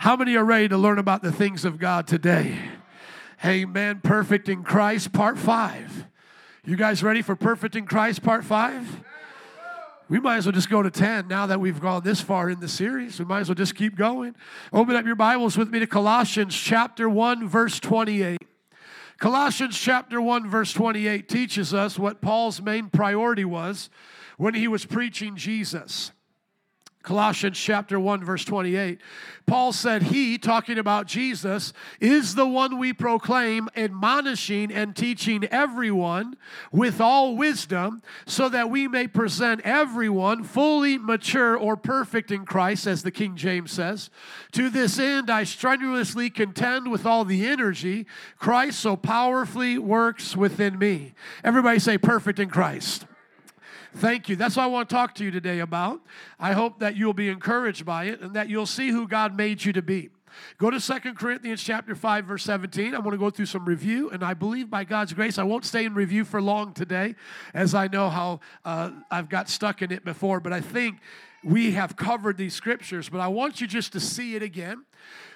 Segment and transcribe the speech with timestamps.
[0.00, 2.58] How many are ready to learn about the things of God today?
[3.44, 4.00] Amen.
[4.02, 6.06] Perfect in Christ, part five.
[6.64, 9.04] You guys ready for Perfect in Christ, part five?
[10.08, 12.60] We might as well just go to 10 now that we've gone this far in
[12.60, 13.18] the series.
[13.18, 14.34] We might as well just keep going.
[14.72, 18.38] Open up your Bibles with me to Colossians chapter 1, verse 28.
[19.18, 23.90] Colossians chapter 1, verse 28 teaches us what Paul's main priority was
[24.38, 26.12] when he was preaching Jesus.
[27.02, 29.00] Colossians chapter 1, verse 28.
[29.46, 36.36] Paul said, He, talking about Jesus, is the one we proclaim, admonishing and teaching everyone
[36.70, 42.86] with all wisdom, so that we may present everyone fully mature or perfect in Christ,
[42.86, 44.10] as the King James says.
[44.52, 48.06] To this end, I strenuously contend with all the energy
[48.38, 51.14] Christ so powerfully works within me.
[51.42, 53.06] Everybody say, Perfect in Christ.
[53.96, 54.36] Thank you.
[54.36, 56.00] That's what I want to talk to you today about.
[56.38, 59.64] I hope that you'll be encouraged by it and that you'll see who God made
[59.64, 60.10] you to be.
[60.58, 62.94] Go to Second Corinthians chapter 5 verse 17.
[62.94, 65.64] I want to go through some review and I believe by God's grace I won't
[65.64, 67.16] stay in review for long today
[67.52, 71.00] as I know how uh, I've got stuck in it before, but I think
[71.42, 74.84] we have covered these scriptures, but I want you just to see it again.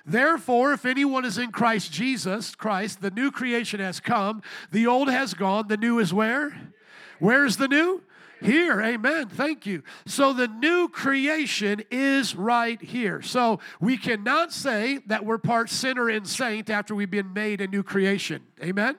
[0.07, 5.09] Therefore, if anyone is in Christ Jesus, Christ, the new creation has come, the old
[5.11, 6.73] has gone, the new is where?
[7.19, 8.03] Where's the new?
[8.45, 9.29] Here, amen.
[9.29, 9.83] Thank you.
[10.05, 13.23] So the new creation is right here.
[13.23, 17.67] So we cannot say that we're part sinner and saint after we've been made a
[17.67, 18.43] new creation.
[18.63, 18.97] Amen.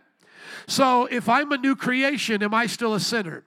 [0.68, 3.46] So if I'm a new creation, am I still a sinner?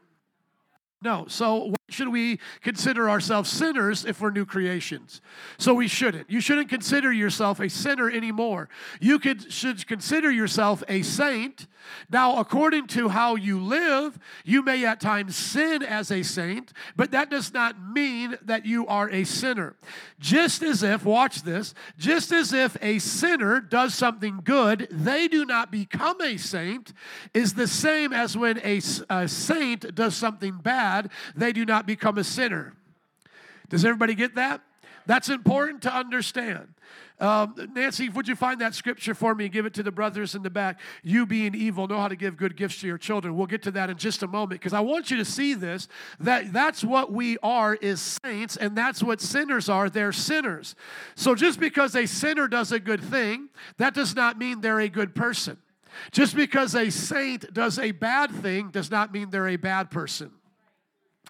[1.00, 1.26] No.
[1.28, 5.20] So should we consider ourselves sinners if we're new creations?
[5.56, 6.30] So we shouldn't.
[6.30, 8.68] You shouldn't consider yourself a sinner anymore.
[9.00, 11.66] You could, should consider yourself a saint.
[12.10, 17.10] Now, according to how you live, you may at times sin as a saint, but
[17.12, 19.76] that does not mean that you are a sinner.
[20.18, 25.46] Just as if, watch this, just as if a sinner does something good, they do
[25.46, 26.92] not become a saint,
[27.32, 31.86] is the same as when a, a saint does something bad, they do not not
[31.86, 32.74] become a sinner.
[33.68, 34.62] Does everybody get that?
[35.06, 36.74] That's important to understand.
[37.20, 40.34] Um, Nancy, would you find that scripture for me and give it to the brothers
[40.34, 40.78] in the back?
[41.02, 43.36] You being evil, know how to give good gifts to your children.
[43.36, 45.88] We'll get to that in just a moment because I want you to see this
[46.20, 49.90] that that's what we are is saints, and that's what sinners are.
[49.90, 50.74] They're sinners.
[51.16, 54.88] So just because a sinner does a good thing, that does not mean they're a
[54.88, 55.58] good person.
[56.12, 60.30] Just because a saint does a bad thing does not mean they're a bad person.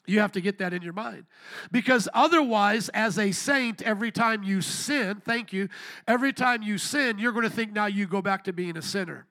[0.09, 1.27] You have to get that in your mind.
[1.71, 5.69] Because otherwise, as a saint, every time you sin, thank you,
[6.07, 8.83] every time you sin, you're going to think now you go back to being a
[8.83, 9.27] sinner.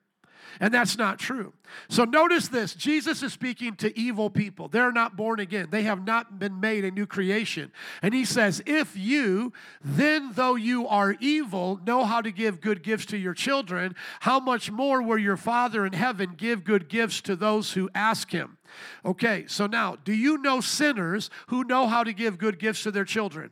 [0.60, 1.52] And that's not true.
[1.88, 4.68] So notice this Jesus is speaking to evil people.
[4.68, 7.72] They're not born again, they have not been made a new creation.
[8.02, 12.82] And he says, If you, then though you are evil, know how to give good
[12.82, 17.20] gifts to your children, how much more will your Father in heaven give good gifts
[17.22, 18.58] to those who ask him?
[19.04, 22.90] Okay, so now, do you know sinners who know how to give good gifts to
[22.90, 23.50] their children?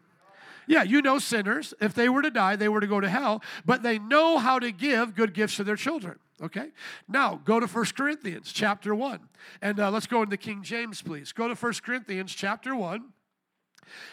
[0.66, 1.74] Yeah, you know sinners.
[1.80, 4.58] If they were to die, they were to go to hell, but they know how
[4.58, 6.18] to give good gifts to their children.
[6.42, 6.68] Okay?
[7.08, 9.20] Now, go to 1 Corinthians chapter 1.
[9.62, 11.32] And uh, let's go into King James, please.
[11.32, 13.04] Go to 1 Corinthians chapter 1,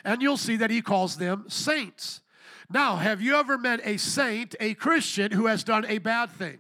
[0.06, 2.22] and you'll see that he calls them saints.
[2.70, 6.60] Now, have you ever met a saint, a Christian, who has done a bad thing?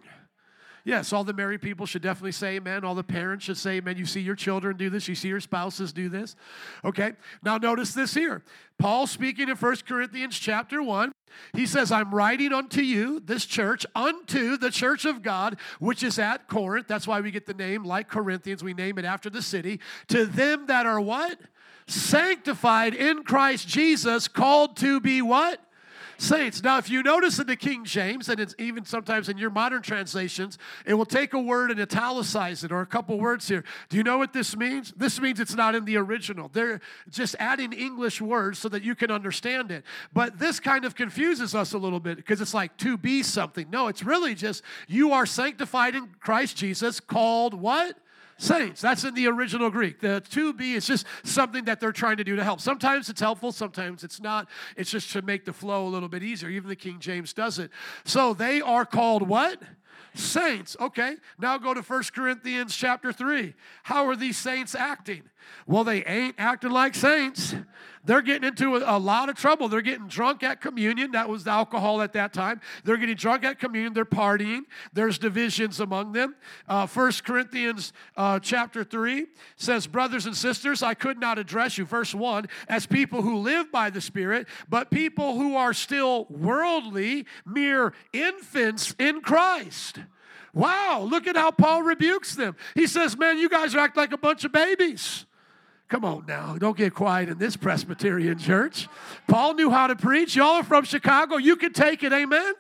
[0.85, 2.83] Yes, all the married people should definitely say amen.
[2.83, 3.95] All the parents should say amen.
[3.97, 6.35] You see your children do this, you see your spouses do this.
[6.83, 8.43] Okay, now notice this here.
[8.77, 11.13] Paul speaking in 1 Corinthians chapter 1,
[11.53, 16.19] he says, I'm writing unto you, this church, unto the church of God, which is
[16.19, 16.87] at Corinth.
[16.87, 19.79] That's why we get the name, like Corinthians, we name it after the city.
[20.09, 21.39] To them that are what?
[21.87, 25.61] Sanctified in Christ Jesus, called to be what?
[26.23, 26.63] Saints.
[26.63, 29.81] Now, if you notice in the King James, and it's even sometimes in your modern
[29.81, 33.63] translations, it will take a word and italicize it or a couple words here.
[33.89, 34.93] Do you know what this means?
[34.95, 36.49] This means it's not in the original.
[36.51, 39.83] They're just adding English words so that you can understand it.
[40.13, 43.69] But this kind of confuses us a little bit because it's like to be something.
[43.69, 47.97] No, it's really just you are sanctified in Christ Jesus, called what?
[48.37, 48.81] Saints.
[48.81, 49.99] That's in the original Greek.
[49.99, 52.61] The to be is just something that they're trying to do to help.
[52.61, 54.47] Sometimes it's helpful, sometimes it's not.
[54.75, 56.49] It's just to make the flow a little bit easier.
[56.49, 57.71] Even the King James does it.
[58.03, 59.61] So they are called what?
[60.15, 60.77] Saints.
[60.79, 61.15] Okay.
[61.39, 63.55] Now go to 1 Corinthians chapter 3.
[63.83, 65.23] How are these saints acting?
[65.65, 67.55] Well, they ain't acting like saints.
[68.05, 69.69] They're getting into a, a, lot of trouble.
[69.69, 71.11] They're getting drunk at communion.
[71.11, 72.59] That was alcohol at that time.
[72.83, 73.93] They're getting drunk at communion.
[73.93, 74.61] They're partying.
[74.91, 76.35] There's divisions among them.
[76.67, 81.85] Uh, 1 Corinthians uh, chapter 3 says, Brothers and sisters, I could not address you,
[81.85, 87.25] verse 1, as people who live by the Spirit, but people who are still worldly,
[87.45, 89.99] mere infants in Christ.
[90.53, 92.55] Wow, look at how Paul rebukes them.
[92.75, 95.25] He says, Man, you guys act like a bunch of babies.
[95.93, 98.87] Come on now, don't get quiet in this Presbyterian church.
[99.27, 100.35] Paul knew how to preach.
[100.35, 101.37] Y'all are from Chicago.
[101.37, 102.53] You can take it, amen?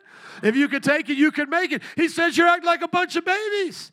[0.43, 1.81] If you can take it, you can make it.
[1.95, 3.91] He says, You're acting like a bunch of babies.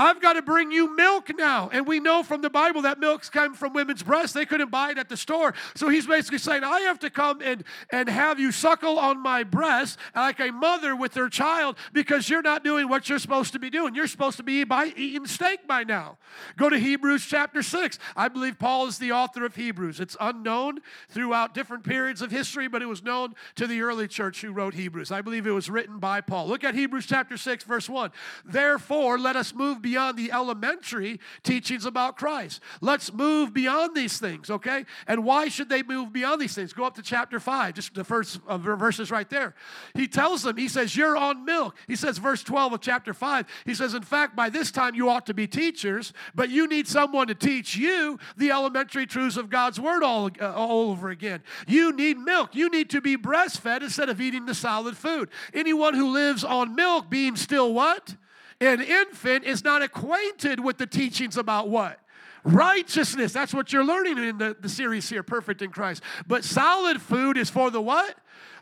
[0.00, 1.68] I've got to bring you milk now.
[1.70, 4.32] And we know from the Bible that milk's come from women's breasts.
[4.32, 5.52] They couldn't buy it at the store.
[5.74, 9.44] So he's basically saying, I have to come and, and have you suckle on my
[9.44, 13.58] breast like a mother with her child because you're not doing what you're supposed to
[13.58, 13.94] be doing.
[13.94, 16.16] You're supposed to be by, eating steak by now.
[16.56, 17.98] Go to Hebrews chapter 6.
[18.16, 20.00] I believe Paul is the author of Hebrews.
[20.00, 20.78] It's unknown
[21.10, 24.72] throughout different periods of history, but it was known to the early church who wrote
[24.72, 25.12] Hebrews.
[25.12, 26.48] I believe it was written by Paul.
[26.48, 28.10] Look at Hebrews chapter 6, verse 1.
[28.46, 32.60] Therefore, let us move beyond the elementary teachings about Christ.
[32.80, 34.84] Let's move beyond these things, okay?
[35.06, 36.72] And why should they move beyond these things?
[36.72, 39.54] Go up to chapter 5, just the first uh, verses right there.
[39.94, 41.76] He tells them, he says, You're on milk.
[41.86, 45.08] He says, verse 12 of chapter 5, he says, In fact, by this time you
[45.08, 49.50] ought to be teachers, but you need someone to teach you the elementary truths of
[49.50, 51.42] God's word all, uh, all over again.
[51.66, 52.54] You need milk.
[52.54, 55.30] You need to be breastfed instead of eating the solid food.
[55.54, 58.16] Anyone who lives on milk being still what?
[58.60, 61.98] An infant is not acquainted with the teachings about what?
[62.44, 63.32] Righteousness.
[63.32, 66.02] That's what you're learning in the, the series here, Perfect in Christ.
[66.26, 68.16] But solid food is for the what?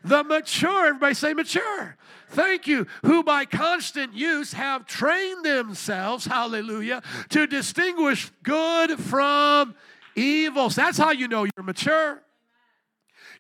[0.05, 0.87] The mature.
[0.87, 1.97] Everybody say mature.
[2.31, 2.87] Thank you.
[3.05, 9.75] Who by constant use have trained themselves, hallelujah, to distinguish good from
[10.15, 10.71] evil.
[10.71, 12.23] So that's how you know you're mature.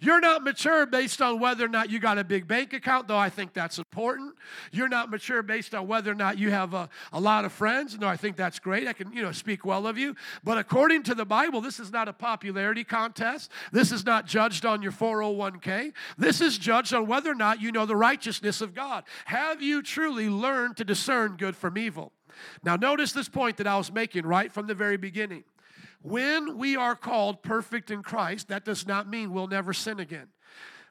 [0.00, 3.18] You're not mature based on whether or not you got a big bank account, though
[3.18, 4.34] I think that's important.
[4.72, 7.96] You're not mature based on whether or not you have a, a lot of friends,
[7.96, 8.86] though I think that's great.
[8.86, 10.14] I can, you know, speak well of you.
[10.44, 13.50] But according to the Bible, this is not a popularity contest.
[13.72, 15.92] This is not judged on your 401k.
[16.16, 19.04] This is judged on whether or not you know the righteousness of God.
[19.24, 22.12] Have you truly learned to discern good from evil?
[22.62, 25.44] Now, notice this point that I was making right from the very beginning.
[26.02, 30.28] When we are called perfect in Christ, that does not mean we'll never sin again.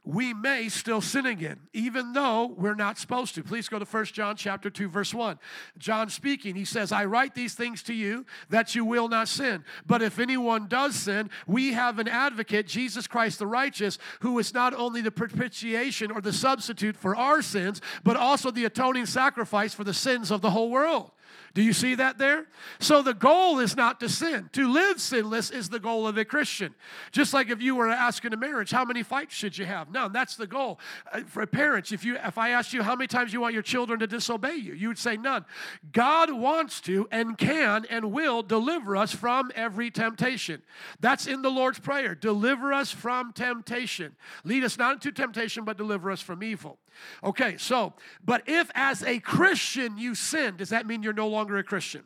[0.07, 3.43] We may still sin again, even though we're not supposed to.
[3.43, 5.37] Please go to 1 John chapter 2, verse 1.
[5.77, 9.65] John speaking, he says, I write these things to you that you will not sin.
[9.85, 14.53] But if anyone does sin, we have an advocate, Jesus Christ the righteous, who is
[14.53, 19.73] not only the propitiation or the substitute for our sins, but also the atoning sacrifice
[19.73, 21.11] for the sins of the whole world.
[21.57, 22.45] Do you see that there?
[22.79, 24.47] So the goal is not to sin.
[24.53, 26.75] To live sinless is the goal of a Christian.
[27.11, 29.91] Just like if you were asking a marriage, how many fights should you have?
[29.91, 30.13] None.
[30.13, 30.79] That's the goal.
[31.11, 33.63] Uh, for parents, if you if I asked you how many times you want your
[33.63, 35.45] children to disobey you, you would say none.
[35.91, 40.61] God wants to and can and will deliver us from every temptation.
[40.99, 42.13] That's in the Lord's prayer.
[42.13, 44.15] Deliver us from temptation.
[44.43, 46.77] Lead us not into temptation, but deliver us from evil.
[47.23, 51.57] Okay, so, but if as a Christian you sin, does that mean you're no longer
[51.57, 52.03] a Christian?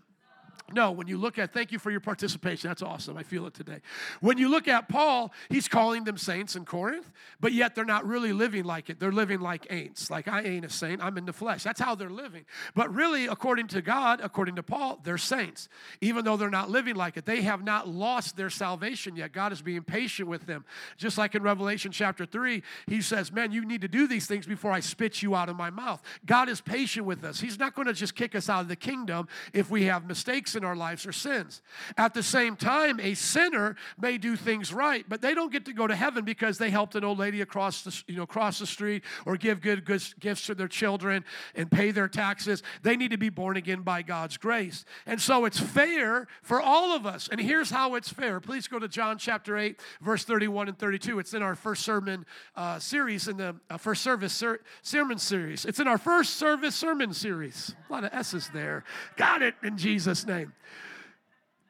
[0.73, 2.69] No, when you look at, thank you for your participation.
[2.69, 3.17] That's awesome.
[3.17, 3.79] I feel it today.
[4.19, 7.09] When you look at Paul, he's calling them saints in Corinth,
[7.39, 8.99] but yet they're not really living like it.
[8.99, 10.09] They're living like ain'ts.
[10.09, 11.63] Like, I ain't a saint, I'm in the flesh.
[11.63, 12.45] That's how they're living.
[12.75, 15.69] But really, according to God, according to Paul, they're saints.
[16.01, 19.31] Even though they're not living like it, they have not lost their salvation yet.
[19.31, 20.65] God is being patient with them.
[20.97, 24.45] Just like in Revelation chapter 3, he says, Man, you need to do these things
[24.45, 26.01] before I spit you out of my mouth.
[26.25, 27.39] God is patient with us.
[27.39, 30.55] He's not going to just kick us out of the kingdom if we have mistakes
[30.61, 31.61] in our lives or sins.
[31.97, 35.73] At the same time, a sinner may do things right, but they don't get to
[35.73, 38.67] go to heaven because they helped an old lady across the, you know, cross the
[38.67, 41.25] street or give good, good gifts to their children
[41.55, 42.61] and pay their taxes.
[42.83, 44.85] They need to be born again by God's grace.
[45.05, 47.27] And so it's fair for all of us.
[47.31, 48.39] And here's how it's fair.
[48.39, 51.19] Please go to John chapter 8, verse 31 and 32.
[51.19, 52.25] It's in our first sermon
[52.55, 55.65] uh, series, in the uh, first service ser- sermon series.
[55.65, 57.75] It's in our first service sermon series.
[57.89, 58.83] A lot of S's there.
[59.17, 60.50] Got it in Jesus' name.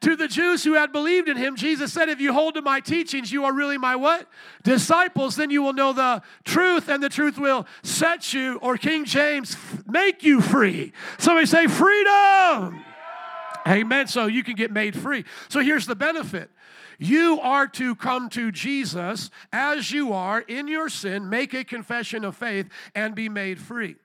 [0.02, 2.80] To the Jews who had believed in him, Jesus said, If you hold to my
[2.80, 4.28] teachings, you are really my what?
[4.64, 9.04] Disciples, then you will know the truth, and the truth will set you, or King
[9.04, 10.92] James, make you free.
[11.18, 12.84] Somebody say, freedom.
[13.64, 14.08] Amen.
[14.08, 15.24] So you can get made free.
[15.48, 16.50] So here's the benefit.
[16.98, 22.24] You are to come to Jesus as you are in your sin, make a confession
[22.24, 23.96] of faith, and be made free.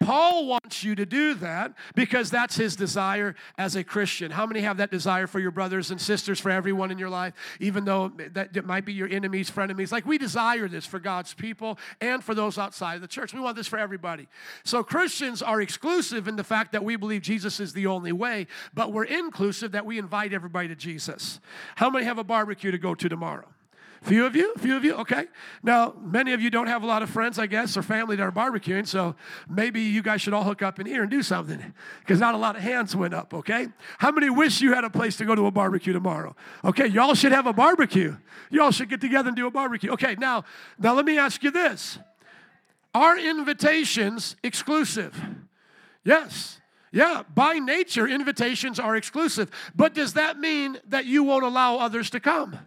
[0.00, 4.30] Paul wants you to do that because that's his desire as a Christian.
[4.30, 7.34] How many have that desire for your brothers and sisters, for everyone in your life,
[7.60, 9.92] even though that might be your enemies, frenemies?
[9.92, 13.34] Like we desire this for God's people and for those outside of the church.
[13.34, 14.28] We want this for everybody.
[14.64, 18.46] So Christians are exclusive in the fact that we believe Jesus is the only way,
[18.74, 21.40] but we're inclusive that we invite everybody to Jesus.
[21.76, 23.48] How many have a barbecue to go to tomorrow?
[24.02, 25.26] Few of you, few of you, okay.
[25.62, 28.22] Now, many of you don't have a lot of friends, I guess, or family that
[28.22, 29.14] are barbecuing, so
[29.48, 32.38] maybe you guys should all hook up in here and do something because not a
[32.38, 33.68] lot of hands went up, okay?
[33.98, 36.34] How many wish you had a place to go to a barbecue tomorrow?
[36.64, 38.16] Okay, y'all should have a barbecue.
[38.50, 39.90] Y'all should get together and do a barbecue.
[39.92, 40.44] Okay, now,
[40.78, 41.98] now let me ask you this
[42.94, 45.14] Are invitations exclusive?
[46.04, 46.58] Yes.
[46.92, 49.50] Yeah, by nature, invitations are exclusive.
[49.76, 52.58] But does that mean that you won't allow others to come?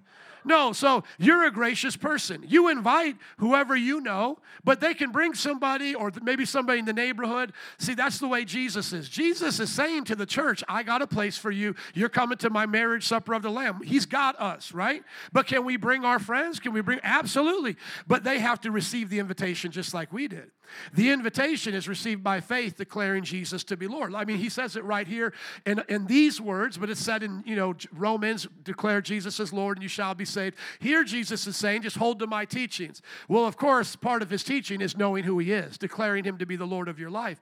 [0.46, 2.44] No, so you're a gracious person.
[2.48, 6.94] You invite whoever you know, but they can bring somebody or maybe somebody in the
[6.94, 7.54] neighborhood.
[7.78, 9.10] See, that's the way Jesus is.
[9.10, 11.76] Jesus is saying to the church, I got a place for you.
[11.94, 13.82] You're coming to my marriage supper of the Lamb.
[13.84, 15.04] He's got us, right?
[15.32, 16.60] But can we bring our friends?
[16.60, 17.00] Can we bring?
[17.04, 17.78] Absolutely.
[18.08, 20.52] But they have to receive the invitation just like we did.
[20.94, 24.14] The invitation is received by faith, declaring Jesus to be Lord.
[24.16, 25.34] I mean, he says it right here
[25.66, 29.78] in, in these words, but it's said in, you know, Romans, declare Jesus as Lord
[29.78, 30.58] and you shall be saved.
[30.80, 33.02] Here, Jesus is saying, just hold to my teachings.
[33.28, 36.46] Well, of course, part of his teaching is knowing who he is, declaring him to
[36.46, 37.42] be the Lord of your life.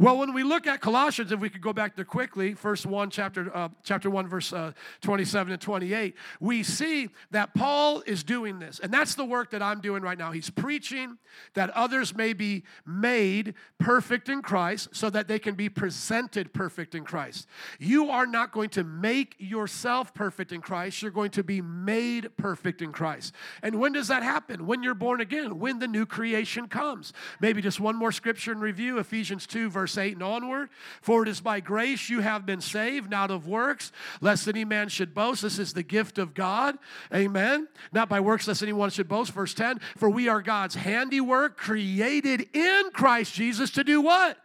[0.00, 3.10] Well, when we look at Colossians, if we could go back there quickly, first one,
[3.10, 8.60] chapter, uh, chapter 1, verse uh, 27 and 28, we see that Paul is doing
[8.60, 8.78] this.
[8.78, 10.30] And that's the work that I'm doing right now.
[10.30, 11.18] He's preaching
[11.54, 16.94] that others may be made perfect in Christ so that they can be presented perfect
[16.94, 17.48] in Christ.
[17.80, 22.36] You are not going to make yourself perfect in Christ, you're going to be made
[22.36, 23.34] perfect in Christ.
[23.64, 24.64] And when does that happen?
[24.64, 27.12] When you're born again, when the new creation comes.
[27.40, 30.68] Maybe just one more scripture in review Ephesians 2, verse verse 8 and onward.
[31.00, 33.90] For it is by grace you have been saved, not of works,
[34.20, 35.42] lest any man should boast.
[35.42, 36.78] This is the gift of God.
[37.14, 37.68] Amen.
[37.92, 39.32] Not by works, lest anyone should boast.
[39.32, 44.36] Verse 10 For we are God's handiwork, created in Christ Jesus to do what?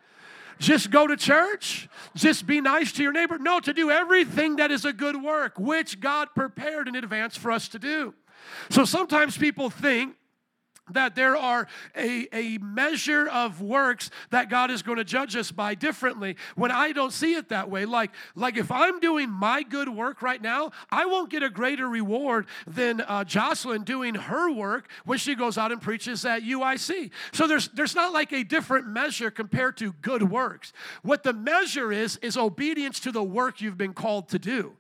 [0.60, 1.90] Just go to church?
[2.16, 3.38] Just be nice to your neighbor?
[3.38, 7.52] No, to do everything that is a good work, which God prepared in advance for
[7.52, 8.14] us to do.
[8.70, 10.16] So sometimes people think
[10.92, 15.50] that there are a, a measure of works that God is going to judge us
[15.50, 17.86] by differently when I don't see it that way.
[17.86, 21.88] Like, like if I'm doing my good work right now, I won't get a greater
[21.88, 27.12] reward than uh, Jocelyn doing her work when she goes out and preaches at UIC.
[27.32, 30.74] So there's, there's not like a different measure compared to good works.
[31.02, 34.76] What the measure is, is obedience to the work you've been called to do.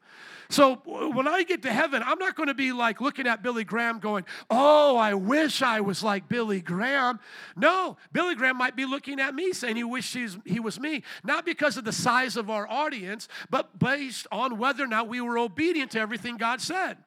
[0.50, 3.63] So when I get to heaven, I'm not going to be like looking at Billy
[3.63, 7.19] Graham going, Oh, I wish I was like Billy Graham.
[7.55, 11.45] No, Billy Graham might be looking at me saying he wishes he was me, not
[11.45, 15.38] because of the size of our audience, but based on whether or not we were
[15.38, 16.97] obedient to everything God said.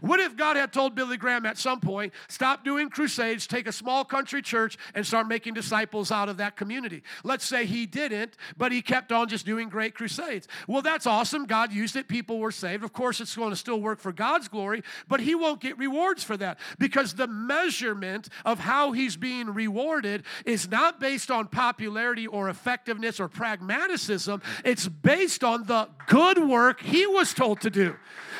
[0.00, 3.72] What if God had told Billy Graham at some point, stop doing crusades, take a
[3.72, 7.02] small country church, and start making disciples out of that community?
[7.24, 10.48] Let's say he didn't, but he kept on just doing great crusades.
[10.66, 11.46] Well, that's awesome.
[11.46, 12.84] God used it, people were saved.
[12.84, 16.22] Of course, it's going to still work for God's glory, but he won't get rewards
[16.24, 22.26] for that because the measurement of how he's being rewarded is not based on popularity
[22.26, 27.96] or effectiveness or pragmaticism, it's based on the good work he was told to do.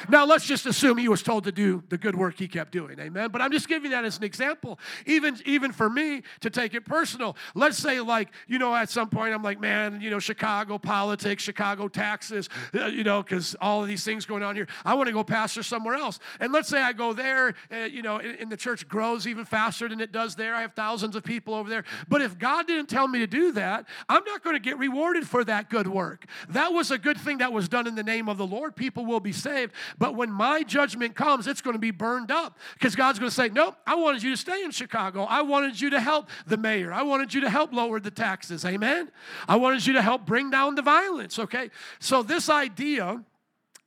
[0.09, 2.99] Now, let's just assume he was told to do the good work he kept doing.
[2.99, 3.31] Amen.
[3.31, 4.79] But I'm just giving that as an example.
[5.07, 7.37] Even, even for me to take it personal.
[7.55, 11.43] Let's say, like, you know, at some point I'm like, man, you know, Chicago politics,
[11.43, 14.67] Chicago taxes, uh, you know, because all of these things going on here.
[14.85, 16.19] I want to go pastor somewhere else.
[16.41, 19.45] And let's say I go there, uh, you know, and, and the church grows even
[19.45, 20.55] faster than it does there.
[20.55, 21.85] I have thousands of people over there.
[22.09, 25.27] But if God didn't tell me to do that, I'm not going to get rewarded
[25.27, 26.27] for that good work.
[26.49, 28.77] That was a good thing that was done in the name of the Lord.
[28.77, 29.73] People will be saved.
[29.99, 33.35] But when my judgment comes, it's going to be burned up because God's going to
[33.35, 35.25] say, Nope, I wanted you to stay in Chicago.
[35.25, 36.93] I wanted you to help the mayor.
[36.93, 38.65] I wanted you to help lower the taxes.
[38.65, 39.11] Amen.
[39.49, 41.39] I wanted you to help bring down the violence.
[41.39, 41.71] Okay.
[41.99, 43.25] So, this idea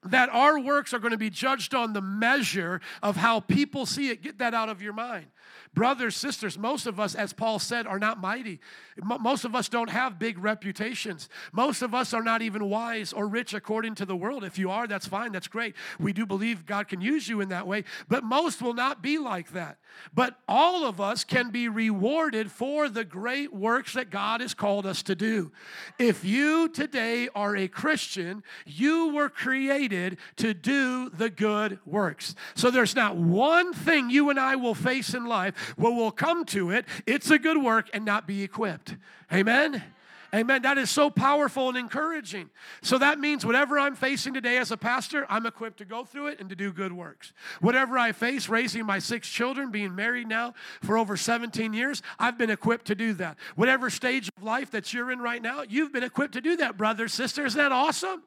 [0.03, 4.09] that our works are going to be judged on the measure of how people see
[4.09, 5.27] it, get that out of your mind.
[5.73, 8.59] Brothers, sisters, most of us, as Paul said, are not mighty.
[8.97, 11.29] Most of us don't have big reputations.
[11.51, 14.43] Most of us are not even wise or rich according to the world.
[14.43, 15.75] If you are, that's fine, that's great.
[15.99, 19.19] We do believe God can use you in that way, but most will not be
[19.19, 19.77] like that.
[20.13, 24.85] But all of us can be rewarded for the great works that God has called
[24.85, 25.51] us to do.
[25.99, 29.88] If you today are a Christian, you were created
[30.37, 32.35] to do the good works.
[32.55, 36.45] So there's not one thing you and I will face in life well, we'll come
[36.45, 36.85] to it.
[37.05, 38.95] It's a good work and not be equipped.
[39.31, 39.83] Amen?
[40.33, 40.61] Amen.
[40.61, 42.49] That is so powerful and encouraging.
[42.81, 46.27] So that means whatever I'm facing today as a pastor, I'm equipped to go through
[46.27, 47.33] it and to do good works.
[47.61, 52.37] Whatever I face, raising my six children, being married now for over 17 years, I've
[52.37, 53.37] been equipped to do that.
[53.55, 56.77] Whatever stage of life that you're in right now, you've been equipped to do that,
[56.77, 57.53] brothers, sisters.
[57.53, 58.21] Isn't that awesome?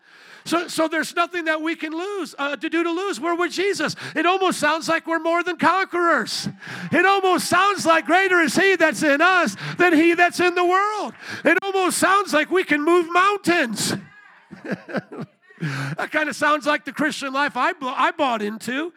[0.45, 3.21] So, so there's nothing that we can lose uh, to do to lose.
[3.21, 3.95] We're with Jesus.
[4.17, 6.49] It almost sounds like we're more than conquerors.
[6.91, 10.65] It almost sounds like greater is He that's in us than He that's in the
[10.65, 11.15] world.
[11.45, 13.95] It almost sounds like we can move mountains.
[14.65, 18.93] that kind of sounds like the Christian life I, I bought into.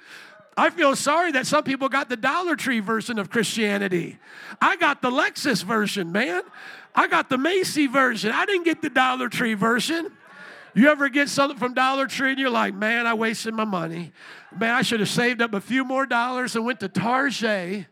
[0.57, 4.17] I feel sorry that some people got the Dollar Tree version of Christianity.
[4.61, 6.43] I got the Lexus version, man.
[6.95, 8.31] I got the Macy version.
[8.31, 10.11] I didn't get the Dollar Tree version.
[10.73, 14.13] You ever get something from Dollar Tree and you're like, man, I wasted my money.
[14.57, 17.85] Man, I should have saved up a few more dollars and went to Target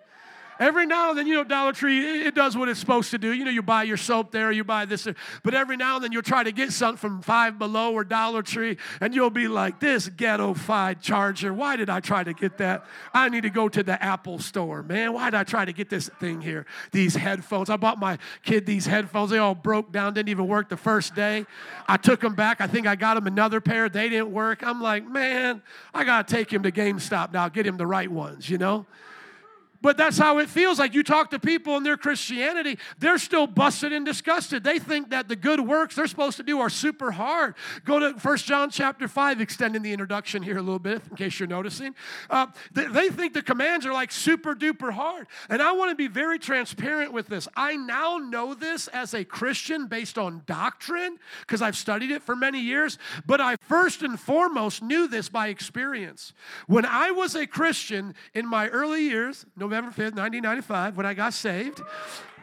[0.60, 3.34] Every now and then, you know, Dollar Tree, it does what it's supposed to do.
[3.34, 5.08] You know, you buy your soap there, you buy this,
[5.44, 8.42] but every now and then you'll try to get something from Five Below or Dollar
[8.42, 12.86] Tree, and you'll be like, this ghetto-fied charger, why did I try to get that?
[13.14, 15.14] I need to go to the Apple store, man.
[15.14, 16.66] Why did I try to get this thing here?
[16.92, 17.70] These headphones.
[17.70, 19.32] I bought my kid these headphones.
[19.32, 21.46] They all broke down, didn't even work the first day.
[21.88, 22.62] I took them back.
[22.62, 23.90] I think I got him another pair.
[23.90, 24.64] They didn't work.
[24.64, 25.62] I'm like, man,
[25.94, 28.86] I got to take him to GameStop now, get him the right ones, you know?
[29.84, 33.46] But that's how it feels like you talk to people in their Christianity, they're still
[33.46, 34.64] busted and disgusted.
[34.64, 37.54] They think that the good works they're supposed to do are super hard.
[37.84, 41.38] Go to 1 John chapter 5, extending the introduction here a little bit, in case
[41.38, 41.94] you're noticing.
[42.30, 45.28] Uh, they, they think the commands are like super duper hard.
[45.50, 47.50] And I want to be very transparent with this.
[47.58, 52.38] I now know this as a Christian based on doctrine, because I've studied it for
[52.38, 56.32] many years, but I first and foremost knew this by experience.
[56.68, 61.16] When I was a Christian in my early years, November November 5th, 1995, when I
[61.16, 61.82] got saved.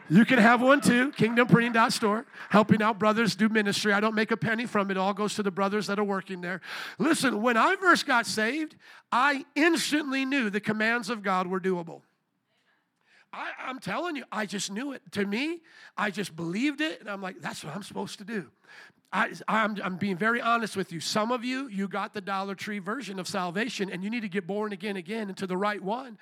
[0.09, 3.93] You can have one too, kingdomprinting.store, helping out brothers do ministry.
[3.93, 6.41] I don't make a penny from it, all goes to the brothers that are working
[6.41, 6.59] there.
[6.99, 8.75] Listen, when I first got saved,
[9.13, 12.01] I instantly knew the commands of God were doable.
[13.31, 15.01] I, am telling you, I just knew it.
[15.13, 15.61] To me,
[15.95, 18.47] I just believed it, and I'm like, that's what I'm supposed to do.
[19.13, 21.01] I, I'm, I'm being very honest with you.
[21.01, 24.29] Some of you, you got the Dollar Tree version of salvation, and you need to
[24.29, 26.17] get born again, again into the right one.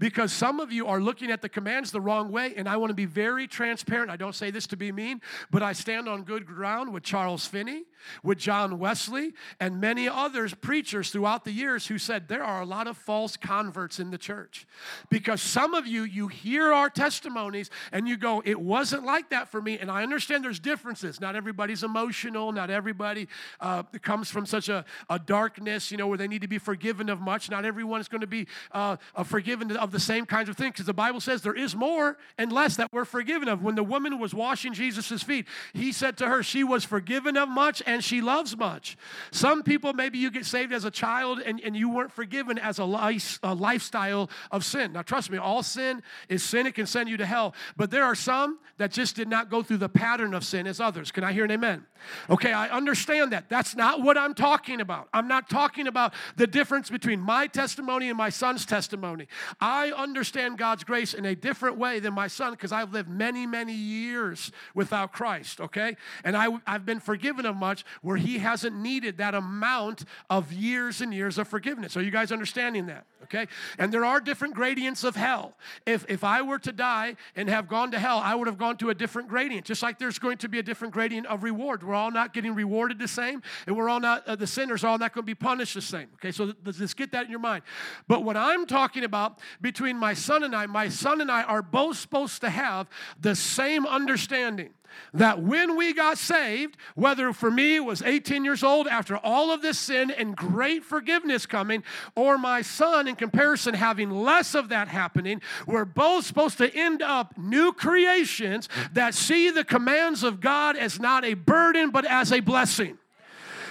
[0.00, 2.90] Because some of you are looking at the commands the wrong way, and I want
[2.90, 4.10] to be very transparent.
[4.10, 5.20] I don't say this to be mean,
[5.52, 7.84] but I stand on good ground with Charles Finney,
[8.22, 12.66] with John Wesley, and many others, preachers throughout the years, who said there are a
[12.66, 14.66] lot of false converts in the church.
[15.10, 19.48] Because some of you, you hear our testimonies and you go, it wasn't like that
[19.48, 19.78] for me.
[19.78, 21.20] And I understand there's differences.
[21.20, 23.28] Not everybody's emotional, not everybody
[23.60, 27.08] uh, comes from such a, a, darkness, you know, where they need to be forgiven
[27.08, 27.50] of much.
[27.50, 30.86] Not everyone is going to be uh, forgiven of the same kinds of things because
[30.86, 33.62] the Bible says there is more and less that we're forgiven of.
[33.62, 37.48] When the woman was washing Jesus' feet, he said to her, she was forgiven of
[37.48, 38.96] much and she loves much.
[39.30, 42.78] Some people, maybe you get saved as a child and, and you weren't forgiven as
[42.78, 44.92] a, life, a lifestyle of sin.
[44.92, 46.66] Now, trust me, all sin is sin.
[46.66, 47.54] It can send you to hell.
[47.76, 50.80] But there are some that just did not go through the pattern of sin as
[50.80, 51.12] others.
[51.12, 51.86] Can I hear an amen?
[52.30, 53.48] Okay, I understand that.
[53.48, 55.08] That's not what I'm talking about.
[55.12, 59.28] I'm not talking about the difference between my testimony and my son's testimony.
[59.60, 63.46] I understand God's grace in a different way than my son because I've lived many,
[63.46, 65.96] many years without Christ, okay?
[66.24, 71.00] And I, I've been forgiven of much where he hasn't needed that amount of years
[71.00, 71.96] and years of forgiveness.
[71.96, 73.06] Are you guys understanding that?
[73.24, 73.46] Okay?
[73.78, 75.56] And there are different gradients of hell.
[75.86, 78.76] If, if I were to die and have gone to hell, I would have gone
[78.78, 81.82] to a different gradient, just like there's going to be a different gradient of reward.
[81.92, 84.86] We're all not getting rewarded the same, and we're all not, uh, the sinners are
[84.86, 86.08] all not going to be punished the same.
[86.14, 87.64] Okay, so let's just get that in your mind.
[88.08, 91.60] But what I'm talking about between my son and I, my son and I are
[91.60, 92.88] both supposed to have
[93.20, 94.70] the same understanding
[95.14, 99.50] that when we got saved, whether for me it was 18 years old after all
[99.50, 101.82] of this sin and great forgiveness coming,
[102.14, 107.02] or my son in comparison having less of that happening, we're both supposed to end
[107.02, 112.32] up new creations that see the commands of God as not a burden but as
[112.32, 112.98] a blessing.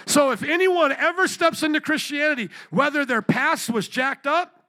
[0.06, 4.61] So if anyone ever steps into Christianity, whether their past was jacked up,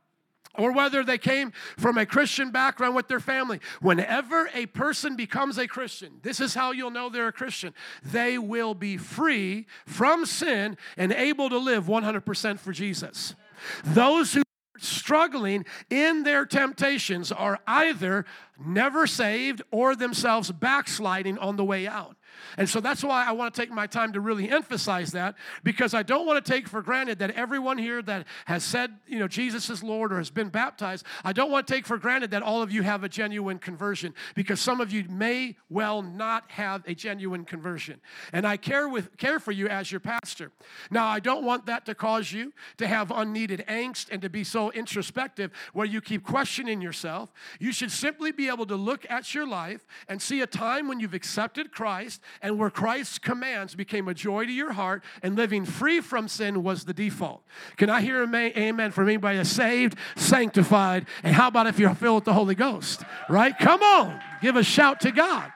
[0.56, 3.60] or whether they came from a Christian background with their family.
[3.80, 7.74] Whenever a person becomes a Christian, this is how you'll know they're a Christian.
[8.02, 13.34] They will be free from sin and able to live 100% for Jesus.
[13.84, 18.24] Those who are struggling in their temptations are either
[18.64, 22.16] never saved or themselves backsliding on the way out.
[22.56, 25.94] And so that's why I want to take my time to really emphasize that because
[25.94, 29.28] I don't want to take for granted that everyone here that has said, you know,
[29.28, 32.42] Jesus is Lord or has been baptized, I don't want to take for granted that
[32.42, 36.82] all of you have a genuine conversion because some of you may well not have
[36.86, 38.00] a genuine conversion.
[38.32, 40.52] And I care with care for you as your pastor.
[40.90, 44.44] Now, I don't want that to cause you to have unneeded angst and to be
[44.44, 47.32] so introspective where you keep questioning yourself.
[47.58, 51.00] You should simply be able to look at your life and see a time when
[51.00, 55.64] you've accepted Christ and where Christ's commands became a joy to your heart and living
[55.64, 57.42] free from sin was the default.
[57.76, 62.16] Can I hear amen from anybody that's saved, sanctified, and how about if you're filled
[62.16, 63.02] with the Holy Ghost?
[63.28, 63.56] Right?
[63.58, 65.51] Come on, give a shout to God.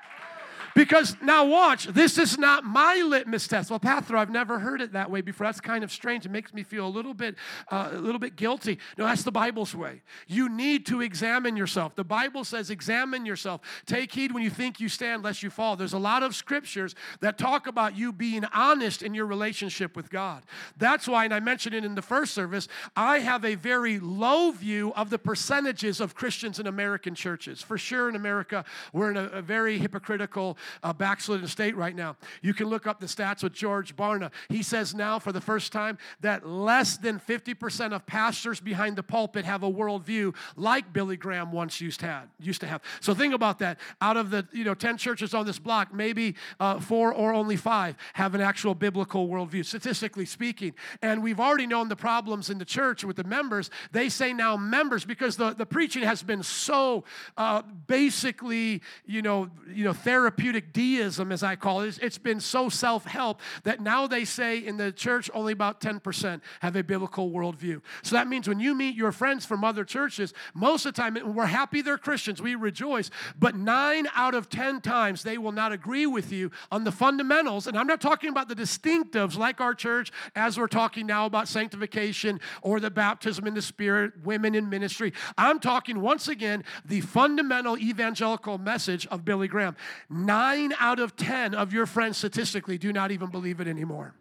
[0.76, 3.70] Because now watch, this is not my litmus test.
[3.70, 5.46] Well, Pastor, I've never heard it that way before.
[5.46, 6.26] That's kind of strange.
[6.26, 7.36] It makes me feel a little bit,
[7.72, 8.78] uh, a little bit guilty.
[8.98, 10.02] No, that's the Bible's way.
[10.26, 11.94] You need to examine yourself.
[11.94, 13.62] The Bible says, examine yourself.
[13.86, 15.76] Take heed when you think you stand, lest you fall.
[15.76, 20.10] There's a lot of scriptures that talk about you being honest in your relationship with
[20.10, 20.42] God.
[20.76, 24.50] That's why, and I mentioned it in the first service, I have a very low
[24.50, 27.62] view of the percentages of Christians in American churches.
[27.62, 28.62] For sure, in America,
[28.92, 32.16] we're in a, a very hypocritical uh, backslidden state right now.
[32.42, 34.30] You can look up the stats with George Barna.
[34.48, 39.02] He says now, for the first time, that less than 50% of pastors behind the
[39.02, 42.28] pulpit have a worldview like Billy Graham once used to have.
[42.40, 42.82] Used to have.
[43.00, 43.78] So think about that.
[44.00, 47.56] Out of the you know 10 churches on this block, maybe uh, four or only
[47.56, 50.74] five have an actual biblical worldview, statistically speaking.
[51.02, 53.70] And we've already known the problems in the church with the members.
[53.92, 57.04] They say now members because the, the preaching has been so
[57.36, 62.40] uh, basically you know you know therapeutic therapeutic deism, as I call it, it's been
[62.40, 66.82] so self help that now they say in the church only about 10% have a
[66.82, 67.80] biblical worldview.
[68.02, 71.34] So that means when you meet your friends from other churches, most of the time
[71.34, 75.72] we're happy they're Christians, we rejoice, but nine out of 10 times they will not
[75.72, 77.66] agree with you on the fundamentals.
[77.66, 81.48] And I'm not talking about the distinctives like our church, as we're talking now about
[81.48, 85.12] sanctification or the baptism in the Spirit, women in ministry.
[85.36, 89.76] I'm talking once again the fundamental evangelical message of Billy Graham.
[90.08, 94.14] Nine Nine out of 10 of your friends statistically do not even believe it anymore.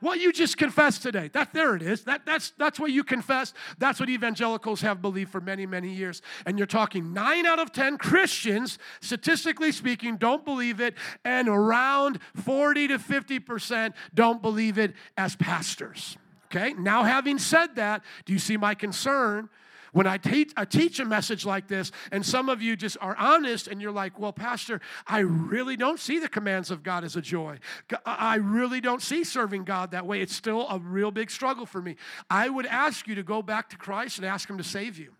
[0.00, 2.02] What you just confessed today, that there it is.
[2.02, 3.54] That, that's, that's what you confess.
[3.78, 6.20] That's what evangelicals have believed for many, many years.
[6.46, 12.18] And you're talking nine out of 10 Christians, statistically speaking, don't believe it, and around
[12.34, 16.18] 40 to 50% don't believe it as pastors.
[16.46, 19.48] Okay, now having said that, do you see my concern
[19.92, 23.16] when I teach, I teach a message like this, and some of you just are
[23.16, 27.16] honest and you're like, well, Pastor, I really don't see the commands of God as
[27.16, 27.58] a joy.
[28.04, 30.20] I really don't see serving God that way.
[30.20, 31.96] It's still a real big struggle for me.
[32.30, 35.12] I would ask you to go back to Christ and ask Him to save you.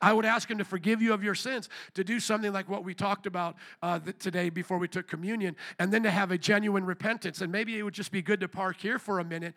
[0.00, 2.84] I would ask him to forgive you of your sins, to do something like what
[2.84, 6.84] we talked about uh, today before we took communion, and then to have a genuine
[6.84, 7.40] repentance.
[7.40, 9.54] And maybe it would just be good to park here for a minute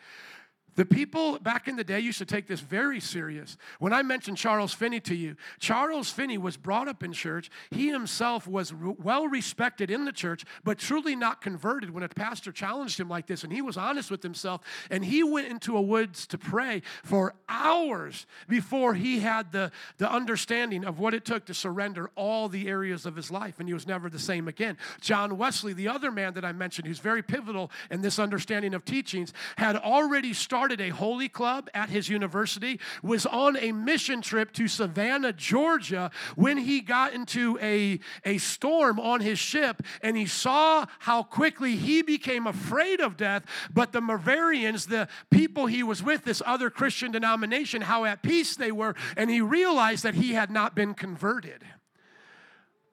[0.76, 3.58] the people back in the day used to take this very serious.
[3.80, 7.52] When I mentioned Charles Finney to you, Charles Finney was brought up in church.
[7.72, 12.10] He himself was re- well respected in the church, but truly not converted when a
[12.10, 13.44] pastor challenged him like this.
[13.44, 14.62] And he was honest with himself.
[14.90, 20.10] And he went into a woods to pray for hours before he had the, the
[20.10, 23.60] understanding of what it took to surrender all the areas of his life.
[23.60, 24.78] And he was never the same again.
[25.02, 28.86] John Wesley, the other man that I mentioned, who's very pivotal in this understanding of
[28.86, 34.22] teachings, had already started started a holy club at his university, was on a mission
[34.22, 40.16] trip to Savannah, Georgia, when he got into a, a storm on his ship and
[40.16, 43.44] he saw how quickly he became afraid of death.
[43.74, 48.56] But the Moravians, the people he was with, this other Christian denomination, how at peace
[48.56, 51.64] they were, and he realized that he had not been converted.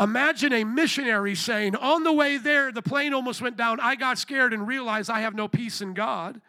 [0.01, 3.79] Imagine a missionary saying, On the way there, the plane almost went down.
[3.79, 6.41] I got scared and realized I have no peace in God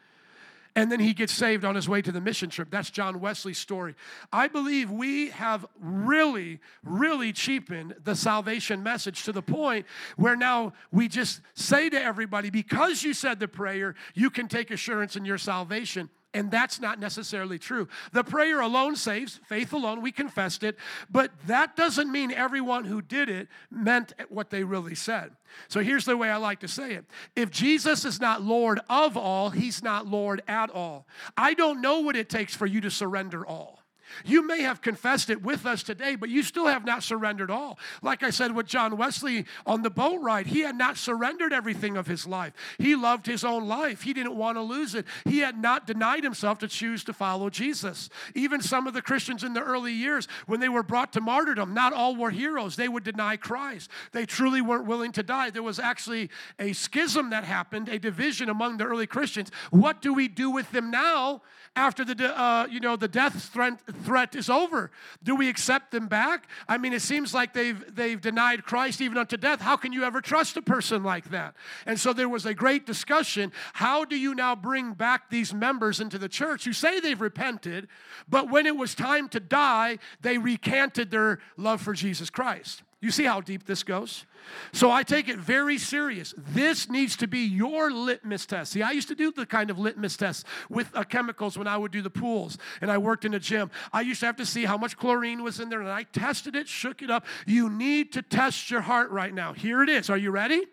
[0.79, 2.69] and then he gets saved on his way to the mission trip.
[2.71, 3.95] That's John Wesley's story.
[4.31, 10.71] I believe we have really, really cheapened the salvation message to the point where now
[10.89, 15.25] we just say to everybody, because you said the prayer, you can take assurance in
[15.25, 16.09] your salvation.
[16.33, 17.87] And that's not necessarily true.
[18.11, 20.77] The prayer alone saves, faith alone, we confessed it,
[21.09, 25.31] but that doesn't mean everyone who did it meant what they really said.
[25.69, 29.17] So here's the way I like to say it if Jesus is not Lord of
[29.17, 31.07] all, he's not Lord at all.
[31.35, 33.78] I don't know what it takes for you to surrender all.
[34.25, 37.79] You may have confessed it with us today, but you still have not surrendered all.
[38.01, 41.97] Like I said with John Wesley on the boat ride, he had not surrendered everything
[41.97, 42.53] of his life.
[42.77, 45.05] He loved his own life, he didn't want to lose it.
[45.25, 48.09] He had not denied himself to choose to follow Jesus.
[48.35, 51.73] Even some of the Christians in the early years, when they were brought to martyrdom,
[51.73, 52.75] not all were heroes.
[52.75, 53.89] They would deny Christ.
[54.11, 55.49] They truly weren't willing to die.
[55.49, 59.51] There was actually a schism that happened, a division among the early Christians.
[59.71, 61.41] What do we do with them now?
[61.79, 64.91] After the uh, you know the death threat, threat is over?
[65.23, 66.47] Do we accept them back?
[66.67, 69.61] I mean, it seems like they've they've denied Christ even unto death.
[69.61, 71.55] How can you ever trust a person like that?
[71.85, 73.53] And so there was a great discussion.
[73.73, 77.87] How do you now bring back these members into the church who say they've repented,
[78.27, 82.83] but when it was time to die, they recanted their love for Jesus Christ?
[83.01, 84.25] You see how deep this goes?
[84.73, 86.33] So I take it very serious.
[86.37, 88.73] This needs to be your litmus test.
[88.73, 91.77] See, I used to do the kind of litmus test with uh, chemicals when I
[91.77, 93.71] would do the pools and I worked in a gym.
[93.93, 96.57] I used to have to see how much chlorine was in there and I tested
[96.57, 97.25] it, shook it up.
[97.47, 99.53] You need to test your heart right now.
[99.53, 100.09] Here it is.
[100.09, 100.65] Are you ready?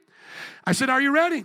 [0.65, 1.45] I said, Are you ready?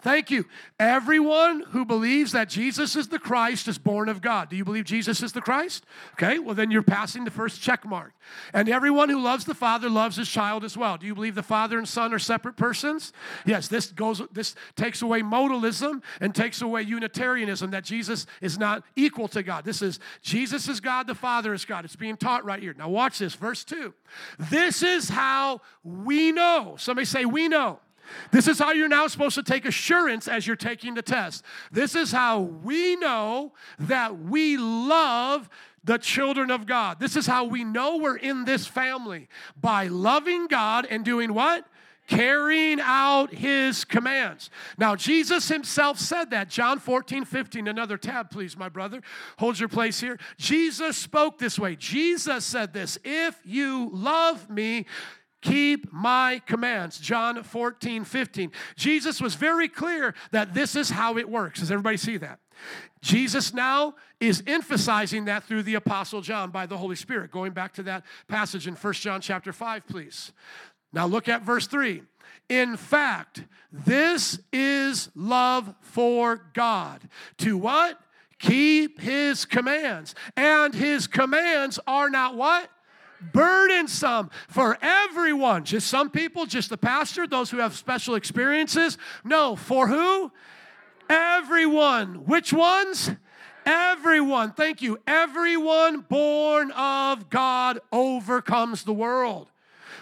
[0.00, 0.46] Thank you.
[0.80, 4.48] Everyone who believes that Jesus is the Christ is born of God.
[4.48, 5.86] Do you believe Jesus is the Christ?
[6.14, 8.12] Okay, well, then you're passing the first check mark.
[8.52, 10.96] And everyone who loves the Father loves his child as well.
[10.96, 13.12] Do you believe the Father and Son are separate persons?
[13.46, 18.82] Yes, this goes this takes away modalism and takes away Unitarianism that Jesus is not
[18.96, 19.64] equal to God.
[19.64, 21.84] This is Jesus is God, the Father is God.
[21.84, 22.74] It's being taught right here.
[22.76, 23.94] Now watch this, verse 2.
[24.50, 26.74] This is how we know.
[26.76, 27.78] Somebody say, we know.
[28.30, 31.44] This is how you're now supposed to take assurance as you're taking the test.
[31.70, 35.48] This is how we know that we love
[35.84, 37.00] the children of God.
[37.00, 39.28] This is how we know we're in this family
[39.60, 41.66] by loving God and doing what?
[42.08, 44.50] Carrying out his commands.
[44.76, 46.48] Now, Jesus himself said that.
[46.48, 47.68] John 14, 15.
[47.68, 49.00] Another tab, please, my brother.
[49.38, 50.18] Hold your place here.
[50.36, 51.76] Jesus spoke this way.
[51.76, 54.86] Jesus said this If you love me,
[55.42, 56.98] keep my commands.
[56.98, 58.52] John 14, 15.
[58.76, 61.60] Jesus was very clear that this is how it works.
[61.60, 62.38] Does everybody see that?
[63.02, 67.30] Jesus now is emphasizing that through the apostle John by the Holy Spirit.
[67.30, 70.32] Going back to that passage in 1 John chapter 5, please.
[70.92, 72.02] Now look at verse 3.
[72.48, 77.00] In fact, this is love for God.
[77.38, 77.98] To what?
[78.38, 80.14] Keep his commands.
[80.36, 82.70] And his commands are not what?
[83.32, 85.64] Burdensome for everyone.
[85.64, 88.98] Just some people, just the pastor, those who have special experiences.
[89.24, 90.32] No, for who?
[91.08, 92.26] Everyone.
[92.26, 93.10] Which ones?
[93.64, 94.52] Everyone.
[94.52, 94.98] Thank you.
[95.06, 99.48] Everyone born of God overcomes the world.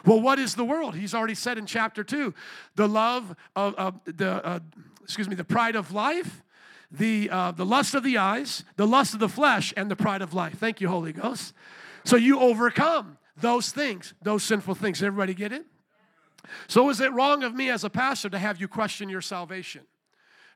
[0.04, 0.94] Well, what is the world?
[0.94, 2.33] He's already said in chapter 2
[2.76, 4.61] the love of, of the, uh,
[5.02, 6.42] excuse me, the pride of life,
[6.90, 10.22] the, uh, the lust of the eyes, the lust of the flesh, and the pride
[10.22, 10.59] of life.
[10.59, 11.52] Thank you, Holy Ghost.
[12.05, 15.03] So you overcome those things, those sinful things.
[15.03, 15.65] Everybody get it?
[16.69, 19.83] So is it wrong of me as a pastor to have you question your salvation?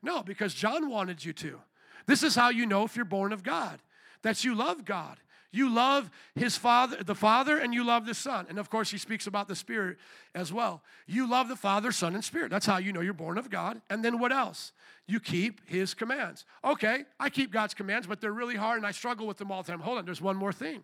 [0.01, 1.59] No, because John wanted you to.
[2.05, 3.79] This is how you know if you're born of God,
[4.21, 5.17] that you love God.
[5.51, 8.45] You love his father, the Father, and you love the Son.
[8.49, 9.97] And of course, he speaks about the Spirit
[10.33, 10.83] as well.
[11.07, 12.51] You love the Father, Son, and Spirit.
[12.51, 13.81] That's how you know you're born of God.
[13.89, 14.73] And then what else?
[15.07, 16.43] You keep his commands.
[16.63, 19.63] Okay, I keep God's commands, but they're really hard and I struggle with them all
[19.63, 19.79] the time.
[19.79, 20.83] Hold on, there's one more thing.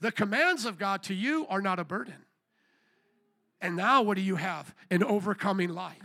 [0.00, 2.24] The commands of God to you are not a burden.
[3.60, 4.74] And now, what do you have?
[4.90, 5.96] An overcoming life.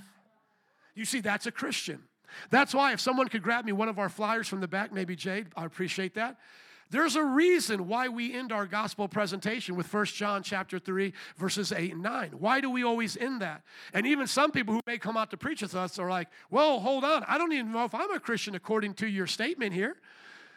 [0.93, 2.03] You see, that's a Christian.
[2.49, 5.15] That's why, if someone could grab me one of our flyers from the back, maybe
[5.15, 6.38] Jade, I appreciate that.
[6.91, 11.71] There's a reason why we end our gospel presentation with 1 John chapter 3 verses
[11.71, 12.31] 8 and 9.
[12.38, 13.63] Why do we always end that?
[13.93, 16.79] And even some people who may come out to preach with us are like, "Well,
[16.79, 17.23] hold on.
[17.27, 19.97] I don't even know if I'm a Christian according to your statement here."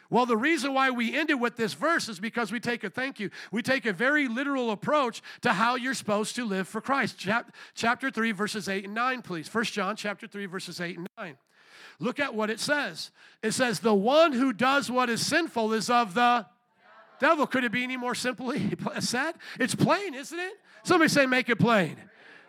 [0.09, 3.19] Well, the reason why we ended with this verse is because we take a thank
[3.19, 3.29] you.
[3.51, 7.19] We take a very literal approach to how you're supposed to live for Christ.
[7.19, 9.47] Chap- chapter 3, verses 8 and 9, please.
[9.47, 11.37] First John chapter 3, verses 8 and 9.
[11.99, 13.11] Look at what it says.
[13.43, 16.45] It says, The one who does what is sinful is of the
[17.19, 17.45] devil.
[17.45, 19.35] Could it be any more simply said?
[19.59, 20.53] It's plain, isn't it?
[20.83, 21.97] Somebody say, Make it plain.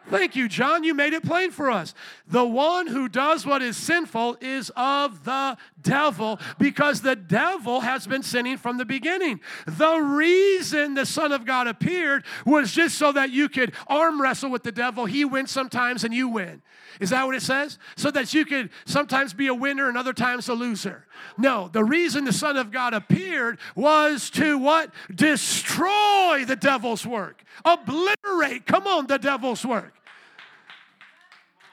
[0.09, 0.83] Thank you, John.
[0.83, 1.95] You made it plain for us.
[2.27, 8.07] The one who does what is sinful is of the devil because the devil has
[8.07, 9.41] been sinning from the beginning.
[9.67, 14.51] The reason the Son of God appeared was just so that you could arm wrestle
[14.51, 15.05] with the devil.
[15.05, 16.63] He wins sometimes and you win.
[16.99, 17.79] Is that what it says?
[17.97, 21.07] So that you could sometimes be a winner and other times a loser.
[21.37, 24.93] No, the reason the Son of God appeared was to what?
[25.15, 29.95] Destroy the devil's work, obliterate, come on, the devil's work.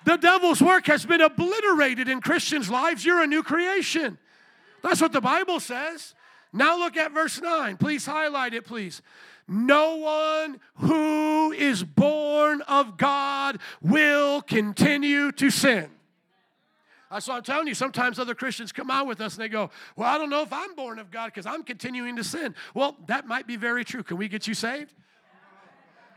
[0.06, 3.04] The devil's work has been obliterated in Christians' lives.
[3.04, 4.18] You're a new creation.
[4.82, 6.14] That's what the Bible says.
[6.54, 7.76] Now look at verse 9.
[7.76, 9.02] Please highlight it, please.
[9.50, 15.90] No one who is born of God will continue to sin.
[17.10, 17.74] What I'm telling you.
[17.74, 20.52] Sometimes other Christians come out with us and they go, Well, I don't know if
[20.52, 22.54] I'm born of God because I'm continuing to sin.
[22.74, 24.04] Well, that might be very true.
[24.04, 24.94] Can we get you saved?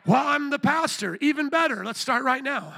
[0.06, 1.16] Well, I'm the pastor.
[1.20, 1.84] Even better.
[1.84, 2.74] Let's start right now.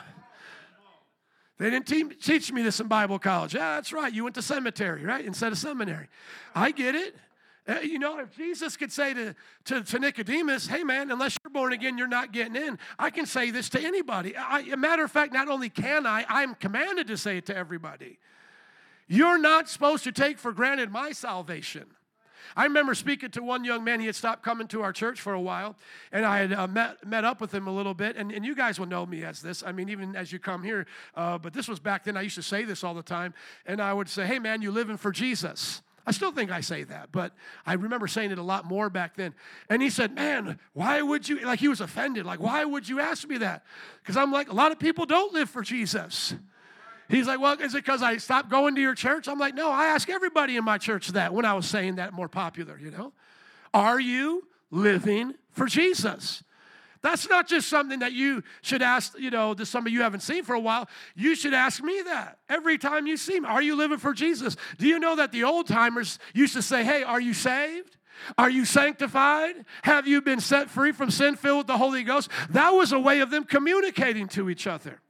[1.59, 3.55] They didn't te- teach me this in Bible college.
[3.55, 4.13] Yeah, that's right.
[4.13, 5.25] You went to cemetery, right?
[5.25, 6.09] Instead of seminary.
[6.55, 7.15] I get it.
[7.69, 9.35] Uh, you know, if Jesus could say to,
[9.67, 13.25] to, to, Nicodemus, hey man, unless you're born again, you're not getting in, I can
[13.25, 14.37] say this to anybody.
[14.37, 17.57] I, a matter of fact, not only can I, I'm commanded to say it to
[17.57, 18.19] everybody.
[19.07, 21.87] You're not supposed to take for granted my salvation.
[22.57, 24.01] I remember speaking to one young man.
[24.01, 25.77] He had stopped coming to our church for a while,
[26.11, 28.17] and I had uh, met, met up with him a little bit.
[28.17, 29.63] And, and you guys will know me as this.
[29.65, 32.17] I mean, even as you come here, uh, but this was back then.
[32.17, 33.35] I used to say this all the time.
[33.67, 35.83] And I would say, hey, man, you living for Jesus.
[36.07, 37.33] I still think I say that, but
[37.65, 39.35] I remember saying it a lot more back then.
[39.69, 43.01] And he said, Man, why would you, like he was offended, like, why would you
[43.01, 43.65] ask me that?
[44.03, 46.35] Because I'm like, a lot of people don't live for Jesus.
[47.09, 49.29] He's like, Well, is it because I stopped going to your church?
[49.29, 52.13] I'm like, No, I ask everybody in my church that when I was saying that
[52.13, 53.13] more popular, you know?
[53.73, 56.43] Are you living for Jesus?
[57.03, 60.45] That's not just something that you should ask, you know, to somebody you haven't seen
[60.45, 60.89] for a while.
[61.17, 63.49] You should ask me that every time you see me.
[63.49, 64.57] Are you living for Jesus?
[64.79, 67.97] Do you know that the old timers used to say, Hey, are you saved?
[68.39, 69.65] Are you sanctified?
[69.83, 72.31] Have you been set free from sin filled with the Holy Ghost?
[72.51, 75.01] That was a way of them communicating to each other.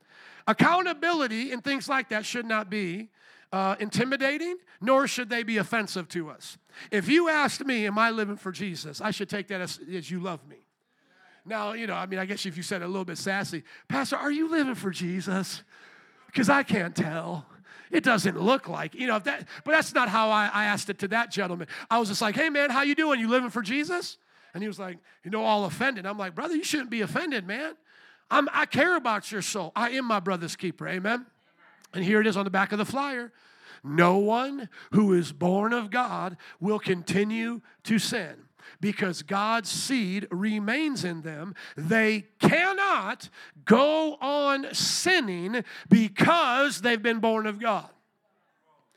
[0.46, 3.10] Accountability and things like that should not be
[3.52, 6.56] uh, intimidating, nor should they be offensive to us.
[6.90, 9.02] If you asked me, Am I living for Jesus?
[9.02, 10.61] I should take that as, as you love me.
[11.44, 13.64] Now, you know, I mean, I guess if you said it a little bit sassy,
[13.88, 15.62] Pastor, are you living for Jesus?
[16.26, 17.46] Because I can't tell.
[17.90, 20.98] It doesn't look like, you know, that, but that's not how I, I asked it
[21.00, 21.66] to that gentleman.
[21.90, 23.20] I was just like, hey man, how you doing?
[23.20, 24.16] You living for Jesus?
[24.54, 26.06] And he was like, you know, all offended.
[26.06, 27.74] I'm like, brother, you shouldn't be offended, man.
[28.30, 29.72] I'm, I care about your soul.
[29.76, 30.88] I am my brother's keeper.
[30.88, 31.26] Amen.
[31.92, 33.30] And here it is on the back of the flyer.
[33.84, 38.41] No one who is born of God will continue to sin
[38.82, 43.30] because God's seed remains in them, they cannot
[43.64, 47.88] go on sinning because they've been born of God.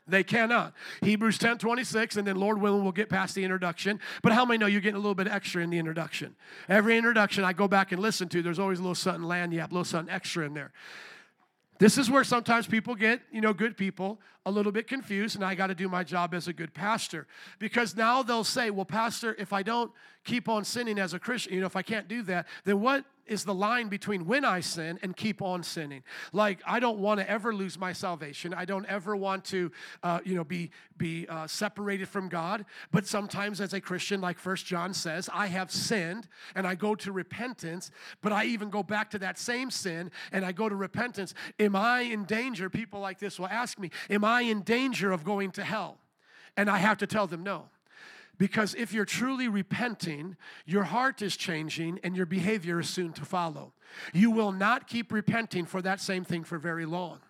[0.08, 0.74] They cannot.
[1.02, 3.98] Hebrews 10 26, and then Lord willing, we'll get past the introduction.
[4.22, 6.36] But how many know you're getting a little bit extra in the introduction?
[6.68, 9.74] Every introduction I go back and listen to, there's always a little something lagniappe, a
[9.74, 10.72] little something extra in there.
[11.78, 15.44] This is where sometimes people get, you know, good people a little bit confused, and
[15.44, 17.26] I got to do my job as a good pastor.
[17.58, 19.90] Because now they'll say, well, Pastor, if I don't
[20.24, 23.04] keep on sinning as a Christian, you know, if I can't do that, then what
[23.26, 26.02] is the line between when I sin and keep on sinning.
[26.32, 28.54] Like I don't want to ever lose my salvation.
[28.54, 29.70] I don't ever want to,
[30.02, 32.64] uh, you know, be be uh, separated from God.
[32.90, 36.94] But sometimes, as a Christian, like First John says, I have sinned and I go
[36.94, 37.90] to repentance.
[38.22, 41.34] But I even go back to that same sin and I go to repentance.
[41.58, 42.70] Am I in danger?
[42.70, 45.98] People like this will ask me, Am I in danger of going to hell?
[46.56, 47.68] And I have to tell them no.
[48.38, 53.24] Because if you're truly repenting, your heart is changing and your behavior is soon to
[53.24, 53.72] follow.
[54.12, 57.20] You will not keep repenting for that same thing for very long.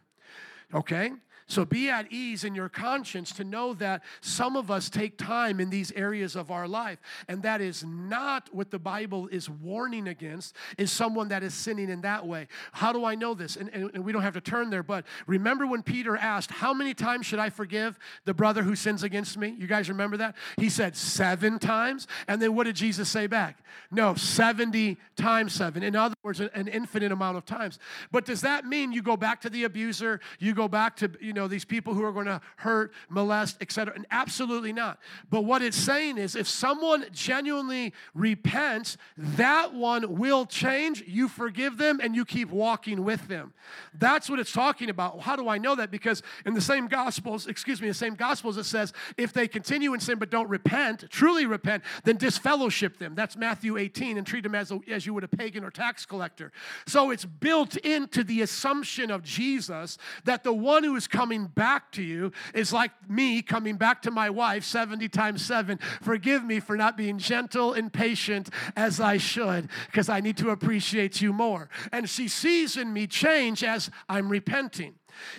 [0.74, 1.12] Okay?
[1.48, 5.60] So be at ease in your conscience to know that some of us take time
[5.60, 6.98] in these areas of our life.
[7.28, 11.88] And that is not what the Bible is warning against, is someone that is sinning
[11.88, 12.48] in that way.
[12.72, 13.54] How do I know this?
[13.56, 16.74] And, and, and we don't have to turn there, but remember when Peter asked, How
[16.74, 19.54] many times should I forgive the brother who sins against me?
[19.56, 20.34] You guys remember that?
[20.56, 22.08] He said, Seven times.
[22.26, 23.62] And then what did Jesus say back?
[23.90, 25.82] No, 70 times seven.
[25.82, 27.78] In other words, an infinite amount of times.
[28.10, 30.20] But does that mean you go back to the abuser?
[30.38, 33.94] You go back to, you know, these people who are going to hurt, molest, etc.
[33.94, 34.98] And absolutely not.
[35.30, 41.04] But what it's saying is if someone genuinely repents, that one will change.
[41.06, 43.52] You forgive them and you keep walking with them.
[43.94, 45.20] That's what it's talking about.
[45.20, 45.90] How do I know that?
[45.90, 49.94] Because in the same gospels, excuse me, the same gospels it says if they continue
[49.94, 53.14] in sin but don't repent, truly repent, then disfellowship them.
[53.14, 56.06] That's Matthew 18 and treat them as, a, as you would a pagan or tax
[56.06, 56.52] collector.
[56.86, 61.92] So it's built into the assumption of Jesus that the one who is coming back
[61.92, 65.78] to you is like me coming back to my wife 70 times 7.
[66.00, 70.50] Forgive me for not being gentle and patient as I should because I need to
[70.50, 71.68] appreciate you more.
[71.92, 74.94] And she sees in me change as I'm repenting.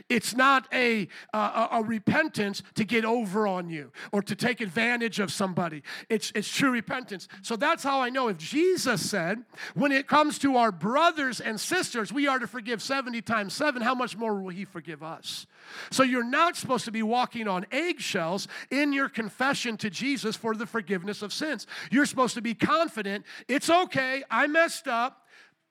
[0.09, 5.19] It's not a, uh, a repentance to get over on you or to take advantage
[5.19, 5.83] of somebody.
[6.09, 7.27] It's, it's true repentance.
[7.41, 11.59] So that's how I know if Jesus said, when it comes to our brothers and
[11.59, 15.47] sisters, we are to forgive 70 times 7, how much more will He forgive us?
[15.91, 20.55] So you're not supposed to be walking on eggshells in your confession to Jesus for
[20.55, 21.67] the forgiveness of sins.
[21.91, 25.23] You're supposed to be confident, it's okay, I messed up.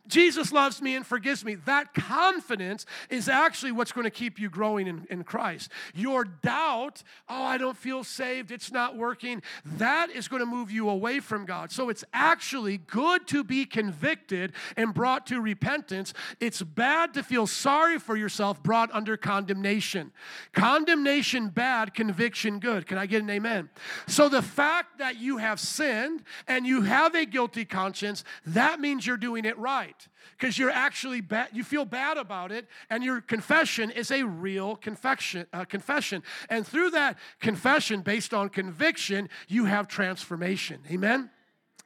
[0.08, 1.54] Jesus loves me and forgives me.
[1.54, 5.70] That confidence is actually what's going to keep you growing in, in Christ.
[5.94, 10.70] Your doubt, oh, I don't feel saved, it's not working, that is going to move
[10.70, 11.72] you away from God.
[11.72, 16.14] So it's actually good to be convicted and brought to repentance.
[16.40, 20.12] It's bad to feel sorry for yourself brought under condemnation.
[20.52, 22.86] Condemnation bad, conviction good.
[22.86, 23.70] Can I get an amen?
[24.06, 29.06] So the fact that you have sinned and you have a guilty conscience, that means
[29.06, 29.95] you're doing it right
[30.38, 34.76] because you're actually bad, you feel bad about it, and your confession is a real
[34.76, 35.46] confession.
[35.52, 36.22] Uh, confession.
[36.50, 40.80] And through that confession, based on conviction, you have transformation.
[40.90, 41.30] Amen?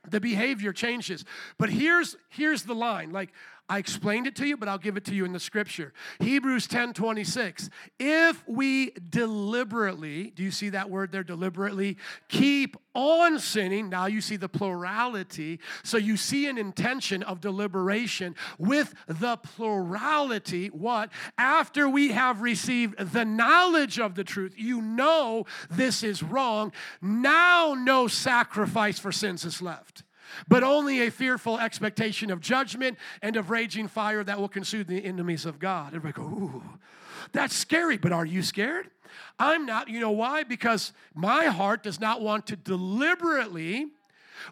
[0.08, 1.24] The behavior changes.
[1.58, 3.32] But here's, here's the line like,
[3.70, 5.92] I explained it to you, but I'll give it to you in the scripture.
[6.18, 7.70] Hebrews 10 26.
[8.00, 11.96] If we deliberately, do you see that word there, deliberately,
[12.28, 15.60] keep on sinning, now you see the plurality.
[15.84, 20.66] So you see an intention of deliberation with the plurality.
[20.66, 21.10] What?
[21.38, 26.72] After we have received the knowledge of the truth, you know this is wrong.
[27.00, 30.02] Now no sacrifice for sins is left
[30.48, 35.04] but only a fearful expectation of judgment and of raging fire that will consume the
[35.04, 35.94] enemies of God.
[35.94, 36.62] Everybody go, ooh,
[37.32, 38.90] that's scary, but are you scared?
[39.38, 39.88] I'm not.
[39.88, 40.44] You know why?
[40.44, 43.88] Because my heart does not want to deliberately,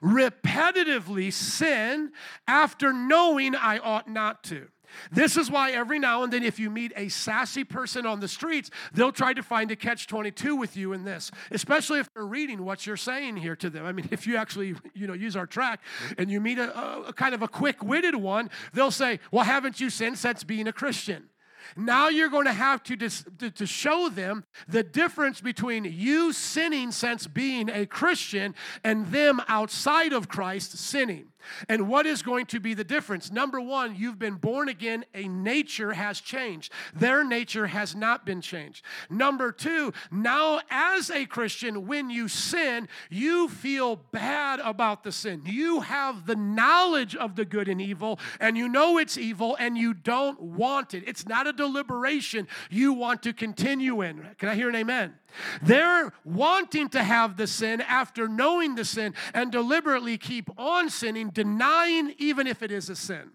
[0.02, 2.12] repetitively sin
[2.46, 4.68] after knowing I ought not to.
[5.10, 8.28] This is why every now and then, if you meet a sassy person on the
[8.28, 12.26] streets, they'll try to find a catch 22 with you in this, especially if they're
[12.26, 13.84] reading what you're saying here to them.
[13.86, 15.80] I mean, if you actually, you know, use our track
[16.16, 19.80] and you meet a, a, kind of a quick witted one, they'll say, Well, haven't
[19.80, 21.28] you sinned since being a Christian?
[21.76, 26.92] Now you're going to have to, dis- to, show them the difference between you sinning
[26.92, 31.26] since being a Christian and them outside of Christ sinning.
[31.68, 33.30] And what is going to be the difference?
[33.30, 36.72] Number one, you've been born again, a nature has changed.
[36.94, 38.84] Their nature has not been changed.
[39.10, 45.42] Number two, now as a Christian, when you sin, you feel bad about the sin.
[45.44, 49.76] You have the knowledge of the good and evil, and you know it's evil, and
[49.76, 51.04] you don't want it.
[51.06, 54.26] It's not a deliberation you want to continue in.
[54.38, 55.14] Can I hear an amen?
[55.62, 61.30] They're wanting to have the sin after knowing the sin and deliberately keep on sinning,
[61.30, 63.30] denying even if it is a sin.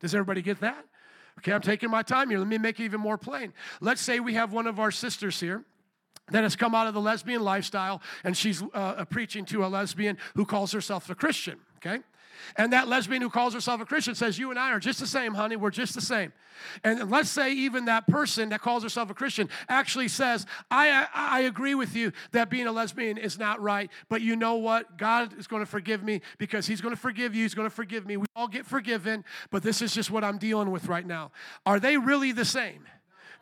[0.00, 0.84] Does everybody get that?
[1.38, 2.38] Okay, I'm taking my time here.
[2.38, 3.52] Let me make it even more plain.
[3.80, 5.64] Let's say we have one of our sisters here
[6.30, 10.18] that has come out of the lesbian lifestyle and she's uh, preaching to a lesbian
[10.34, 12.02] who calls herself a Christian, okay?
[12.56, 15.06] And that lesbian who calls herself a Christian says, You and I are just the
[15.06, 15.56] same, honey.
[15.56, 16.32] We're just the same.
[16.84, 21.40] And let's say even that person that calls herself a Christian actually says, I, I
[21.40, 24.96] agree with you that being a lesbian is not right, but you know what?
[24.96, 27.42] God is going to forgive me because He's going to forgive you.
[27.42, 28.16] He's going to forgive me.
[28.16, 31.32] We all get forgiven, but this is just what I'm dealing with right now.
[31.66, 32.84] Are they really the same?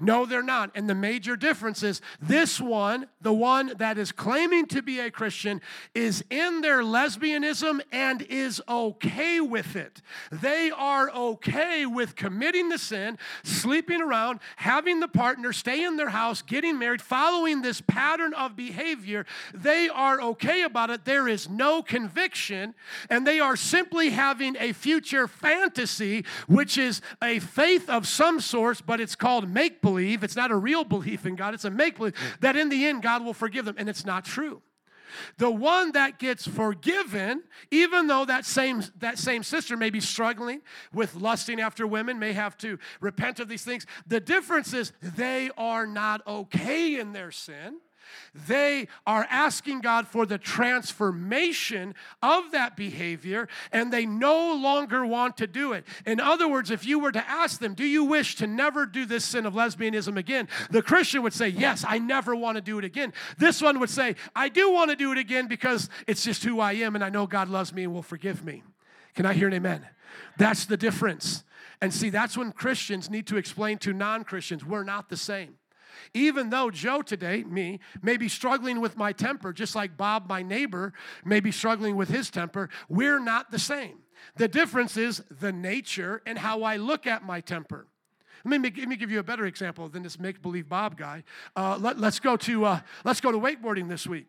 [0.01, 0.71] No, they're not.
[0.75, 5.11] And the major difference is this one, the one that is claiming to be a
[5.11, 5.61] Christian,
[5.95, 10.01] is in their lesbianism and is okay with it.
[10.33, 16.09] They are okay with committing the sin, sleeping around, having the partner stay in their
[16.09, 19.27] house, getting married, following this pattern of behavior.
[19.53, 21.05] They are okay about it.
[21.05, 22.75] There is no conviction,
[23.11, 28.81] and they are simply having a future fantasy, which is a faith of some sort,
[28.87, 31.71] but it's called make believe believe, it's not a real belief in God, it's a
[31.71, 33.75] make believe, that in the end God will forgive them.
[33.77, 34.63] And it's not true.
[35.39, 40.63] The one that gets forgiven, even though that same, that same sister may be struggling
[40.93, 45.51] with lusting after women, may have to repent of these things, the difference is they
[45.59, 47.79] are not okay in their sin.
[48.35, 55.37] They are asking God for the transformation of that behavior and they no longer want
[55.39, 55.85] to do it.
[56.07, 59.05] In other words, if you were to ask them, Do you wish to never do
[59.05, 60.49] this sin of lesbianism again?
[60.71, 63.13] The Christian would say, Yes, I never want to do it again.
[63.39, 66.61] This one would say, I do want to do it again because it's just who
[66.61, 68.63] I am and I know God loves me and will forgive me.
[69.15, 69.87] Can I hear an amen?
[70.37, 71.45] That's the difference.
[71.81, 75.57] And see, that's when Christians need to explain to non Christians, we're not the same.
[76.15, 80.43] Even though Joe today, me, may be struggling with my temper, just like Bob, my
[80.43, 80.93] neighbor,
[81.25, 83.99] may be struggling with his temper, we're not the same.
[84.37, 87.87] The difference is the nature and how I look at my temper.
[88.45, 90.97] Let me, make, let me give you a better example than this make believe Bob
[90.97, 91.25] guy.
[91.55, 94.27] Uh, let, us go to uh, let's go to wakeboarding this week.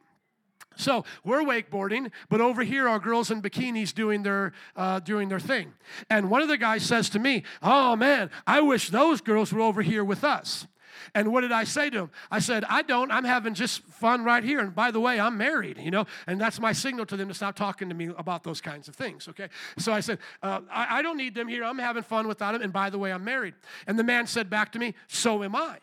[0.76, 5.40] So we're wakeboarding, but over here are girls in bikinis doing their uh, doing their
[5.40, 5.74] thing.
[6.10, 9.62] And one of the guys says to me, "Oh man, I wish those girls were
[9.62, 10.68] over here with us."
[11.14, 12.12] And what did I say to him?
[12.30, 13.12] I said, I don't.
[13.12, 14.60] I'm having just fun right here.
[14.60, 17.34] And by the way, I'm married, you know, and that's my signal to them to
[17.34, 19.50] stop talking to me about those kinds of things, okay?
[19.78, 21.64] So I said, uh, I, I don't need them here.
[21.64, 22.62] I'm having fun without them.
[22.62, 23.54] And by the way, I'm married.
[23.88, 25.78] And the man said back to me, So am I.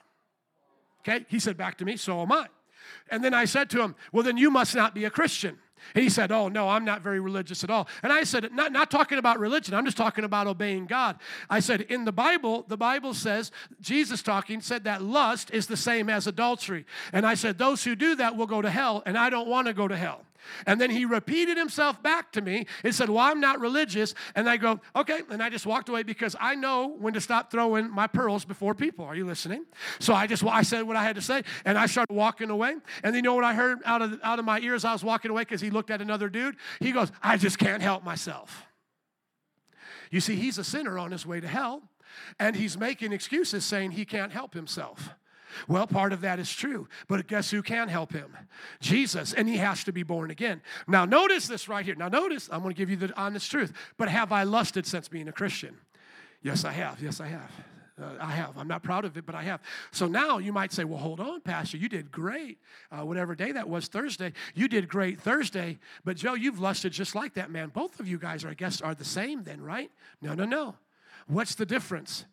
[1.01, 1.25] Okay?
[1.29, 2.49] He said back to me, So am I.
[3.11, 5.59] And then I said to him, Well, then you must not be a Christian.
[5.95, 7.89] He said, Oh, no, I'm not very religious at all.
[8.03, 11.19] And I said, not, not talking about religion, I'm just talking about obeying God.
[11.49, 13.51] I said, In the Bible, the Bible says,
[13.81, 16.87] Jesus talking said that lust is the same as adultery.
[17.13, 19.67] And I said, Those who do that will go to hell, and I don't want
[19.67, 20.23] to go to hell.
[20.67, 24.15] And then he repeated himself back to me and said, Well, I'm not religious.
[24.35, 25.21] And I go, Okay.
[25.31, 28.75] And I just walked away because I know when to stop throwing my pearls before
[28.75, 29.05] people.
[29.05, 29.65] Are you listening?
[29.99, 32.77] So I just, I said what I had to say and I started walking away.
[33.03, 34.85] And you know what I heard out of, out of my ears?
[34.85, 36.57] I was walking away because he looked at another dude.
[36.81, 38.65] He goes, I just can't help myself.
[40.11, 41.83] You see, he's a sinner on his way to hell
[42.39, 45.11] and he's making excuses saying he can't help himself.
[45.67, 48.37] Well, part of that is true, but guess who can help him?
[48.81, 50.61] Jesus, and he has to be born again.
[50.87, 51.95] Now, notice this right here.
[51.95, 55.09] Now, notice, I'm going to give you the honest truth, but have I lusted since
[55.09, 55.77] being a Christian?
[56.43, 57.03] Yes, I have.
[57.03, 57.51] Yes, I have.
[58.01, 58.57] Uh, I have.
[58.57, 59.61] I'm not proud of it, but I have.
[59.91, 61.77] So now you might say, well, hold on, Pastor.
[61.77, 62.59] You did great.
[62.93, 64.33] Uh, whatever day that was, Thursday.
[64.55, 65.79] You did great Thursday.
[66.05, 67.71] But Joe, you've lusted just like that man.
[67.71, 69.91] Both of you guys, are, I guess, are the same then, right?
[70.23, 70.77] No, no, no.
[71.27, 72.25] What's the difference?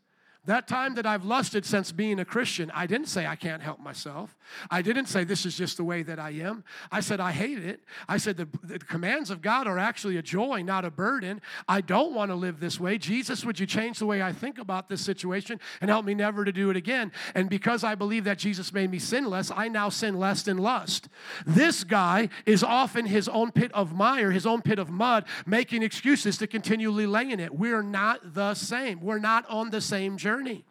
[0.45, 3.79] That time that I've lusted since being a Christian, I didn't say I can't help
[3.79, 4.37] myself.
[4.69, 6.63] I didn't say this is just the way that I am.
[6.91, 7.81] I said I hate it.
[8.07, 11.41] I said the, the commands of God are actually a joy, not a burden.
[11.67, 12.99] I don't want to live this way.
[12.99, 16.45] Jesus, would you change the way I think about this situation and help me never
[16.45, 17.11] to do it again?
[17.33, 21.09] And because I believe that Jesus made me sinless, I now sin less in lust.
[21.47, 25.25] This guy is off in his own pit of mire, his own pit of mud,
[25.47, 27.55] making excuses to continually lay in it.
[27.55, 29.01] We're not the same.
[29.01, 30.65] We're not on the same journey journey.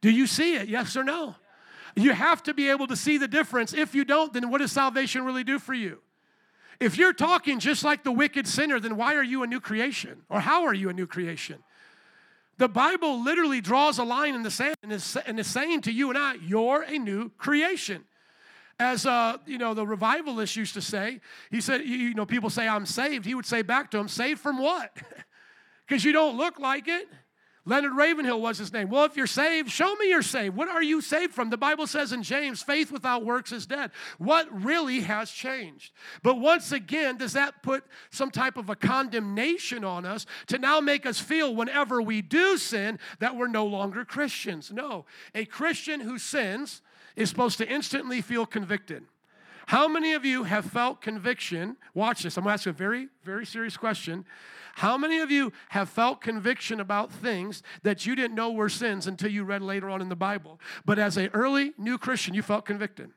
[0.00, 0.68] Do you see it?
[0.68, 1.36] Yes or no?
[1.96, 3.72] You have to be able to see the difference.
[3.72, 5.98] If you don't, then what does salvation really do for you?
[6.80, 10.22] If you're talking just like the wicked sinner, then why are you a new creation?
[10.28, 11.62] Or how are you a new creation?
[12.58, 15.92] The Bible literally draws a line in the sand and is, and is saying to
[15.92, 18.04] you and I, you're a new creation.
[18.80, 22.66] As uh, you know, the revivalist used to say, he said, you know, people say,
[22.66, 23.24] I'm saved.
[23.24, 24.96] He would say back to them, saved from what?
[25.86, 27.06] Because you don't look like it.
[27.66, 28.90] Leonard Ravenhill was his name.
[28.90, 30.54] Well, if you're saved, show me you're saved.
[30.54, 31.48] What are you saved from?
[31.48, 33.90] The Bible says in James, faith without works is dead.
[34.18, 35.92] What really has changed?
[36.22, 40.80] But once again, does that put some type of a condemnation on us to now
[40.80, 44.70] make us feel whenever we do sin that we're no longer Christians?
[44.70, 45.06] No.
[45.34, 46.82] A Christian who sins
[47.16, 49.04] is supposed to instantly feel convicted.
[49.66, 51.76] How many of you have felt conviction?
[51.94, 52.36] Watch this.
[52.36, 54.24] I'm going to ask a very, very serious question.
[54.76, 59.06] How many of you have felt conviction about things that you didn't know were sins
[59.06, 60.60] until you read later on in the Bible?
[60.84, 63.10] But as an early new Christian, you felt convicted.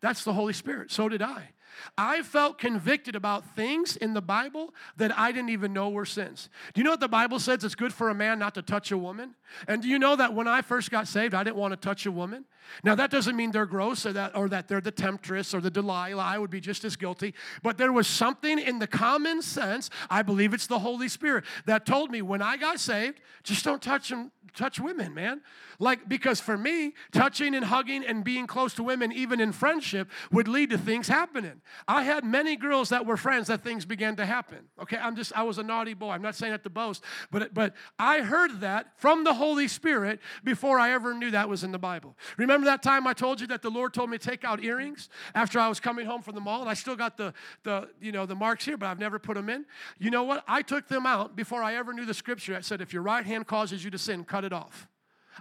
[0.00, 0.90] That's the Holy Spirit.
[0.90, 1.53] So did I.
[1.96, 6.48] I felt convicted about things in the Bible that I didn't even know were sins.
[6.72, 7.64] Do you know what the Bible says?
[7.64, 9.34] It's good for a man not to touch a woman.
[9.68, 12.06] And do you know that when I first got saved, I didn't want to touch
[12.06, 12.44] a woman?
[12.82, 15.70] Now that doesn't mean they're gross or that or that they're the temptress or the
[15.70, 16.22] Delilah.
[16.22, 17.34] I would be just as guilty.
[17.62, 21.86] But there was something in the common sense, I believe it's the Holy Spirit, that
[21.86, 25.42] told me when I got saved, just don't touch them, touch women, man.
[25.78, 30.08] Like, because for me, touching and hugging and being close to women, even in friendship,
[30.30, 31.60] would lead to things happening.
[31.88, 34.60] I had many girls that were friends that things began to happen.
[34.80, 36.10] Okay, I'm just, I was a naughty boy.
[36.10, 40.20] I'm not saying that to boast, but, but I heard that from the Holy Spirit
[40.42, 42.16] before I ever knew that was in the Bible.
[42.36, 45.08] Remember that time I told you that the Lord told me to take out earrings
[45.34, 48.12] after I was coming home from the mall, and I still got the, the, you
[48.12, 49.64] know, the marks here, but I've never put them in.
[49.98, 50.44] You know what?
[50.46, 53.24] I took them out before I ever knew the scripture that said, if your right
[53.24, 54.88] hand causes you to sin, cut it off.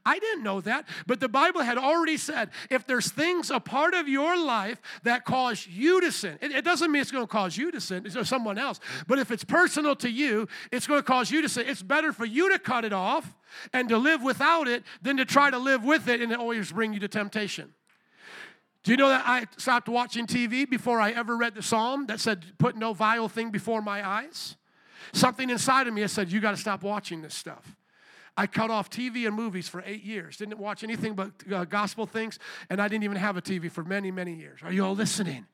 [0.05, 3.93] I didn't know that, but the Bible had already said if there's things a part
[3.93, 7.31] of your life that cause you to sin, it, it doesn't mean it's going to
[7.31, 10.99] cause you to sin, it's someone else, but if it's personal to you, it's going
[10.99, 11.65] to cause you to sin.
[11.67, 13.33] It's better for you to cut it off
[13.71, 16.71] and to live without it than to try to live with it and it always
[16.71, 17.73] bring you to temptation.
[18.83, 22.19] Do you know that I stopped watching TV before I ever read the psalm that
[22.19, 24.57] said, Put no vile thing before my eyes?
[25.13, 27.75] Something inside of me said, You got to stop watching this stuff.
[28.35, 30.37] I cut off TV and movies for eight years.
[30.37, 33.83] Didn't watch anything but uh, gospel things, and I didn't even have a TV for
[33.83, 34.61] many, many years.
[34.63, 35.45] Are you all listening?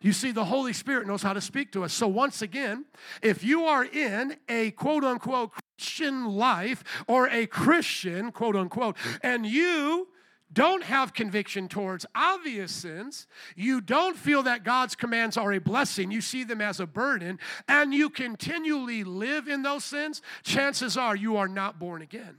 [0.00, 1.92] You see, the Holy Spirit knows how to speak to us.
[1.92, 2.86] So, once again,
[3.22, 9.44] if you are in a quote unquote Christian life or a Christian, quote unquote, and
[9.44, 10.08] you
[10.52, 13.26] don't have conviction towards obvious sins,
[13.56, 17.38] you don't feel that God's commands are a blessing, you see them as a burden,
[17.68, 22.38] and you continually live in those sins, chances are you are not born again.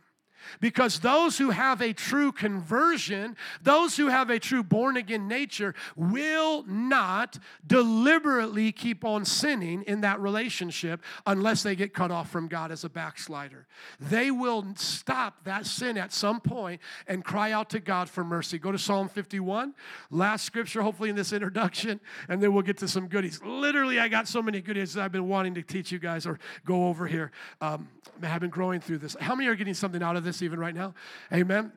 [0.60, 5.76] Because those who have a true conversion, those who have a true born again nature,
[5.96, 12.48] will not deliberately keep on sinning in that relationship unless they get cut off from
[12.48, 13.68] God as a backslider.
[14.00, 18.58] They will stop that sin at some point and cry out to God for mercy.
[18.58, 19.74] Go to Psalm 51,
[20.10, 23.42] last scripture, hopefully, in this introduction, and then we'll get to some goodies.
[23.44, 26.39] Literally, I got so many goodies that I've been wanting to teach you guys or
[26.66, 27.32] go over here.
[27.60, 27.89] Um,
[28.24, 29.16] I've been growing through this.
[29.20, 30.30] How many are getting something out of this?
[30.41, 30.93] Even right now?
[31.34, 31.71] Amen.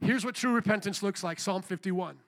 [0.00, 2.18] Here's what true repentance looks like Psalm 51.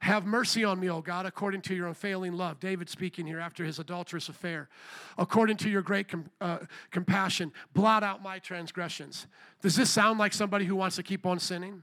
[0.00, 2.60] Have mercy on me, O God, according to your unfailing love.
[2.60, 4.68] David speaking here after his adulterous affair.
[5.16, 6.58] According to your great com- uh,
[6.90, 9.26] compassion, blot out my transgressions.
[9.62, 11.82] Does this sound like somebody who wants to keep on sinning?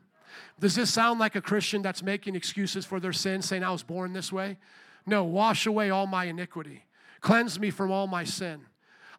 [0.59, 3.83] Does this sound like a Christian that's making excuses for their sin, saying, I was
[3.83, 4.57] born this way?
[5.05, 6.85] No, wash away all my iniquity.
[7.21, 8.61] Cleanse me from all my sin.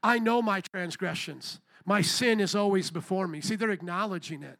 [0.02, 1.60] I know my transgressions.
[1.84, 3.40] My sin is always before me.
[3.40, 4.58] See, they're acknowledging it.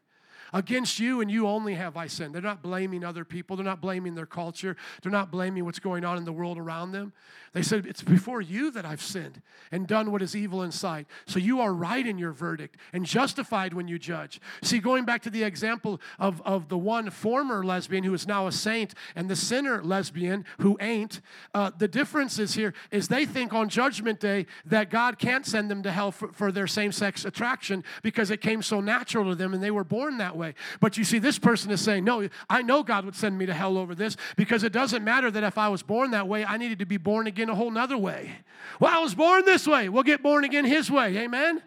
[0.55, 2.33] Against you and you only have I sinned.
[2.33, 3.57] They're not blaming other people.
[3.57, 4.77] They're not blaming their culture.
[5.03, 7.13] They're not blaming what's going on in the world around them.
[7.55, 9.43] They said, It's before you that I've sinned
[9.73, 11.09] and done what is evil in sight.
[11.27, 14.41] So you are right in your verdict and justified when you judge.
[14.63, 18.47] See, going back to the example of, of the one former lesbian who is now
[18.47, 21.21] a saint and the sinner lesbian who ain't,
[21.53, 25.69] uh, the difference is here is they think on Judgment Day that God can't send
[25.69, 29.35] them to hell for, for their same sex attraction because it came so natural to
[29.35, 30.55] them and they were born that way way.
[30.81, 33.55] But you see, this person is saying, No, I know God would send me to
[33.55, 36.57] hell over this because it doesn't matter that if I was born that way, I
[36.57, 38.33] needed to be born again a whole nother way.
[38.81, 39.89] Well, I was born this way.
[39.89, 41.17] We'll get born again His way.
[41.19, 41.63] Amen?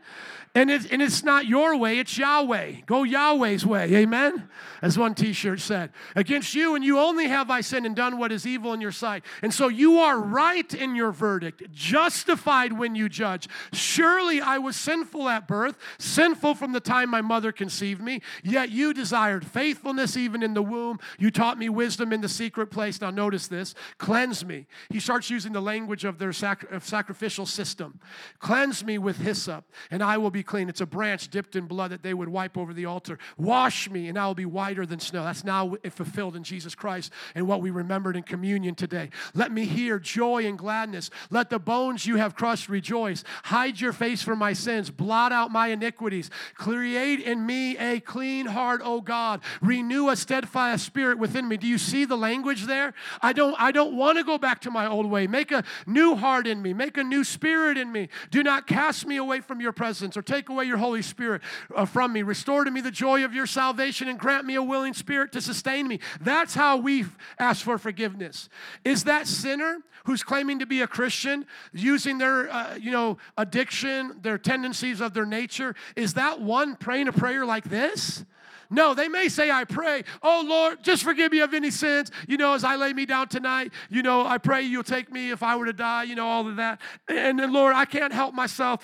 [0.57, 2.77] And it's, and it's not your way, it's Yahweh.
[2.87, 3.93] Go Yahweh's way.
[3.93, 4.49] Amen?
[4.81, 5.91] As one t shirt said.
[6.15, 8.91] Against you, and you only have I sinned and done what is evil in your
[8.91, 9.23] sight.
[9.43, 13.47] And so you are right in your verdict, justified when you judge.
[13.71, 18.71] Surely I was sinful at birth, sinful from the time my mother conceived me, yet
[18.71, 20.97] you desired faithfulness even in the womb.
[21.19, 22.99] You taught me wisdom in the secret place.
[22.99, 24.65] Now, notice this cleanse me.
[24.89, 27.99] He starts using the language of their sac- sacrificial system.
[28.39, 30.69] Cleanse me with hyssop, and I will be clean.
[30.69, 33.19] It's a branch dipped in blood that they would wipe over the altar.
[33.37, 35.23] Wash me, and I will be whiter than snow.
[35.23, 39.09] That's now fulfilled in Jesus Christ and what we remembered in communion today.
[39.33, 41.09] Let me hear joy and gladness.
[41.29, 43.23] Let the bones you have crushed rejoice.
[43.43, 44.89] Hide your face from my sins.
[44.89, 46.29] Blot out my iniquities.
[46.55, 49.41] Create in me a clean heart, O God.
[49.61, 51.57] Renew a steadfast spirit within me.
[51.57, 52.93] Do you see the language there?
[53.21, 55.27] I don't, I don't want to go back to my old way.
[55.27, 56.73] Make a new heart in me.
[56.73, 58.09] Make a new spirit in me.
[58.31, 61.41] Do not cast me away from your presence or take take away your Holy Spirit
[61.75, 62.21] uh, from me.
[62.21, 65.41] Restore to me the joy of your salvation and grant me a willing spirit to
[65.41, 65.99] sustain me.
[66.21, 67.05] That's how we
[67.39, 68.49] ask for forgiveness.
[68.85, 74.19] Is that sinner who's claiming to be a Christian using their, uh, you know, addiction,
[74.21, 78.23] their tendencies of their nature, is that one praying a prayer like this?
[78.69, 82.11] No, they may say, I pray, oh Lord, just forgive me of any sins.
[82.27, 85.31] You know, as I lay me down tonight, you know, I pray you'll take me
[85.31, 86.81] if I were to die, you know, all of that.
[87.07, 88.83] And then, Lord, I can't help myself.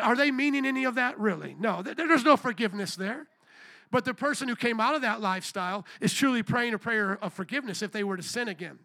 [0.00, 1.18] Are they meaning any of that?
[1.18, 1.56] Really?
[1.58, 3.26] No, there's no forgiveness there.
[3.90, 7.32] But the person who came out of that lifestyle is truly praying a prayer of
[7.32, 8.78] forgiveness if they were to sin again.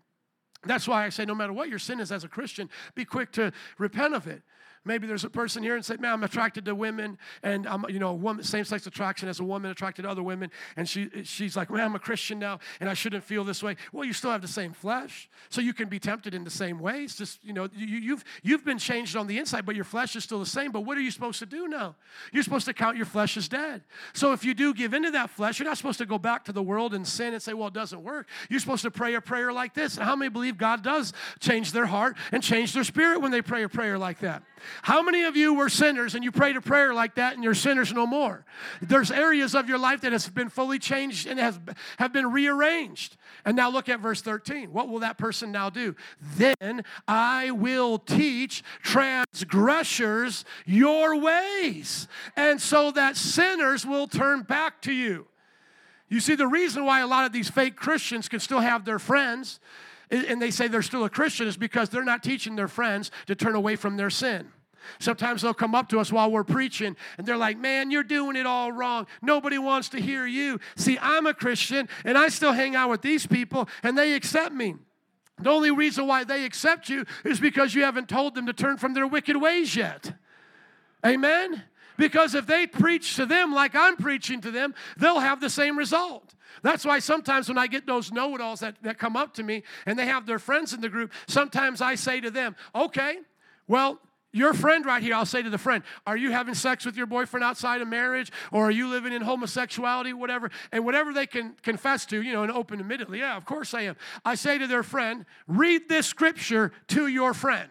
[0.66, 3.32] That's why I say, no matter what your sin is as a Christian, be quick
[3.34, 4.42] to repent of it.
[4.88, 8.00] Maybe there's a person here and say, "Man, I'm attracted to women, and I'm, you
[8.00, 11.70] know, woman, same-sex attraction as a woman attracted to other women." And she, she's like,
[11.70, 14.42] "Man, I'm a Christian now, and I shouldn't feel this way." Well, you still have
[14.42, 17.16] the same flesh, so you can be tempted in the same ways.
[17.16, 20.24] Just, you know, you, you've you've been changed on the inside, but your flesh is
[20.24, 20.72] still the same.
[20.72, 21.96] But what are you supposed to do now?
[22.32, 23.84] You're supposed to count your flesh as dead.
[24.14, 26.54] So if you do give into that flesh, you're not supposed to go back to
[26.54, 29.22] the world and sin and say, "Well, it doesn't work." You're supposed to pray a
[29.22, 29.98] prayer like this.
[29.98, 33.42] And how many believe God does change their heart and change their spirit when they
[33.42, 34.44] pray a prayer like that?
[34.82, 37.54] How many of you were sinners and you prayed a prayer like that and you're
[37.54, 38.46] sinners no more?
[38.82, 41.60] There's areas of your life that has been fully changed and has,
[42.00, 43.18] have been rearranged.
[43.46, 44.72] And now look at verse 13.
[44.74, 45.96] What will that person now do?
[46.36, 54.92] Then I will teach transgressors your ways, and so that sinners will turn back to
[54.92, 55.28] you.
[56.10, 59.00] You see, the reason why a lot of these fake Christians can still have their
[59.00, 59.60] friends
[60.10, 63.36] and they say they're still a Christian is because they're not teaching their friends to
[63.36, 64.48] turn away from their sin.
[65.00, 68.36] Sometimes they'll come up to us while we're preaching and they're like, Man, you're doing
[68.36, 69.08] it all wrong.
[69.22, 70.60] Nobody wants to hear you.
[70.76, 74.54] See, I'm a Christian and I still hang out with these people and they accept
[74.54, 74.76] me.
[75.40, 78.78] The only reason why they accept you is because you haven't told them to turn
[78.78, 80.14] from their wicked ways yet.
[81.06, 81.64] Amen?
[81.98, 85.78] Because if they preach to them like I'm preaching to them, they'll have the same
[85.78, 86.34] result.
[86.64, 89.44] That's why sometimes when I get those know it alls that, that come up to
[89.44, 93.18] me and they have their friends in the group, sometimes I say to them, okay,
[93.68, 94.00] well,
[94.34, 97.06] your friend right here, I'll say to the friend, Are you having sex with your
[97.06, 98.32] boyfriend outside of marriage?
[98.52, 100.52] Or are you living in homosexuality, whatever?
[100.72, 103.82] And whatever they can confess to, you know, and open admittedly, yeah, of course I
[103.84, 103.96] am.
[104.26, 107.70] I say to their friend, Read this scripture to your friend.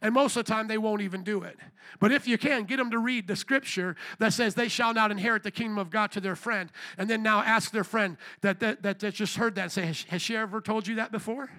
[0.00, 1.56] And most of the time, they won't even do it.
[1.98, 5.10] But if you can, get them to read the scripture that says they shall not
[5.10, 6.70] inherit the kingdom of God to their friend.
[6.96, 9.86] And then now ask their friend that, that, that, that just heard that and say,
[9.86, 11.50] has, has she ever told you that before?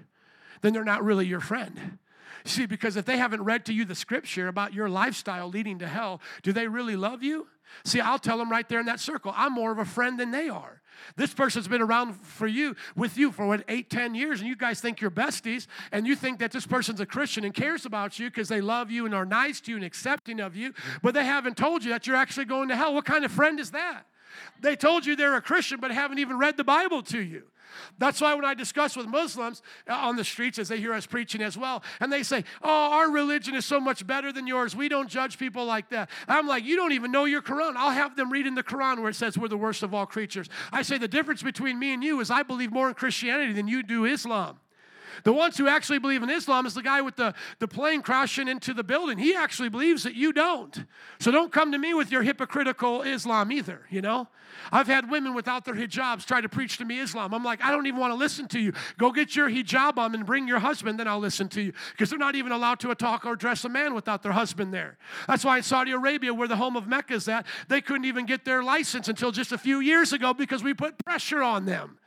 [0.61, 1.99] Then they're not really your friend.
[2.45, 5.87] See, because if they haven't read to you the scripture about your lifestyle leading to
[5.87, 7.47] hell, do they really love you?
[7.83, 10.31] See, I'll tell them right there in that circle, I'm more of a friend than
[10.31, 10.81] they are.
[11.15, 14.55] This person's been around for you, with you for what, eight, ten years, and you
[14.55, 18.19] guys think you're besties, and you think that this person's a Christian and cares about
[18.19, 21.13] you because they love you and are nice to you and accepting of you, but
[21.13, 22.93] they haven't told you that you're actually going to hell.
[22.93, 24.07] What kind of friend is that?
[24.61, 27.43] They told you they're a Christian, but haven't even read the Bible to you.
[27.97, 31.05] That's why when I discuss with Muslims uh, on the streets as they hear us
[31.05, 34.75] preaching as well, and they say, Oh, our religion is so much better than yours.
[34.75, 36.09] We don't judge people like that.
[36.27, 37.75] I'm like, You don't even know your Quran.
[37.75, 40.05] I'll have them read in the Quran where it says we're the worst of all
[40.05, 40.49] creatures.
[40.71, 43.67] I say the difference between me and you is I believe more in Christianity than
[43.67, 44.59] you do Islam.
[45.23, 48.47] The ones who actually believe in Islam is the guy with the, the plane crashing
[48.47, 49.17] into the building.
[49.17, 50.85] He actually believes that you don't.
[51.19, 54.27] So don't come to me with your hypocritical Islam either, you know?
[54.71, 57.33] I've had women without their hijabs try to preach to me Islam.
[57.33, 58.73] I'm like, I don't even want to listen to you.
[58.97, 61.73] Go get your hijab on and bring your husband, then I'll listen to you.
[61.91, 64.97] Because they're not even allowed to talk or address a man without their husband there.
[65.27, 68.25] That's why in Saudi Arabia, where the home of Mecca is at, they couldn't even
[68.25, 71.97] get their license until just a few years ago because we put pressure on them.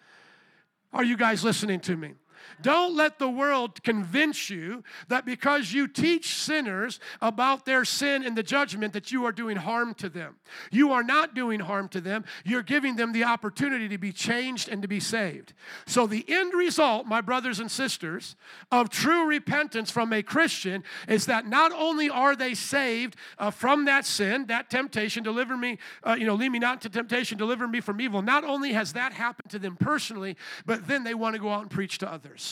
[0.92, 2.14] Are you guys listening to me?
[2.62, 8.36] Don't let the world convince you that because you teach sinners about their sin and
[8.36, 10.36] the judgment that you are doing harm to them.
[10.70, 12.24] You are not doing harm to them.
[12.44, 15.52] You're giving them the opportunity to be changed and to be saved.
[15.86, 18.36] So the end result, my brothers and sisters,
[18.70, 23.84] of true repentance from a Christian is that not only are they saved uh, from
[23.86, 27.66] that sin, that temptation, deliver me, uh, you know, lead me not to temptation, deliver
[27.66, 28.22] me from evil.
[28.22, 30.36] Not only has that happened to them personally,
[30.66, 32.51] but then they want to go out and preach to others.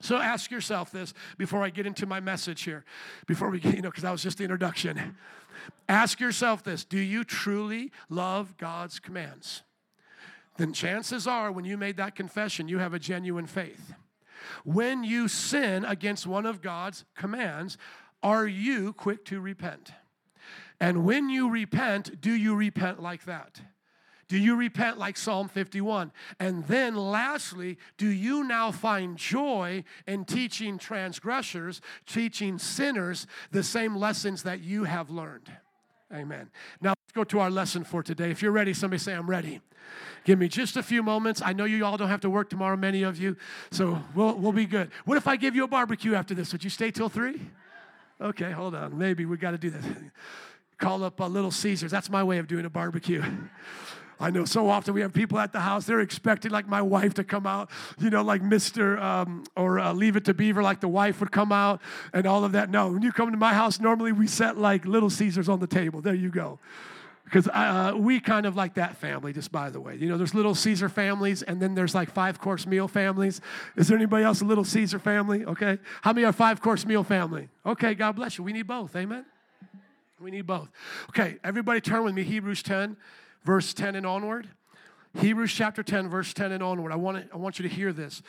[0.00, 2.84] So ask yourself this before I get into my message here,
[3.26, 5.16] before we get, you know, because that was just the introduction.
[5.88, 9.62] Ask yourself this Do you truly love God's commands?
[10.58, 13.92] Then chances are, when you made that confession, you have a genuine faith.
[14.64, 17.76] When you sin against one of God's commands,
[18.22, 19.92] are you quick to repent?
[20.80, 23.60] And when you repent, do you repent like that?
[24.28, 26.10] Do you repent like Psalm 51?
[26.40, 33.94] And then, lastly, do you now find joy in teaching transgressors, teaching sinners the same
[33.94, 35.50] lessons that you have learned?
[36.12, 36.50] Amen.
[36.80, 38.30] Now, let's go to our lesson for today.
[38.30, 39.60] If you're ready, somebody say, I'm ready.
[40.24, 41.40] Give me just a few moments.
[41.44, 43.36] I know you all don't have to work tomorrow, many of you,
[43.70, 44.90] so we'll, we'll be good.
[45.04, 46.52] What if I give you a barbecue after this?
[46.52, 47.40] Would you stay till three?
[48.20, 48.98] Okay, hold on.
[48.98, 49.82] Maybe we got to do that.
[50.78, 51.90] Call up a Little Caesars.
[51.90, 53.22] That's my way of doing a barbecue.
[54.18, 57.14] I know so often we have people at the house, they're expecting like my wife
[57.14, 59.00] to come out, you know, like Mr.
[59.00, 61.82] Um, or uh, Leave It to Beaver, like the wife would come out
[62.14, 62.70] and all of that.
[62.70, 65.66] No, when you come to my house, normally we set like Little Caesars on the
[65.66, 66.00] table.
[66.00, 66.58] There you go.
[67.24, 69.96] Because uh, we kind of like that family, just by the way.
[69.96, 73.40] You know, there's little Caesar families, and then there's like five course meal families.
[73.74, 75.44] Is there anybody else a little Caesar family?
[75.44, 75.78] Okay.
[76.02, 77.48] How many are five course meal family?
[77.66, 78.44] Okay, God bless you.
[78.44, 78.94] We need both.
[78.94, 79.26] Amen.
[80.20, 80.70] We need both.
[81.10, 82.96] Okay, everybody turn with me, Hebrews 10
[83.46, 84.48] verse 10 and onward.
[85.20, 86.92] Hebrews chapter 10, verse 10 and onward.
[86.92, 88.20] I want, to, I want you to hear this.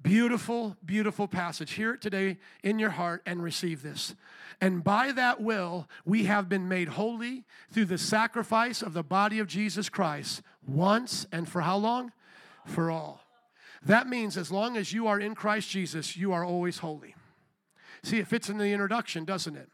[0.00, 1.72] Beautiful, beautiful passage.
[1.72, 4.14] Hear it today in your heart and receive this.
[4.60, 9.38] And by that will, we have been made holy through the sacrifice of the body
[9.38, 12.12] of Jesus Christ once and for how long?
[12.64, 13.20] For all.
[13.84, 17.14] That means as long as you are in Christ Jesus, you are always holy.
[18.02, 19.68] See, it fits in the introduction, doesn't it?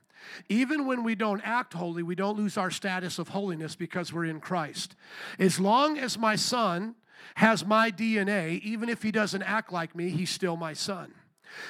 [0.48, 4.24] Even when we don't act holy, we don't lose our status of holiness because we're
[4.24, 4.94] in Christ.
[5.38, 6.94] As long as my son
[7.36, 11.12] has my DNA, even if he doesn't act like me, he's still my son.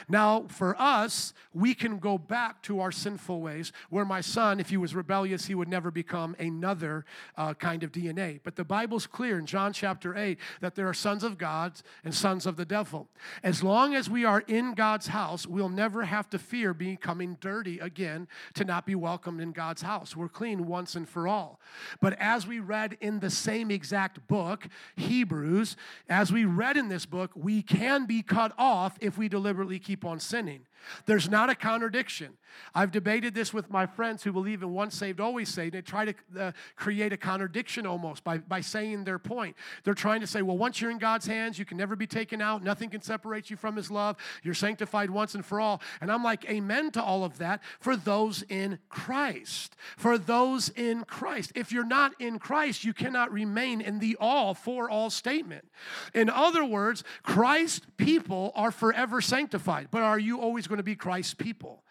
[0.09, 4.71] Now, for us, we can go back to our sinful ways, where my son, if
[4.71, 7.05] he was rebellious, he would never become another
[7.37, 8.41] uh, kind of DNA.
[8.43, 12.15] But the Bible's clear in John chapter 8 that there are sons of God and
[12.15, 13.09] sons of the devil.
[13.43, 17.79] As long as we are in God's house, we'll never have to fear becoming dirty
[17.79, 20.17] again to not be welcomed in God's house.
[20.17, 21.61] We're clean once and for all.
[22.01, 25.77] But as we read in the same exact book, Hebrews,
[26.09, 30.05] as we read in this book, we can be cut off if we deliberately keep
[30.05, 30.67] on sinning.
[31.07, 32.37] There's not a contradiction.
[32.75, 35.75] I've debated this with my friends who believe in once saved, always saved.
[35.75, 39.57] They try to uh, create a contradiction almost by, by saying their point.
[39.83, 42.41] They're trying to say, well, once you're in God's hands, you can never be taken
[42.41, 42.63] out.
[42.63, 44.17] Nothing can separate you from His love.
[44.43, 45.81] You're sanctified once and for all.
[46.01, 49.77] And I'm like, amen to all of that for those in Christ.
[49.97, 51.53] For those in Christ.
[51.55, 55.67] If you're not in Christ, you cannot remain in the all for all statement.
[56.15, 59.89] In other words, Christ people are forever sanctified.
[59.91, 61.84] But are you always going to be Christ's people?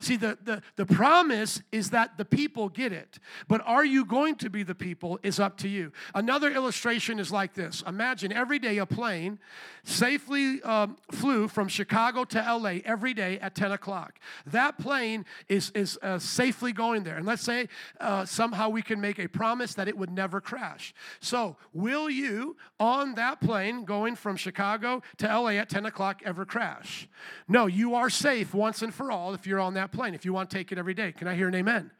[0.00, 4.36] See, the, the, the promise is that the people get it, but are you going
[4.36, 5.92] to be the people is up to you.
[6.14, 9.38] Another illustration is like this Imagine every day a plane
[9.84, 14.18] safely um, flew from Chicago to LA every day at 10 o'clock.
[14.46, 17.16] That plane is, is uh, safely going there.
[17.16, 20.94] And let's say uh, somehow we can make a promise that it would never crash.
[21.20, 26.44] So, will you on that plane going from Chicago to LA at 10 o'clock ever
[26.44, 27.08] crash?
[27.48, 30.32] No, you are safe once and for all if you're on that plane, if you
[30.32, 31.12] want take it every day.
[31.12, 31.90] Can I hear an amen?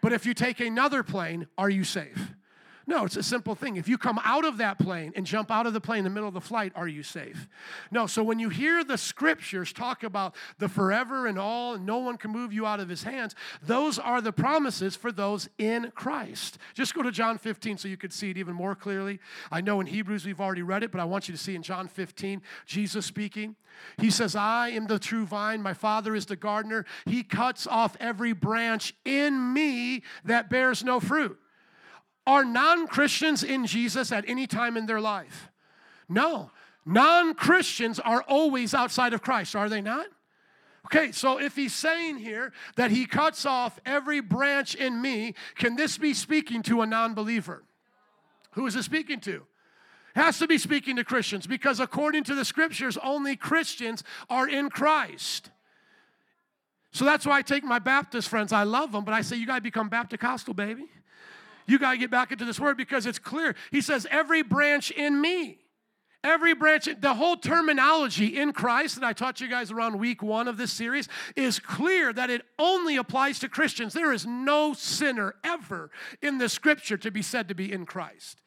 [0.00, 2.32] But if you take another plane, are you safe?
[2.86, 3.76] No, it's a simple thing.
[3.76, 6.10] If you come out of that plane and jump out of the plane in the
[6.10, 7.48] middle of the flight, are you safe?
[7.90, 8.06] No.
[8.06, 12.16] So when you hear the scriptures talk about the forever and all, and no one
[12.16, 16.58] can move you out of his hands, those are the promises for those in Christ.
[16.74, 19.20] Just go to John 15 so you could see it even more clearly.
[19.50, 21.62] I know in Hebrews we've already read it, but I want you to see in
[21.62, 23.56] John 15, Jesus speaking.
[23.98, 26.84] He says, I am the true vine, my Father is the gardener.
[27.06, 31.38] He cuts off every branch in me that bears no fruit.
[32.26, 35.50] Are non Christians in Jesus at any time in their life?
[36.08, 36.50] No.
[36.84, 40.06] Non Christians are always outside of Christ, are they not?
[40.86, 45.76] Okay, so if he's saying here that he cuts off every branch in me, can
[45.76, 47.64] this be speaking to a non believer?
[48.52, 49.42] Who is it speaking to?
[50.14, 54.68] Has to be speaking to Christians because according to the scriptures, only Christians are in
[54.68, 55.50] Christ.
[56.90, 59.46] So that's why I take my Baptist friends, I love them, but I say, you
[59.46, 60.90] got to become Baptist baby.
[61.66, 63.54] You got to get back into this word because it's clear.
[63.70, 65.58] He says, every branch in me.
[66.24, 70.46] Every branch, the whole terminology in Christ that I taught you guys around week one
[70.46, 73.92] of this series is clear that it only applies to Christians.
[73.92, 75.90] There is no sinner ever
[76.20, 78.40] in the scripture to be said to be in Christ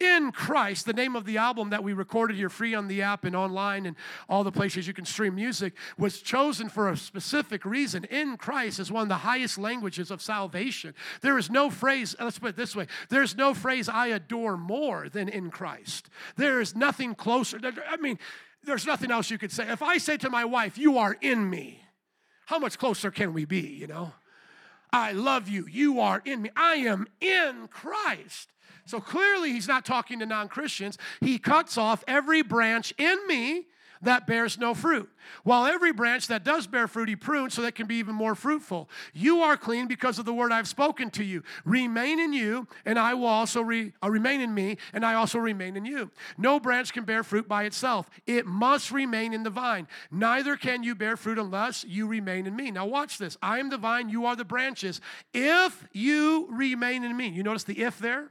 [0.00, 3.24] in Christ, the name of the album that we recorded here free on the app
[3.24, 3.96] and online and
[4.28, 8.04] all the places you can stream music, was chosen for a specific reason.
[8.04, 10.94] In Christ is one of the highest languages of salvation.
[11.20, 15.08] There is no phrase, let's put it this way there's no phrase I adore more
[15.08, 16.08] than in Christ.
[16.36, 17.60] There is nothing closer.
[17.88, 18.18] I mean,
[18.64, 19.70] there's nothing else you could say.
[19.70, 21.82] If I say to my wife, You are in me,
[22.46, 24.12] how much closer can we be, you know?
[24.92, 25.66] I love you.
[25.70, 26.50] You are in me.
[26.56, 28.48] I am in Christ.
[28.90, 30.98] So clearly, he's not talking to non Christians.
[31.20, 33.66] He cuts off every branch in me
[34.02, 35.08] that bears no fruit.
[35.44, 38.34] While every branch that does bear fruit, he prunes so that can be even more
[38.34, 38.88] fruitful.
[39.12, 41.44] You are clean because of the word I've spoken to you.
[41.64, 45.38] Remain in you, and I will also re, uh, remain in me, and I also
[45.38, 46.10] remain in you.
[46.36, 49.86] No branch can bear fruit by itself, it must remain in the vine.
[50.10, 52.70] Neither can you bear fruit unless you remain in me.
[52.70, 53.36] Now, watch this.
[53.42, 55.00] I am the vine, you are the branches.
[55.32, 58.30] If you remain in me, you notice the if there?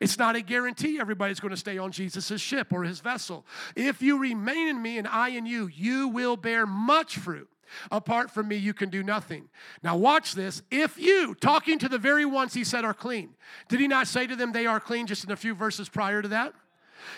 [0.00, 3.46] It's not a guarantee everybody's going to stay on Jesus' ship or his vessel.
[3.74, 7.48] If you remain in me and I in you, you will bear much fruit.
[7.90, 9.48] Apart from me, you can do nothing.
[9.82, 10.62] Now, watch this.
[10.70, 13.34] If you, talking to the very ones he said are clean,
[13.68, 16.22] did he not say to them they are clean just in a few verses prior
[16.22, 16.54] to that?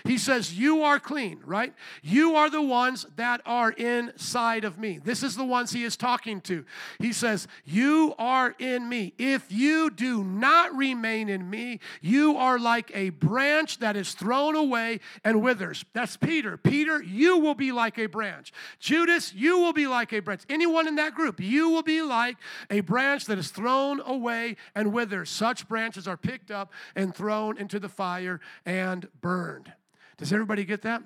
[0.04, 1.74] He says, You are clean, right?
[2.02, 4.98] You are the ones that are inside of me.
[5.02, 6.64] This is the ones he is talking to.
[6.98, 9.14] He says, You are in me.
[9.18, 14.56] If you do not remain in me, you are like a branch that is thrown
[14.56, 15.84] away and withers.
[15.92, 16.56] That's Peter.
[16.56, 18.52] Peter, you will be like a branch.
[18.78, 20.42] Judas, you will be like a branch.
[20.48, 22.36] Anyone in that group, you will be like
[22.70, 25.30] a branch that is thrown away and withers.
[25.30, 29.72] Such branches are picked up and thrown into the fire and burned.
[30.18, 31.02] Does everybody get that?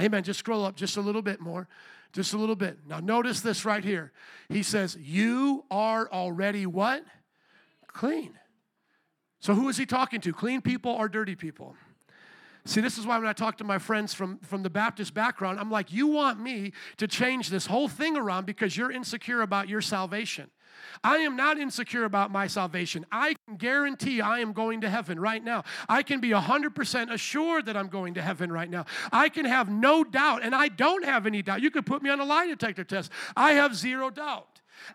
[0.00, 0.22] Amen.
[0.22, 1.68] Just scroll up just a little bit more.
[2.12, 2.78] Just a little bit.
[2.88, 4.12] Now, notice this right here.
[4.48, 7.04] He says, You are already what?
[7.86, 8.32] Clean.
[9.40, 10.32] So, who is he talking to?
[10.32, 11.76] Clean people or dirty people?
[12.66, 15.58] See, this is why when I talk to my friends from, from the Baptist background,
[15.58, 19.68] I'm like, you want me to change this whole thing around because you're insecure about
[19.68, 20.50] your salvation.
[21.02, 23.06] I am not insecure about my salvation.
[23.10, 25.64] I can guarantee I am going to heaven right now.
[25.88, 28.86] I can be 100% assured that I'm going to heaven right now.
[29.12, 31.62] I can have no doubt, and I don't have any doubt.
[31.62, 33.10] You could put me on a lie detector test.
[33.36, 34.49] I have zero doubt.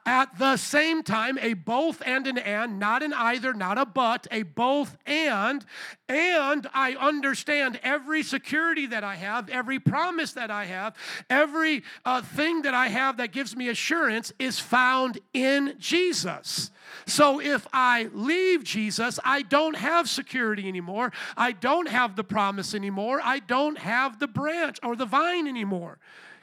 [0.06, 4.28] At the same time, a both and an and, not an either, not a but,
[4.32, 5.66] a both and.
[6.08, 10.96] And I understand every security that I have, every promise that I have,
[11.30, 16.72] every uh, thing that I have that gives me assurance is found in Jesus.
[17.08, 21.12] So if I leave Jesus, I don't have security anymore.
[21.36, 23.22] I don't have the promise anymore.
[23.24, 25.98] I don't have the branch or the vine anymore.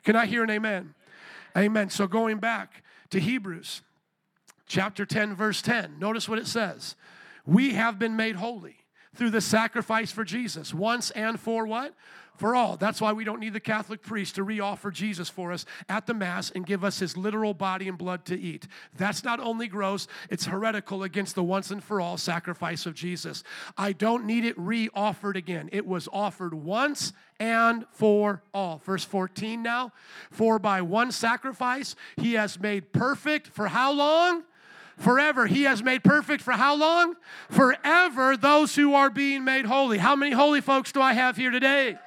[0.05, 0.95] Can I hear an amen?
[1.57, 1.90] Amen.
[1.90, 2.82] So going back
[3.13, 3.83] to Hebrews
[4.67, 6.97] chapter 10, verse 10, notice what it says.
[7.45, 8.77] We have been made holy
[9.15, 11.95] through the sacrifice for Jesus once and for what?
[12.37, 12.76] For all.
[12.76, 16.14] That's why we don't need the Catholic priest to reoffer Jesus for us at the
[16.14, 18.66] Mass and give us his literal body and blood to eat.
[18.97, 23.45] That's not only gross, it's heretical against the once and for all sacrifice of Jesus.
[23.76, 25.68] I don't need it reoffered again.
[25.72, 28.80] It was offered once and for all.
[28.85, 29.93] Verse 14 now.
[30.30, 34.45] For by one sacrifice he has made perfect for how long?
[34.97, 35.47] Forever.
[35.47, 37.14] He has made perfect for how long?
[37.51, 39.99] Forever those who are being made holy.
[39.99, 41.99] How many holy folks do I have here today?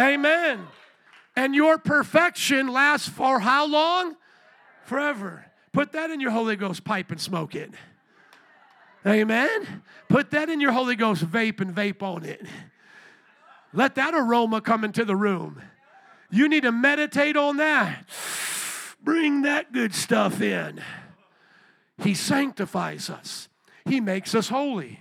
[0.00, 0.66] Amen.
[1.36, 4.16] And your perfection lasts for how long?
[4.84, 5.46] Forever.
[5.72, 7.70] Put that in your Holy Ghost pipe and smoke it.
[9.06, 9.82] Amen.
[10.08, 12.44] Put that in your Holy Ghost vape and vape on it.
[13.72, 15.62] Let that aroma come into the room.
[16.30, 18.04] You need to meditate on that.
[19.02, 20.82] Bring that good stuff in.
[22.02, 23.48] He sanctifies us,
[23.84, 25.00] He makes us holy.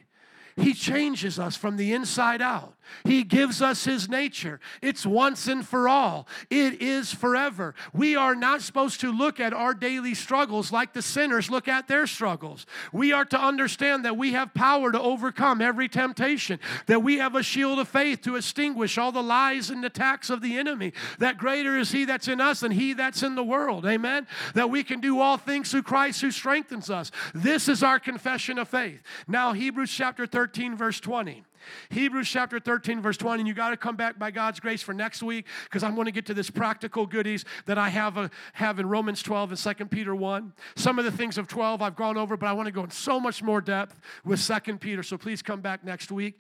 [0.56, 2.77] He changes us from the inside out.
[3.04, 4.60] He gives us His nature.
[4.82, 7.76] It's once and for all, it is forever.
[7.94, 11.88] We are not supposed to look at our daily struggles like the sinners look at
[11.88, 12.66] their struggles.
[12.92, 17.36] We are to understand that we have power to overcome every temptation, that we have
[17.36, 21.38] a shield of faith to extinguish all the lies and attacks of the enemy, that
[21.38, 23.86] greater is He that's in us than He that's in the world.
[23.86, 24.28] Amen.
[24.54, 27.12] That we can do all things through Christ who strengthens us.
[27.34, 29.02] This is our confession of faith.
[29.28, 31.44] Now, Hebrews chapter 13, verse 20.
[31.90, 33.42] Hebrews chapter 13, verse 20.
[33.42, 36.06] And you got to come back by God's grace for next week because I'm going
[36.06, 39.52] to get to this practical goodies that I have, a, uh, have in Romans 12
[39.52, 40.54] and 2 Peter 1.
[40.76, 42.92] Some of the things of 12 I've gone over, but I want to go in
[42.92, 45.04] so much more depth with 2 Peter.
[45.04, 46.40] So please come back next week.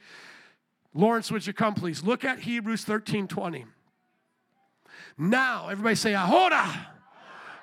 [0.93, 2.03] Lawrence, would you come, please?
[2.03, 3.65] Look at Hebrews 13, 20.
[5.17, 6.96] Now, everybody say, Ahoda.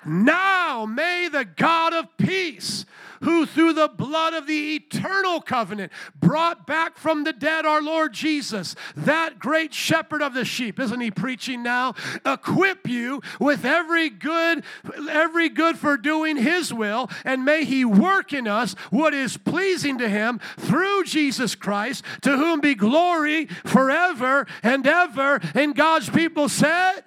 [0.07, 2.85] Now may the God of peace,
[3.23, 5.91] who through the blood of the eternal covenant
[6.21, 11.01] brought back from the dead our Lord Jesus, that great shepherd of the sheep, isn't
[11.01, 11.95] he preaching now?
[12.27, 14.63] Equip you with every good,
[15.09, 19.97] every good for doing his will, and may he work in us what is pleasing
[19.99, 25.41] to him through Jesus Christ, to whom be glory forever and ever.
[25.55, 27.05] And God's people said,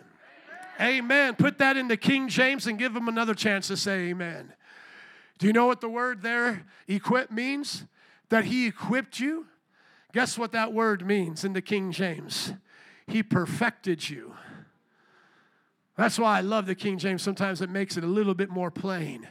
[0.80, 1.36] Amen.
[1.36, 4.54] Put that in the King James and give them another chance to say amen.
[5.40, 7.86] Do you know what the word there, equip, means?
[8.30, 9.48] That he equipped you?
[10.14, 12.54] Guess what that word means in the King James?
[13.08, 14.36] He perfected you.
[15.96, 17.22] That's why I love the King James.
[17.22, 19.28] Sometimes it makes it a little bit more plain.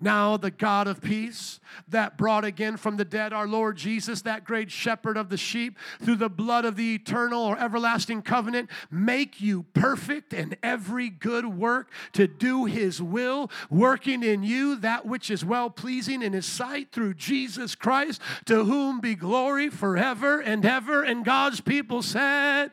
[0.00, 4.44] Now, the God of peace that brought again from the dead our Lord Jesus, that
[4.44, 9.40] great shepherd of the sheep, through the blood of the eternal or everlasting covenant, make
[9.40, 15.32] you perfect in every good work to do his will, working in you that which
[15.32, 20.64] is well pleasing in his sight through Jesus Christ, to whom be glory forever and
[20.64, 21.02] ever.
[21.02, 22.70] And God's people said,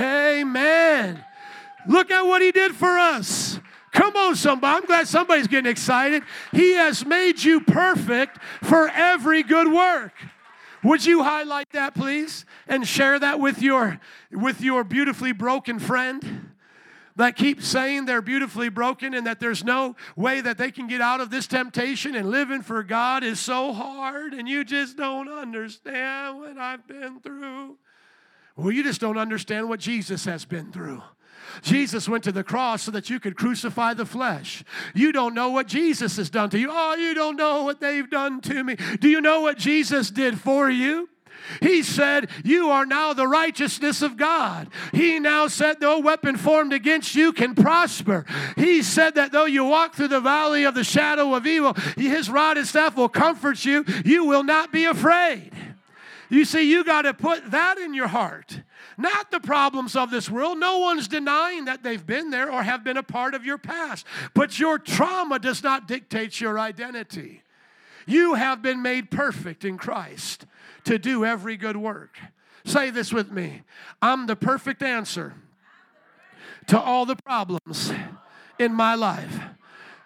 [0.00, 1.24] Amen.
[1.86, 3.60] Look at what he did for us.
[3.94, 4.76] Come on, somebody.
[4.76, 6.24] I'm glad somebody's getting excited.
[6.50, 10.12] He has made you perfect for every good work.
[10.82, 16.50] Would you highlight that, please, and share that with your with your beautifully broken friend?
[17.16, 21.00] that keep saying they're beautifully broken and that there's no way that they can get
[21.00, 25.28] out of this temptation and living for God is so hard and you just don't
[25.28, 27.78] understand what I've been through.
[28.56, 31.02] Well, you just don't understand what Jesus has been through.
[31.62, 34.64] Jesus went to the cross so that you could crucify the flesh.
[34.94, 36.68] You don't know what Jesus has done to you.
[36.70, 38.76] Oh, you don't know what they've done to me.
[39.00, 41.08] Do you know what Jesus did for you?
[41.60, 44.68] He said, You are now the righteousness of God.
[44.92, 48.24] He now said, No weapon formed against you can prosper.
[48.56, 52.30] He said that though you walk through the valley of the shadow of evil, his
[52.30, 53.84] rod and staff will comfort you.
[54.04, 55.52] You will not be afraid.
[56.30, 58.60] You see, you got to put that in your heart
[58.96, 60.58] not the problems of this world.
[60.58, 64.06] No one's denying that they've been there or have been a part of your past.
[64.34, 67.42] But your trauma does not dictate your identity.
[68.06, 70.46] You have been made perfect in Christ
[70.84, 72.18] to do every good work.
[72.64, 73.62] Say this with me
[74.00, 75.34] I'm the perfect answer
[76.66, 77.92] to all the problems
[78.58, 79.40] in my life.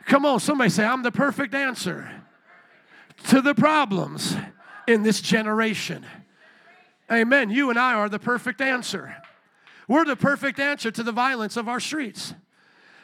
[0.06, 2.10] Come on, somebody say, I'm the perfect answer
[3.28, 4.36] to the problems
[4.86, 6.06] in this generation.
[7.10, 7.50] Amen.
[7.50, 9.16] You and I are the perfect answer.
[9.86, 12.34] We're the perfect answer to the violence of our streets.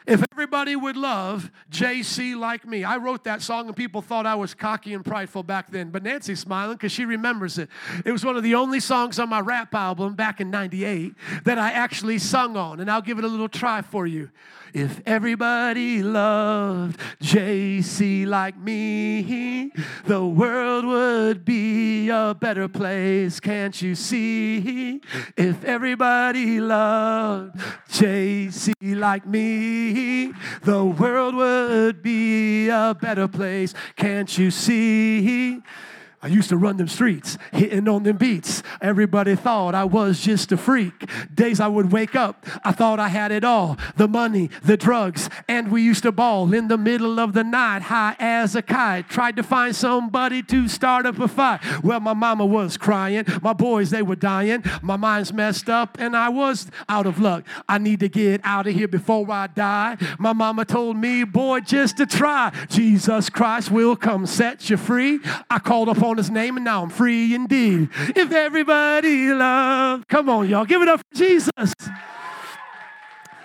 [0.07, 4.35] If everybody would love JC like me, I wrote that song and people thought I
[4.35, 5.89] was cocky and prideful back then.
[5.89, 7.69] But Nancy's smiling because she remembers it.
[8.05, 11.57] It was one of the only songs on my rap album back in 98 that
[11.57, 12.79] I actually sung on.
[12.79, 14.29] And I'll give it a little try for you.
[14.75, 19.71] If everybody loved JC like me,
[20.03, 24.99] the world would be a better place, can't you see?
[25.37, 27.57] If everybody loved
[27.95, 30.33] JC like me,
[30.63, 35.61] the world would be a better place, can't you see?
[36.25, 38.63] I used to run them streets, hitting on them beats.
[38.81, 41.07] Everybody thought I was just a freak.
[41.31, 45.29] Days I would wake up, I thought I had it all the money, the drugs,
[45.47, 49.07] and we used to ball in the middle of the night, high as a kite.
[49.07, 51.61] Tried to find somebody to start up a fight.
[51.83, 54.63] Well, my mama was crying, my boys, they were dying.
[54.81, 57.45] My mind's messed up, and I was out of luck.
[57.69, 59.97] I need to get out of here before I die.
[60.17, 62.51] My mama told me, boy, just to try.
[62.67, 65.19] Jesus Christ will come set you free.
[65.51, 67.89] I called upon on his name, and now I'm free indeed.
[68.15, 71.51] If everybody loved, come on, y'all, give it up for Jesus.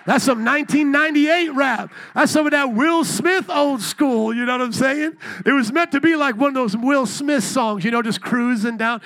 [0.05, 1.91] That's some 1998 rap.
[2.15, 5.17] That's some of that Will Smith old school, you know what I'm saying?
[5.45, 8.21] It was meant to be like one of those Will Smith songs, you know, just
[8.21, 9.01] cruising down.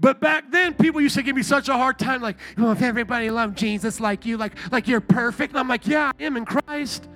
[0.00, 2.80] But back then, people used to give me such a hard time, like, well, if
[2.80, 5.52] everybody loved Jesus like you, like, like you're perfect.
[5.52, 7.06] And I'm like, yeah, I am in Christ.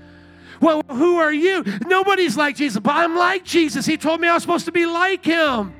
[0.60, 1.64] Well, who are you?
[1.86, 3.86] Nobody's like Jesus, but I'm like Jesus.
[3.86, 5.74] He told me I was supposed to be like him.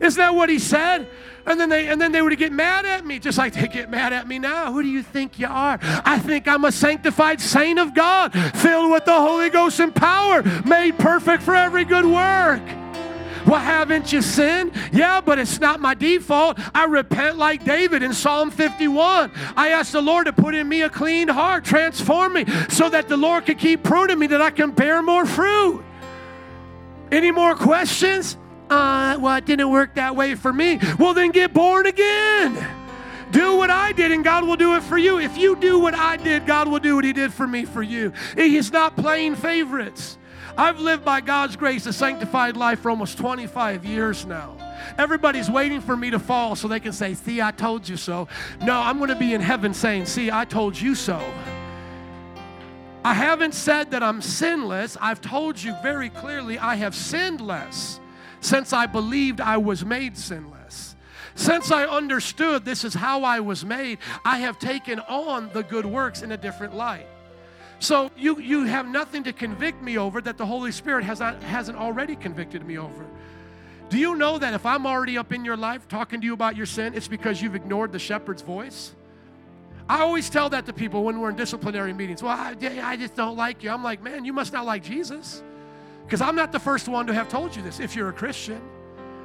[0.00, 1.08] Isn't that what he said?
[1.46, 3.88] And then they and then they would get mad at me, just like they get
[3.90, 4.70] mad at me now.
[4.72, 5.78] Who do you think you are?
[5.82, 10.42] I think I'm a sanctified saint of God, filled with the Holy Ghost and power,
[10.64, 12.62] made perfect for every good work.
[13.48, 14.72] Well, haven't you sinned?
[14.92, 16.58] Yeah, but it's not my default.
[16.74, 19.32] I repent like David in Psalm 51.
[19.56, 23.08] I ask the Lord to put in me a clean heart, transform me, so that
[23.08, 25.82] the Lord can keep pruning me, that I can bear more fruit.
[27.10, 28.36] Any more questions?
[28.70, 30.78] Uh, well, it didn't work that way for me.
[30.98, 32.66] Well, then get born again.
[33.30, 35.18] Do what I did, and God will do it for you.
[35.18, 37.82] If you do what I did, God will do what He did for me for
[37.82, 38.12] you.
[38.36, 40.18] He's not playing favorites.
[40.56, 44.56] I've lived by God's grace a sanctified life for almost 25 years now.
[44.96, 48.28] Everybody's waiting for me to fall so they can say, See, I told you so.
[48.62, 51.22] No, I'm going to be in heaven saying, See, I told you so.
[53.04, 54.96] I haven't said that I'm sinless.
[55.00, 58.00] I've told you very clearly I have sinned less
[58.40, 60.94] since I believed I was made sinless.
[61.34, 65.86] Since I understood this is how I was made, I have taken on the good
[65.86, 67.06] works in a different light.
[67.78, 71.40] So you, you have nothing to convict me over that the Holy Spirit has not,
[71.44, 73.06] hasn't already convicted me over.
[73.88, 76.56] Do you know that if I'm already up in your life talking to you about
[76.56, 78.94] your sin, it's because you've ignored the shepherd's voice?
[79.88, 82.22] I always tell that to people when we're in disciplinary meetings.
[82.22, 83.70] Well, I, I just don't like you.
[83.70, 85.42] I'm like, man, you must not like Jesus.
[86.08, 88.62] Because I'm not the first one to have told you this if you're a Christian.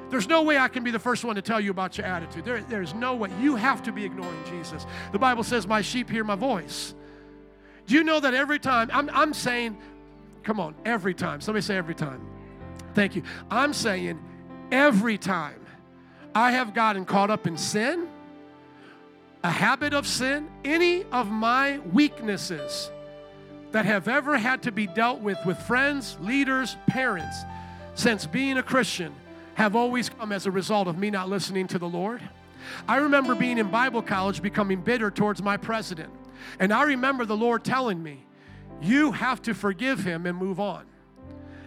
[0.10, 2.44] There's no way I can be the first one to tell you about your attitude.
[2.44, 3.30] There, there's no way.
[3.40, 4.86] You have to be ignoring Jesus.
[5.14, 6.94] The Bible says, My sheep hear my voice.
[7.88, 9.78] Do you know that every time, I'm, I'm saying,
[10.44, 11.40] come on, every time.
[11.40, 12.20] Somebody say every time.
[12.96, 13.24] Thank you.
[13.50, 14.22] I'm saying
[14.70, 15.66] every time
[16.36, 18.10] I have gotten caught up in sin,
[19.42, 22.92] a habit of sin, any of my weaknesses,
[23.74, 27.36] that have ever had to be dealt with with friends, leaders, parents
[27.96, 29.14] since being a Christian
[29.56, 32.22] have always come as a result of me not listening to the Lord.
[32.88, 36.12] I remember being in Bible college becoming bitter towards my president.
[36.60, 38.26] And I remember the Lord telling me,
[38.82, 40.86] You have to forgive him and move on.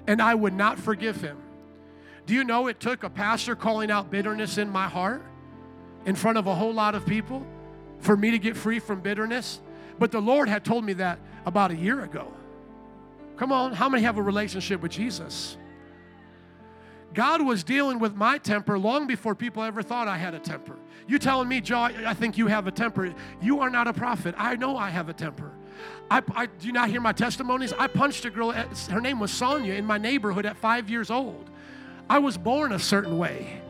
[0.07, 1.37] And I would not forgive him.
[2.25, 5.23] Do you know it took a pastor calling out bitterness in my heart
[6.05, 7.45] in front of a whole lot of people
[7.99, 9.61] for me to get free from bitterness?
[9.99, 12.31] But the Lord had told me that about a year ago.
[13.37, 15.57] Come on, how many have a relationship with Jesus?
[17.15, 20.77] God was dealing with my temper long before people ever thought I had a temper.
[21.07, 23.15] You telling me, Joe, I think you have a temper.
[23.41, 24.35] You are not a prophet.
[24.37, 25.53] I know I have a temper.
[26.11, 27.73] I, I do not hear my testimonies?
[27.73, 31.49] I punched a girl, her name was Sonia, in my neighborhood at five years old.
[32.09, 33.63] I was born a certain way.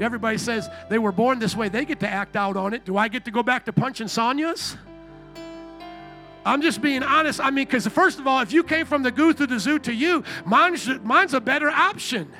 [0.00, 2.84] Everybody says they were born this way, they get to act out on it.
[2.84, 4.76] Do I get to go back to punching Sonias?
[6.44, 7.40] I'm just being honest.
[7.40, 9.78] I mean, because first of all, if you came from the goo to the zoo
[9.80, 12.30] to you, mine's, mine's a better option.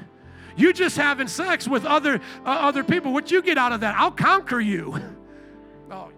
[0.56, 3.12] You just having sex with other uh, other people.
[3.12, 3.96] What you get out of that?
[3.96, 5.00] I'll conquer you.
[5.90, 6.10] Oh,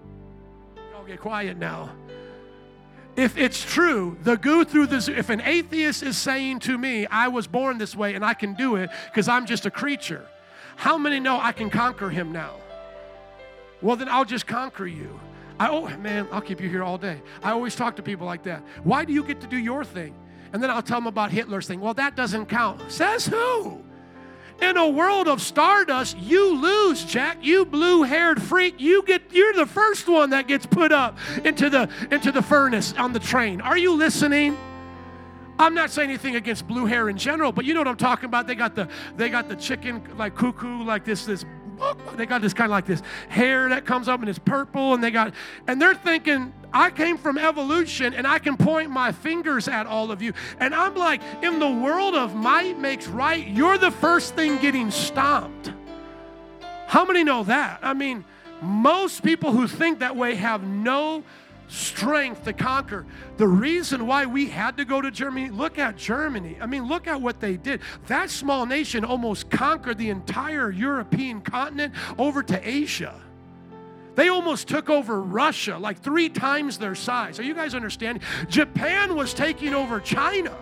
[0.92, 1.90] don't get quiet now.
[3.16, 7.06] if it's true, the goo through the zoo, if an atheist is saying to me,
[7.06, 10.26] I was born this way and I can do it because I'm just a creature,
[10.76, 12.56] how many know I can conquer him now?
[13.80, 15.18] Well, then I'll just conquer you.
[15.58, 17.22] I, oh, man, I'll keep you here all day.
[17.42, 18.62] I always talk to people like that.
[18.84, 20.14] Why do you get to do your thing?
[20.52, 21.80] And then I'll tell them about Hitler's thing.
[21.80, 22.90] Well, that doesn't count.
[22.90, 23.82] Says who?
[24.60, 27.38] In a world of stardust, you lose, Jack.
[27.42, 28.80] You blue-haired freak.
[28.80, 32.94] You get you're the first one that gets put up into the into the furnace
[32.94, 33.60] on the train.
[33.60, 34.56] Are you listening?
[35.58, 38.26] I'm not saying anything against blue hair in general, but you know what I'm talking
[38.26, 38.46] about.
[38.46, 41.44] They got the they got the chicken like cuckoo like this this
[42.16, 45.02] they got this kind of like this hair that comes up and it's purple and
[45.02, 45.32] they got
[45.66, 50.10] and they're thinking i came from evolution and i can point my fingers at all
[50.10, 50.32] of you.
[50.58, 54.90] And i'm like in the world of might makes right you're the first thing getting
[54.90, 55.72] stomped.
[56.86, 57.80] How many know that?
[57.82, 58.24] I mean
[58.62, 61.24] most people who think that way have no
[61.68, 63.06] strength to conquer.
[63.36, 66.56] The reason why we had to go to Germany, look at Germany.
[66.60, 67.80] I mean, look at what they did.
[68.06, 73.20] That small nation almost conquered the entire European continent over to Asia.
[74.14, 77.38] They almost took over Russia, like three times their size.
[77.38, 78.22] Are you guys understanding?
[78.48, 80.56] Japan was taking over China.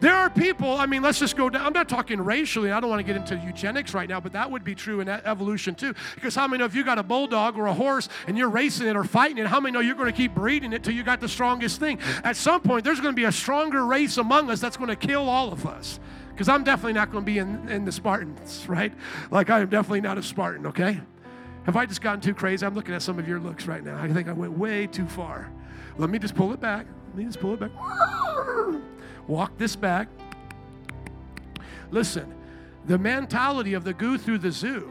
[0.00, 1.66] There are people, I mean, let's just go down.
[1.66, 2.70] I'm not talking racially.
[2.70, 5.08] I don't want to get into eugenics right now, but that would be true in
[5.08, 5.94] evolution too.
[6.14, 8.86] Because how many know if you got a bulldog or a horse and you're racing
[8.86, 11.02] it or fighting it, how many know you're going to keep breeding it till you
[11.02, 11.98] got the strongest thing?
[12.22, 14.96] At some point, there's going to be a stronger race among us that's going to
[14.96, 15.98] kill all of us.
[16.30, 18.92] Because I'm definitely not going to be in, in the Spartans, right?
[19.32, 21.00] Like, I am definitely not a Spartan, okay?
[21.64, 22.64] Have I just gotten too crazy?
[22.64, 24.00] I'm looking at some of your looks right now.
[24.00, 25.50] I think I went way too far.
[25.96, 26.86] Let me just pull it back.
[27.08, 27.72] Let me just pull it back.
[29.28, 30.08] Walk this back.
[31.90, 32.34] Listen,
[32.86, 34.90] the mentality of the goo through the zoo.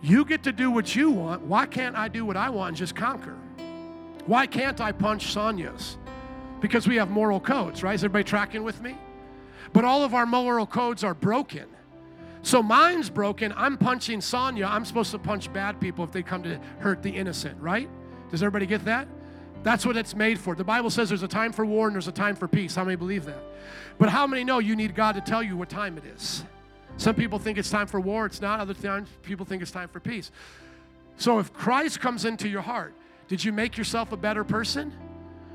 [0.00, 1.42] You get to do what you want.
[1.42, 3.36] Why can't I do what I want and just conquer?
[4.26, 5.98] Why can't I punch Sonia's?
[6.60, 7.94] Because we have moral codes, right?
[7.94, 8.96] Is everybody tracking with me?
[9.72, 11.66] But all of our moral codes are broken.
[12.42, 13.52] So mine's broken.
[13.56, 14.66] I'm punching Sonia.
[14.66, 17.88] I'm supposed to punch bad people if they come to hurt the innocent, right?
[18.30, 19.06] Does everybody get that?
[19.62, 20.54] That's what it's made for.
[20.54, 22.74] The Bible says there's a time for war and there's a time for peace.
[22.74, 23.42] How many believe that?
[23.98, 26.44] But how many know you need God to tell you what time it is?
[26.96, 28.60] Some people think it's time for war, it's not.
[28.60, 30.30] Other times, people think it's time for peace.
[31.16, 32.94] So if Christ comes into your heart,
[33.28, 34.92] did you make yourself a better person?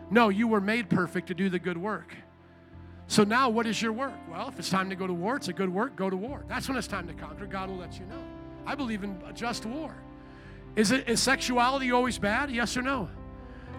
[0.10, 2.16] No, you were made perfect to do the good work.
[3.08, 4.14] So now, what is your work?
[4.30, 6.44] Well, if it's time to go to war, it's a good work, go to war.
[6.48, 7.46] That's when it's time to conquer.
[7.46, 8.22] God will let you know.
[8.66, 9.94] I believe in a just war.
[10.76, 12.52] Is, it, is sexuality always bad?
[12.52, 13.10] Yes or no?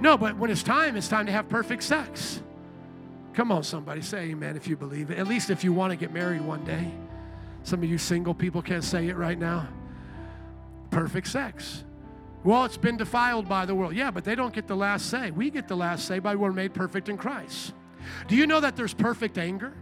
[0.01, 2.43] No, but when it's time, it's time to have perfect sex.
[3.35, 5.19] Come on, somebody, say amen if you believe it.
[5.19, 6.91] At least if you want to get married one day.
[7.63, 9.69] Some of you single people can't say it right now.
[10.91, 11.85] Perfect sex.
[12.45, 13.95] Well, it's been defiled by the world.
[13.95, 15.31] Yeah, but they don't get the last say.
[15.31, 17.75] We get the last say by we're made perfect in Christ.
[18.27, 19.73] Do you know that there's perfect anger?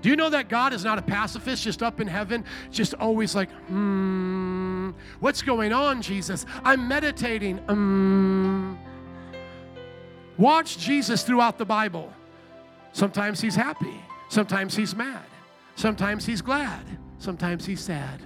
[0.00, 3.34] Do you know that God is not a pacifist just up in heaven, just always
[3.34, 6.46] like, hmm, what's going on, Jesus?
[6.64, 7.58] I'm meditating.
[7.58, 8.74] Hmm.
[10.38, 12.12] Watch Jesus throughout the Bible.
[12.92, 15.24] Sometimes he's happy, sometimes he's mad,
[15.76, 16.84] sometimes he's glad,
[17.18, 18.20] sometimes he's sad.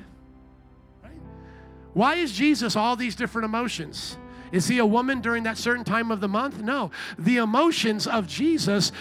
[1.93, 4.19] Why is Jesus all these different emotions?
[4.53, 6.61] Is he a woman during that certain time of the month?
[6.61, 6.91] No.
[7.19, 8.93] The emotions of Jesus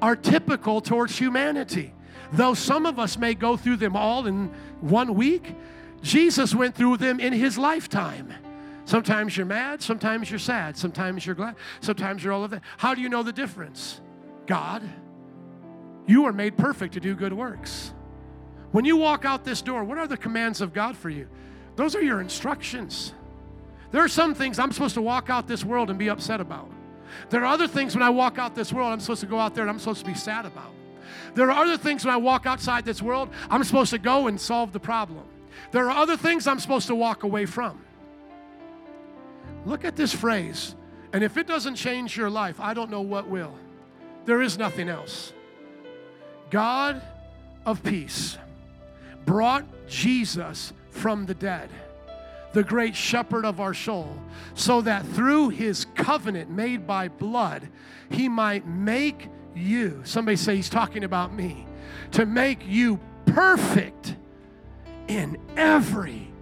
[0.00, 1.92] are typical towards humanity.
[2.32, 4.46] Though some of us may go through them all in
[4.80, 5.54] one week,
[6.02, 8.32] Jesus went through them in his lifetime.
[8.88, 12.62] Sometimes you're mad, sometimes you're sad, sometimes you're glad, sometimes you're all of that.
[12.78, 14.00] How do you know the difference?
[14.46, 14.82] God.
[16.06, 17.92] You are made perfect to do good works.
[18.72, 21.28] When you walk out this door, what are the commands of God for you?
[21.76, 23.12] Those are your instructions.
[23.90, 26.70] There are some things I'm supposed to walk out this world and be upset about.
[27.28, 29.54] There are other things when I walk out this world I'm supposed to go out
[29.54, 30.72] there and I'm supposed to be sad about.
[31.34, 34.40] There are other things when I walk outside this world I'm supposed to go and
[34.40, 35.26] solve the problem.
[35.72, 37.82] There are other things I'm supposed to walk away from.
[39.68, 40.74] Look at this phrase,
[41.12, 43.52] and if it doesn't change your life, I don't know what will.
[44.24, 45.34] There is nothing else.
[46.48, 47.02] God
[47.66, 48.38] of peace
[49.26, 51.68] brought Jesus from the dead,
[52.54, 54.18] the great shepherd of our soul,
[54.54, 57.68] so that through his covenant made by blood,
[58.08, 61.66] he might make you, somebody say he's talking about me,
[62.12, 64.16] to make you perfect
[65.08, 66.32] in every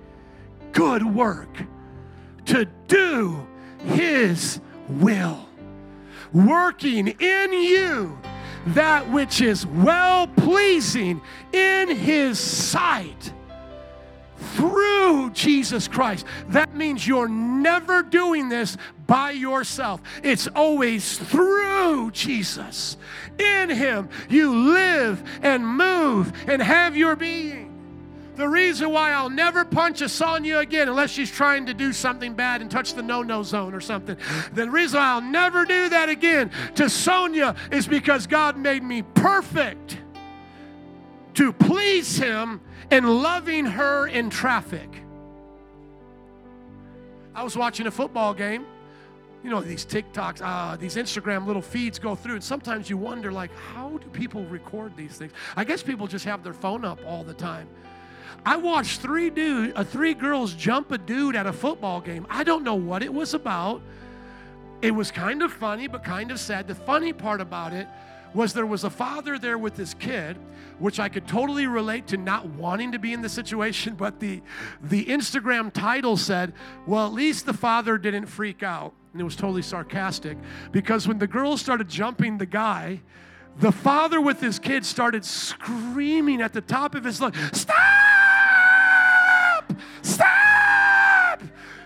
[0.71, 1.67] good work
[2.47, 3.47] to do
[3.85, 5.47] His will,
[6.33, 8.19] working in you
[8.69, 11.21] that which is well pleasing
[11.53, 13.33] in His sight
[14.37, 16.27] through Jesus Christ.
[16.49, 20.01] That means you're never doing this by yourself.
[20.23, 22.97] It's always through Jesus.
[23.39, 27.66] In Him, you live and move and have your being.
[28.37, 32.35] The reason why I'll never punch a Sonia again unless she's trying to do something
[32.35, 34.19] bad and touch the no no zone or something.
[34.53, 39.97] The reason I'll never do that again to Sonia is because God made me perfect
[41.35, 42.61] to please Him
[42.91, 44.89] in loving her in traffic.
[47.35, 48.67] I was watching a football game.
[49.43, 53.31] You know, these TikToks, uh, these Instagram little feeds go through, and sometimes you wonder,
[53.31, 55.33] like, how do people record these things?
[55.55, 57.69] I guess people just have their phone up all the time.
[58.47, 62.29] I watched three dude, uh, three girls jump a dude at a football game.
[62.31, 63.83] I don't know what it was about.
[64.83, 66.69] It was kind of funny, but kind of sad.
[66.69, 67.89] The funny part about it
[68.35, 70.37] was there was a father there with his kid,
[70.79, 74.41] which I could totally relate to not wanting to be in the situation, but the
[74.81, 76.53] the Instagram title said,
[76.87, 80.39] "Well, at least the father didn't freak out." And it was totally sarcastic
[80.71, 83.01] because when the girls started jumping the guy,
[83.59, 88.16] the father with his kid started screaming at the top of his lungs, "Stop!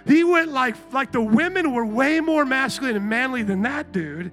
[0.07, 4.33] He went like like the women were way more masculine and manly than that dude.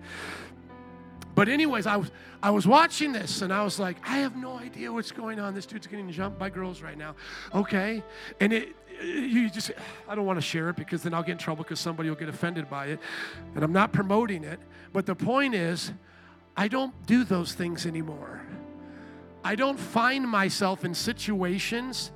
[1.36, 2.12] But anyways, I was
[2.42, 5.54] I was watching this and I was like, I have no idea what's going on.
[5.54, 7.16] This dude's getting jumped by girls right now.
[7.54, 8.04] Okay,
[8.40, 9.72] and it you just
[10.08, 12.16] I don't want to share it because then I'll get in trouble because somebody will
[12.16, 13.00] get offended by it,
[13.56, 14.60] and I'm not promoting it.
[14.94, 15.92] But the point is,
[16.56, 18.42] I don't do those things anymore.
[19.44, 22.12] I don't find myself in situations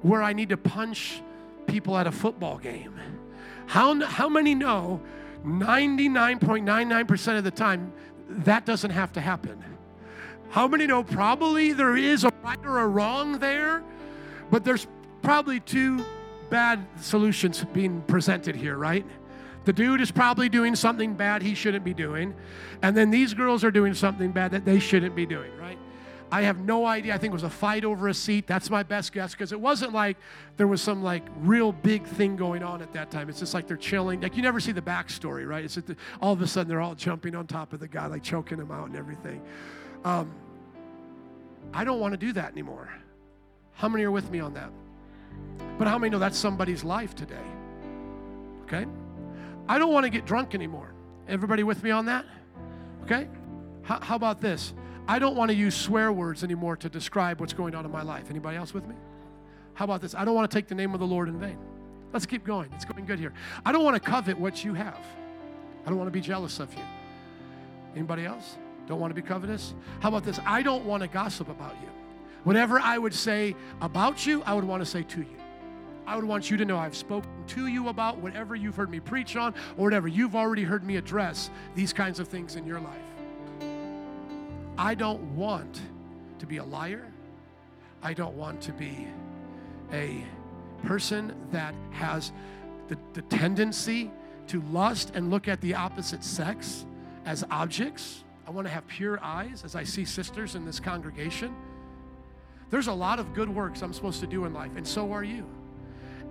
[0.00, 1.22] where I need to punch
[1.66, 2.98] people at a football game.
[3.66, 5.00] How, how many know
[5.44, 7.92] 99.99% of the time
[8.28, 9.62] that doesn't have to happen.
[10.50, 13.82] How many know probably there is a right or a wrong there,
[14.50, 14.86] but there's
[15.22, 16.04] probably two
[16.50, 19.06] bad solutions being presented here, right?
[19.64, 22.34] The dude is probably doing something bad he shouldn't be doing,
[22.82, 25.78] and then these girls are doing something bad that they shouldn't be doing, right?
[26.32, 27.14] I have no idea.
[27.14, 28.46] I think it was a fight over a seat.
[28.46, 30.16] That's my best guess because it wasn't like
[30.56, 33.28] there was some like real big thing going on at that time.
[33.28, 34.22] It's just like they're chilling.
[34.22, 35.62] Like you never see the backstory, right?
[35.62, 35.78] It's
[36.22, 38.70] all of a sudden they're all jumping on top of the guy, like choking him
[38.70, 39.42] out and everything.
[40.06, 40.32] Um,
[41.74, 42.90] I don't want to do that anymore.
[43.74, 44.70] How many are with me on that?
[45.78, 47.44] But how many know that's somebody's life today?
[48.62, 48.86] Okay?
[49.68, 50.94] I don't want to get drunk anymore.
[51.28, 52.24] Everybody with me on that?
[53.04, 53.28] Okay?
[53.82, 54.72] How about this?
[55.08, 58.02] I don't want to use swear words anymore to describe what's going on in my
[58.02, 58.30] life.
[58.30, 58.94] Anybody else with me?
[59.74, 60.14] How about this?
[60.14, 61.58] I don't want to take the name of the Lord in vain.
[62.12, 62.70] Let's keep going.
[62.74, 63.32] It's going good here.
[63.64, 65.04] I don't want to covet what you have.
[65.84, 66.82] I don't want to be jealous of you.
[67.94, 68.56] Anybody else?
[68.86, 69.74] Don't want to be covetous?
[70.00, 70.38] How about this?
[70.44, 71.88] I don't want to gossip about you.
[72.44, 75.36] Whatever I would say about you, I would want to say to you.
[76.06, 78.98] I would want you to know I've spoken to you about whatever you've heard me
[79.00, 82.80] preach on or whatever you've already heard me address these kinds of things in your
[82.80, 83.11] life.
[84.82, 85.80] I don't want
[86.40, 87.06] to be a liar.
[88.02, 89.06] I don't want to be
[89.92, 90.24] a
[90.82, 92.32] person that has
[92.88, 94.10] the, the tendency
[94.48, 96.84] to lust and look at the opposite sex
[97.24, 98.24] as objects.
[98.44, 101.54] I want to have pure eyes as I see sisters in this congregation.
[102.70, 105.22] There's a lot of good works I'm supposed to do in life, and so are
[105.22, 105.46] you.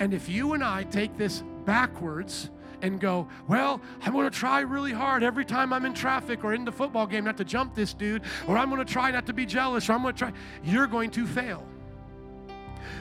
[0.01, 2.49] And if you and I take this backwards,
[2.81, 6.53] and go, well, I'm going to try really hard every time I'm in traffic or
[6.53, 9.25] in the football game not to jump this dude, or I'm going to try not
[9.27, 10.33] to be jealous, or I'm going to try,
[10.63, 11.65] you're going to fail.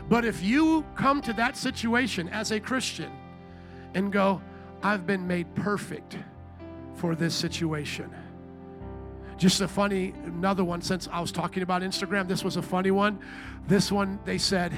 [0.08, 3.10] But if you come to that situation as a Christian
[3.94, 4.40] and go,
[4.82, 6.16] I've been made perfect
[6.94, 8.14] for this situation.
[9.36, 12.90] Just a funny, another one, since I was talking about Instagram, this was a funny
[12.90, 13.18] one.
[13.66, 14.72] This one, they said,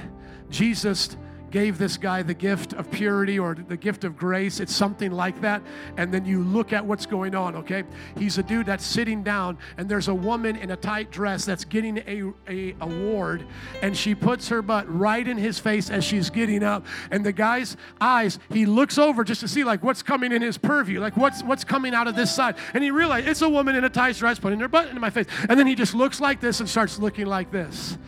[0.50, 1.16] Jesus
[1.52, 4.58] gave this guy the gift of purity or the gift of grace.
[4.58, 5.62] It's something like that.
[5.96, 7.84] And then you look at what's going on, okay?
[8.16, 11.64] He's a dude that's sitting down, and there's a woman in a tight dress that's
[11.64, 13.46] getting a, a award,
[13.82, 16.86] and she puts her butt right in his face as she's getting up.
[17.10, 20.56] And the guy's eyes, he looks over just to see like what's coming in his
[20.58, 22.56] purview, like what's what's coming out of this side.
[22.72, 25.10] And he realized it's a woman in a tight dress putting her butt into my
[25.10, 25.26] face.
[25.48, 27.98] And then he just looks like this and starts looking like this.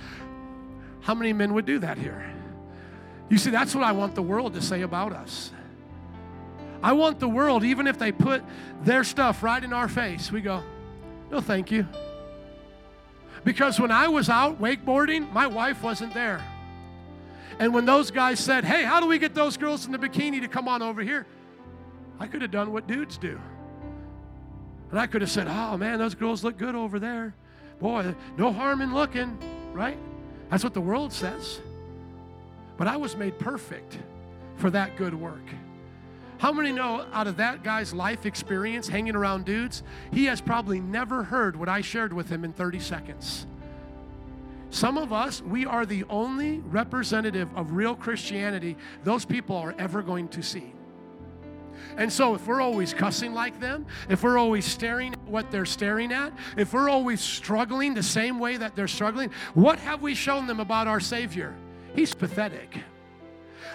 [1.03, 2.34] How many men would do that here?
[3.29, 5.51] You see, that's what I want the world to say about us.
[6.83, 8.45] I want the world, even if they put
[8.83, 10.63] their stuff right in our face, we go,
[11.31, 11.87] no, thank you.
[13.43, 16.45] Because when I was out wakeboarding, my wife wasn't there.
[17.59, 20.41] And when those guys said, hey, how do we get those girls in the bikini
[20.41, 21.27] to come on over here?
[22.19, 23.41] I could have done what dudes do.
[24.91, 27.35] And I could have said, oh man, those girls look good over there.
[27.81, 29.39] Boy, no harm in looking,
[29.73, 29.99] right?
[30.51, 31.61] That's what the world says.
[32.77, 33.99] But I was made perfect
[34.57, 35.45] for that good work.
[36.39, 39.83] How many know out of that guy's life experience hanging around dudes,
[40.13, 43.47] he has probably never heard what I shared with him in 30 seconds?
[44.71, 50.03] Some of us, we are the only representative of real Christianity those people are ever
[50.03, 50.73] going to see.
[51.97, 55.65] And so, if we're always cussing like them, if we're always staring at what they're
[55.65, 60.15] staring at, if we're always struggling the same way that they're struggling, what have we
[60.15, 61.55] shown them about our Savior?
[61.95, 62.79] He's pathetic.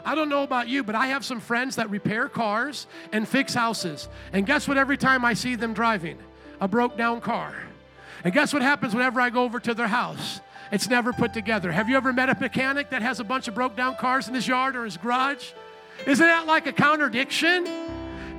[0.06, 3.54] I don't know about you, but I have some friends that repair cars and fix
[3.54, 4.08] houses.
[4.34, 4.78] And guess what?
[4.78, 6.18] Every time I see them driving,
[6.62, 7.56] a broke down car.
[8.24, 10.42] And guess what happens whenever I go over to their house?
[10.72, 11.72] It's never put together.
[11.72, 14.34] Have you ever met a mechanic that has a bunch of broke down cars in
[14.34, 15.52] his yard or his garage?
[16.06, 17.68] Isn't that like a contradiction?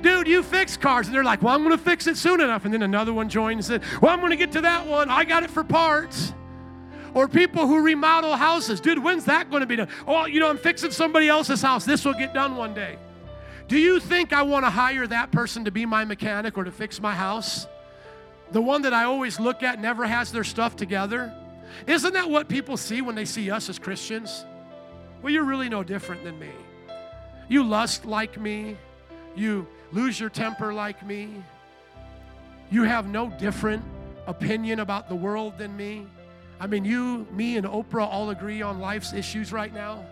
[0.01, 1.07] Dude, you fix cars.
[1.07, 2.65] And they're like, well, I'm going to fix it soon enough.
[2.65, 5.09] And then another one joins and said, well, I'm going to get to that one.
[5.09, 6.33] I got it for parts.
[7.13, 8.79] Or people who remodel houses.
[8.79, 9.89] Dude, when's that going to be done?
[10.07, 11.85] Oh, you know, I'm fixing somebody else's house.
[11.85, 12.97] This will get done one day.
[13.67, 16.71] Do you think I want to hire that person to be my mechanic or to
[16.71, 17.67] fix my house?
[18.51, 21.33] The one that I always look at never has their stuff together?
[21.87, 24.45] Isn't that what people see when they see us as Christians?
[25.21, 26.51] Well, you're really no different than me.
[27.47, 28.77] You lust like me.
[29.35, 31.43] You lose your temper like me.
[32.69, 33.83] You have no different
[34.27, 36.07] opinion about the world than me.
[36.61, 40.05] I mean, you, me, and Oprah all agree on life's issues right now.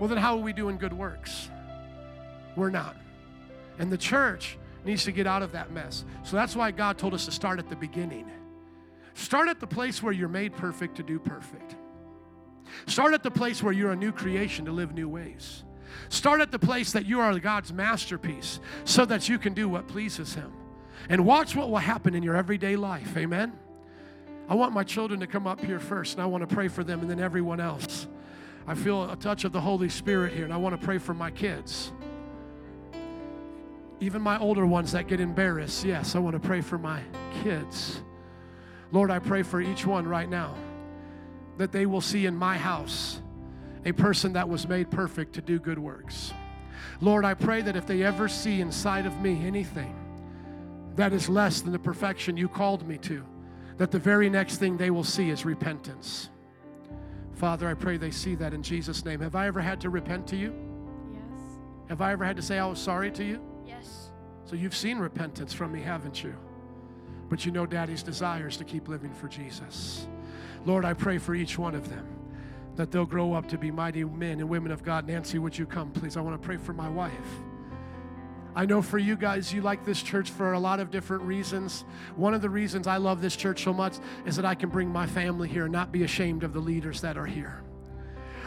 [0.00, 1.48] Well, then how are we doing good works?
[2.56, 2.96] We're not.
[3.78, 6.04] And the church needs to get out of that mess.
[6.24, 8.28] So that's why God told us to start at the beginning.
[9.14, 11.76] Start at the place where you're made perfect to do perfect.
[12.86, 15.62] Start at the place where you're a new creation to live new ways.
[16.08, 19.86] Start at the place that you are God's masterpiece so that you can do what
[19.86, 20.52] pleases Him.
[21.08, 23.16] And watch what will happen in your everyday life.
[23.16, 23.52] Amen.
[24.52, 26.84] I want my children to come up here first, and I want to pray for
[26.84, 28.06] them and then everyone else.
[28.66, 31.14] I feel a touch of the Holy Spirit here, and I want to pray for
[31.14, 31.90] my kids.
[34.00, 37.00] Even my older ones that get embarrassed, yes, I want to pray for my
[37.42, 38.02] kids.
[38.90, 40.54] Lord, I pray for each one right now
[41.56, 43.22] that they will see in my house
[43.86, 46.34] a person that was made perfect to do good works.
[47.00, 49.96] Lord, I pray that if they ever see inside of me anything
[50.96, 53.24] that is less than the perfection you called me to,
[53.78, 56.30] that the very next thing they will see is repentance.
[57.34, 59.20] Father, I pray they see that in Jesus' name.
[59.20, 60.54] Have I ever had to repent to you?
[61.12, 61.40] Yes.
[61.88, 63.40] Have I ever had to say I was sorry to you?
[63.66, 64.10] Yes.
[64.44, 66.34] So you've seen repentance from me, haven't you?
[67.28, 70.06] But you know Daddy's desires to keep living for Jesus.
[70.64, 72.06] Lord, I pray for each one of them
[72.76, 75.06] that they'll grow up to be mighty men and women of God.
[75.06, 76.16] Nancy, would you come, please?
[76.16, 77.12] I want to pray for my wife.
[78.54, 81.84] I know for you guys, you like this church for a lot of different reasons.
[82.16, 83.96] One of the reasons I love this church so much
[84.26, 87.00] is that I can bring my family here and not be ashamed of the leaders
[87.00, 87.62] that are here.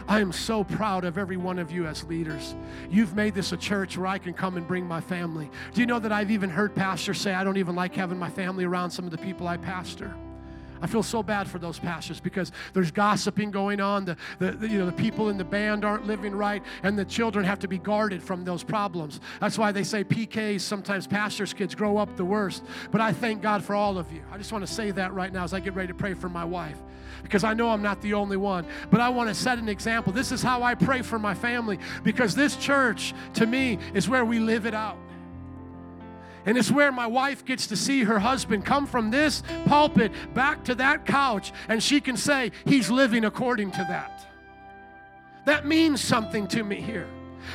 [0.08, 2.54] I am so proud of every one of you as leaders.
[2.88, 5.50] You've made this a church where I can come and bring my family.
[5.74, 8.30] Do you know that I've even heard pastors say, I don't even like having my
[8.30, 10.14] family around some of the people I pastor?
[10.82, 14.04] I feel so bad for those pastors because there's gossiping going on.
[14.04, 17.04] The, the, the, you know, the people in the band aren't living right, and the
[17.04, 19.20] children have to be guarded from those problems.
[19.40, 22.64] That's why they say PKs, sometimes pastors' kids grow up the worst.
[22.90, 24.22] But I thank God for all of you.
[24.30, 26.28] I just want to say that right now as I get ready to pray for
[26.28, 26.78] my wife
[27.22, 28.66] because I know I'm not the only one.
[28.90, 30.12] But I want to set an example.
[30.12, 34.24] This is how I pray for my family because this church, to me, is where
[34.24, 34.96] we live it out.
[36.46, 40.64] And it's where my wife gets to see her husband come from this pulpit back
[40.64, 44.26] to that couch, and she can say, He's living according to that.
[45.44, 47.08] That means something to me here.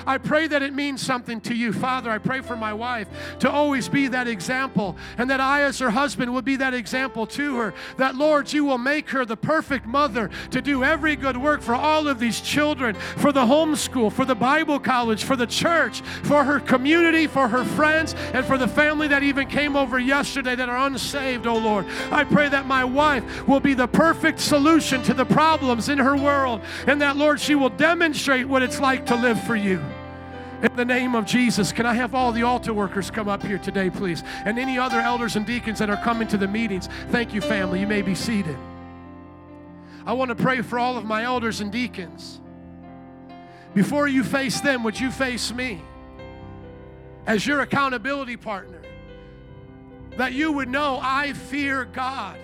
[0.05, 1.73] I pray that it means something to you.
[1.73, 3.07] Father, I pray for my wife
[3.39, 7.25] to always be that example, and that I, as her husband, will be that example
[7.27, 7.73] to her.
[7.97, 11.75] That, Lord, you will make her the perfect mother to do every good work for
[11.75, 16.43] all of these children, for the homeschool, for the Bible college, for the church, for
[16.43, 20.69] her community, for her friends, and for the family that even came over yesterday that
[20.69, 21.85] are unsaved, oh Lord.
[22.11, 26.15] I pray that my wife will be the perfect solution to the problems in her
[26.15, 29.80] world, and that, Lord, she will demonstrate what it's like to live for you.
[30.61, 33.57] In the name of Jesus, can I have all the altar workers come up here
[33.57, 34.21] today, please?
[34.45, 36.87] And any other elders and deacons that are coming to the meetings.
[37.09, 37.79] Thank you, family.
[37.79, 38.57] You may be seated.
[40.05, 42.39] I want to pray for all of my elders and deacons.
[43.73, 45.81] Before you face them, would you face me
[47.25, 48.81] as your accountability partner?
[50.17, 52.37] That you would know I fear God.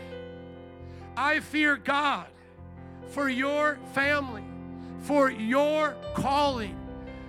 [1.15, 2.27] I fear God
[3.09, 4.43] for your family,
[5.01, 6.77] for your calling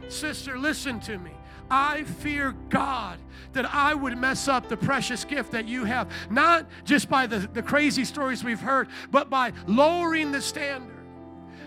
[0.09, 1.33] Sister, listen to me.
[1.71, 3.19] I fear God
[3.53, 7.41] that I would mess up the precious gift that you have, not just by the,
[7.53, 10.95] the crazy stories we've heard, but by lowering the standard.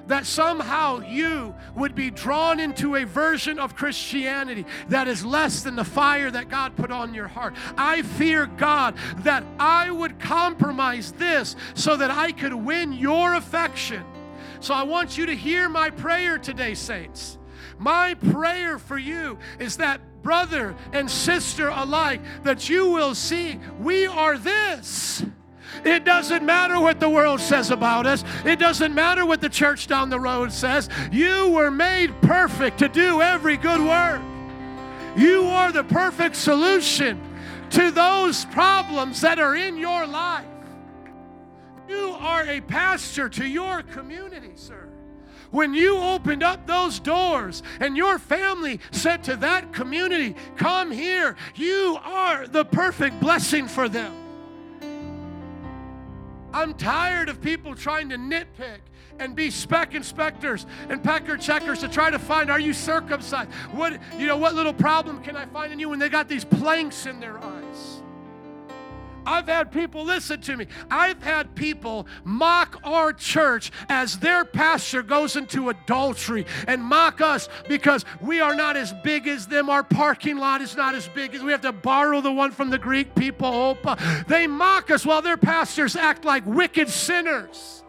[0.08, 5.76] that somehow you would be drawn into a version of Christianity that is less than
[5.76, 7.56] the fire that God put on your heart.
[7.78, 14.04] I fear God that I would compromise this so that I could win your affection.
[14.60, 17.38] So I want you to hear my prayer today, saints.
[17.78, 24.06] My prayer for you is that brother and sister alike, that you will see we
[24.06, 25.24] are this.
[25.84, 28.24] It doesn't matter what the world says about us.
[28.46, 30.90] It doesn't matter what the church down the road says.
[31.12, 34.22] You were made perfect to do every good work.
[35.18, 37.20] You are the perfect solution
[37.72, 40.46] to those problems that are in your life.
[41.88, 44.88] You are a pastor to your community, sir.
[45.52, 51.36] When you opened up those doors and your family said to that community, Come here,
[51.56, 54.14] you are the perfect blessing for them.
[56.54, 58.80] I'm tired of people trying to nitpick
[59.20, 63.52] and be speck inspectors and pecker checkers to try to find are you circumcised?
[63.72, 66.44] What you know, what little problem can I find in you when they got these
[66.46, 67.61] planks in their eyes?
[69.26, 75.04] I've had people, listen to me, I've had people mock our church as their pastor
[75.04, 79.70] goes into adultery and mock us because we are not as big as them.
[79.70, 82.70] Our parking lot is not as big as we have to borrow the one from
[82.70, 83.78] the Greek people.
[84.28, 87.84] They mock us while their pastors act like wicked sinners.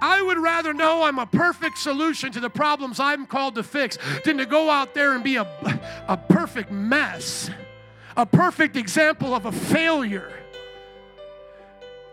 [0.00, 3.98] I would rather know I'm a perfect solution to the problems I'm called to fix
[4.24, 5.46] than to go out there and be a,
[6.06, 7.50] a perfect mess
[8.18, 10.32] a perfect example of a failure.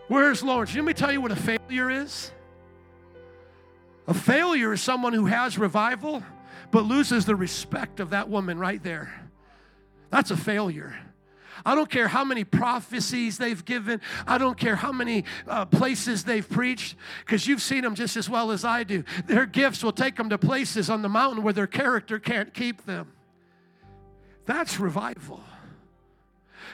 [0.07, 0.75] Where's Lawrence?
[0.75, 2.31] Let me tell you what a failure is.
[4.07, 6.23] A failure is someone who has revival
[6.69, 9.29] but loses the respect of that woman right there.
[10.11, 10.95] That's a failure.
[11.65, 13.99] I don't care how many prophecies they've given.
[14.27, 16.95] I don't care how many uh, places they've preached,
[17.25, 19.03] because you've seen them just as well as I do.
[19.25, 22.85] Their gifts will take them to places on the mountain where their character can't keep
[22.85, 23.11] them.
[24.45, 25.41] That's revival.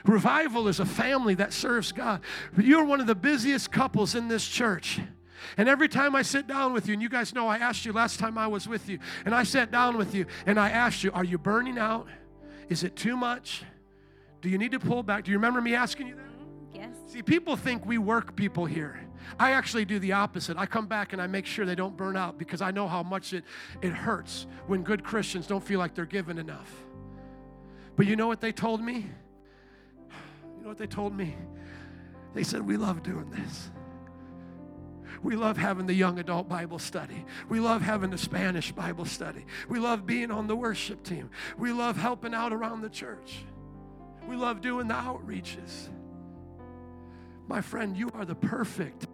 [0.05, 2.21] Revival is a family that serves God.
[2.57, 4.99] You're one of the busiest couples in this church.
[5.57, 7.93] And every time I sit down with you, and you guys know I asked you
[7.93, 11.03] last time I was with you, and I sat down with you and I asked
[11.03, 12.07] you, Are you burning out?
[12.69, 13.63] Is it too much?
[14.41, 15.23] Do you need to pull back?
[15.23, 16.25] Do you remember me asking you that?
[16.25, 16.75] Mm-hmm.
[16.75, 16.95] Yes.
[17.07, 18.99] See, people think we work people here.
[19.39, 20.57] I actually do the opposite.
[20.57, 23.03] I come back and I make sure they don't burn out because I know how
[23.03, 23.43] much it,
[23.81, 26.71] it hurts when good Christians don't feel like they're given enough.
[27.95, 29.07] But you know what they told me?
[30.61, 31.35] You know what they told me?
[32.35, 33.71] They said, We love doing this.
[35.23, 37.25] We love having the young adult Bible study.
[37.49, 39.47] We love having the Spanish Bible study.
[39.69, 41.31] We love being on the worship team.
[41.57, 43.43] We love helping out around the church.
[44.27, 45.89] We love doing the outreaches.
[47.47, 49.07] My friend, you are the perfect,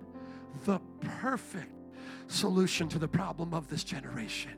[0.65, 0.81] the
[1.21, 1.71] perfect
[2.27, 4.51] solution to the problem of this generation.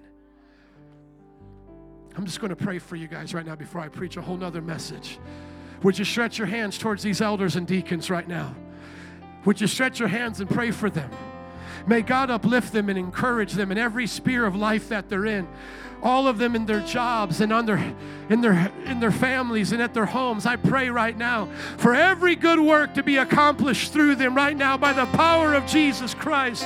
[2.17, 4.37] I'm just going to pray for you guys right now before I preach a whole
[4.37, 5.19] nother message.
[5.83, 8.53] Would you stretch your hands towards these elders and deacons right now?
[9.45, 11.09] Would you stretch your hands and pray for them?
[11.87, 15.47] May God uplift them and encourage them in every sphere of life that they're in
[16.01, 17.77] all of them in their jobs and on their,
[18.29, 20.45] in, their, in their families and at their homes.
[20.45, 24.77] I pray right now for every good work to be accomplished through them right now
[24.77, 26.63] by the power of Jesus Christ.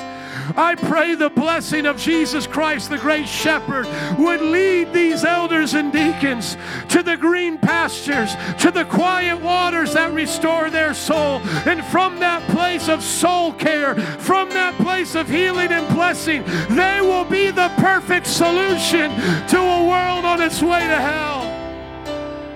[0.55, 3.87] I pray the blessing of Jesus Christ, the great shepherd,
[4.17, 6.57] would lead these elders and deacons
[6.89, 11.39] to the green pastures, to the quiet waters that restore their soul.
[11.65, 16.99] And from that place of soul care, from that place of healing and blessing, they
[17.01, 19.11] will be the perfect solution
[19.47, 21.52] to a world on its way to hell.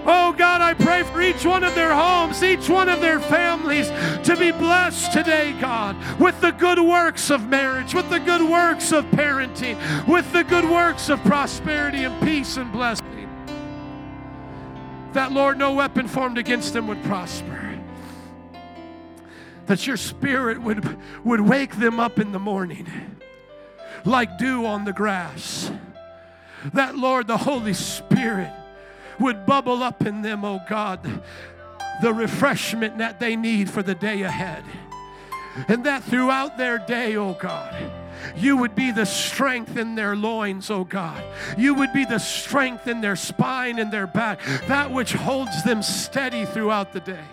[0.10, 3.90] Oh God, I pray for each one of their homes, each one of their families
[4.26, 8.94] to be blessed today, God, with the good works of marriage, with the good works
[8.94, 9.78] of parenting,
[10.08, 13.06] with the good works of prosperity and peace and blessing.
[15.12, 17.78] That, Lord, no weapon formed against them would prosper.
[19.66, 22.88] That your spirit would, would wake them up in the morning
[24.06, 25.70] like dew on the grass.
[26.74, 28.54] That, Lord, the Holy Spirit
[29.20, 31.00] would bubble up in them, oh God,
[32.02, 34.64] the refreshment that they need for the day ahead.
[35.68, 37.76] And that throughout their day, oh God,
[38.36, 41.24] you would be the strength in their loins, oh God.
[41.58, 45.82] You would be the strength in their spine and their back, that which holds them
[45.82, 47.26] steady throughout the day.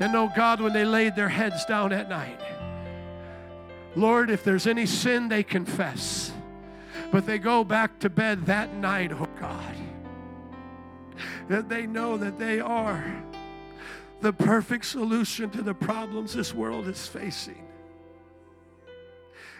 [0.00, 2.40] And oh God, when they laid their heads down at night,
[3.96, 6.32] Lord, if there's any sin they confess,
[7.10, 9.74] but they go back to bed that night, oh God
[11.48, 13.22] that they know that they are
[14.20, 17.64] the perfect solution to the problems this world is facing.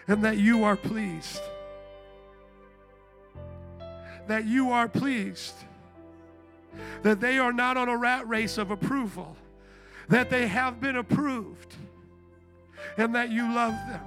[0.09, 1.41] and that you are pleased.
[4.27, 5.53] That you are pleased.
[7.03, 9.37] That they are not on a rat race of approval,
[10.07, 11.75] that they have been approved,
[12.97, 14.01] and that you love them.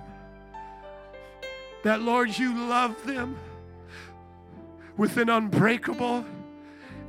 [1.84, 3.36] That, Lord, you love them
[4.96, 6.24] with an unbreakable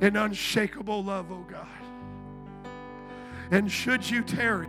[0.00, 1.66] and unshakable love, oh God.
[3.50, 4.68] And should you tarry,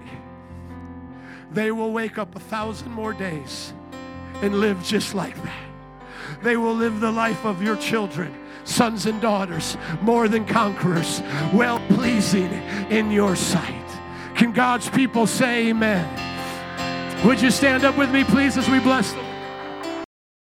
[1.51, 3.73] they will wake up a thousand more days
[4.41, 5.63] and live just like that.
[6.43, 11.21] They will live the life of your children, sons and daughters, more than conquerors,
[11.53, 12.51] well pleasing
[12.89, 13.73] in your sight.
[14.35, 16.05] Can God's people say amen?
[17.25, 19.24] Would you stand up with me, please, as we bless them?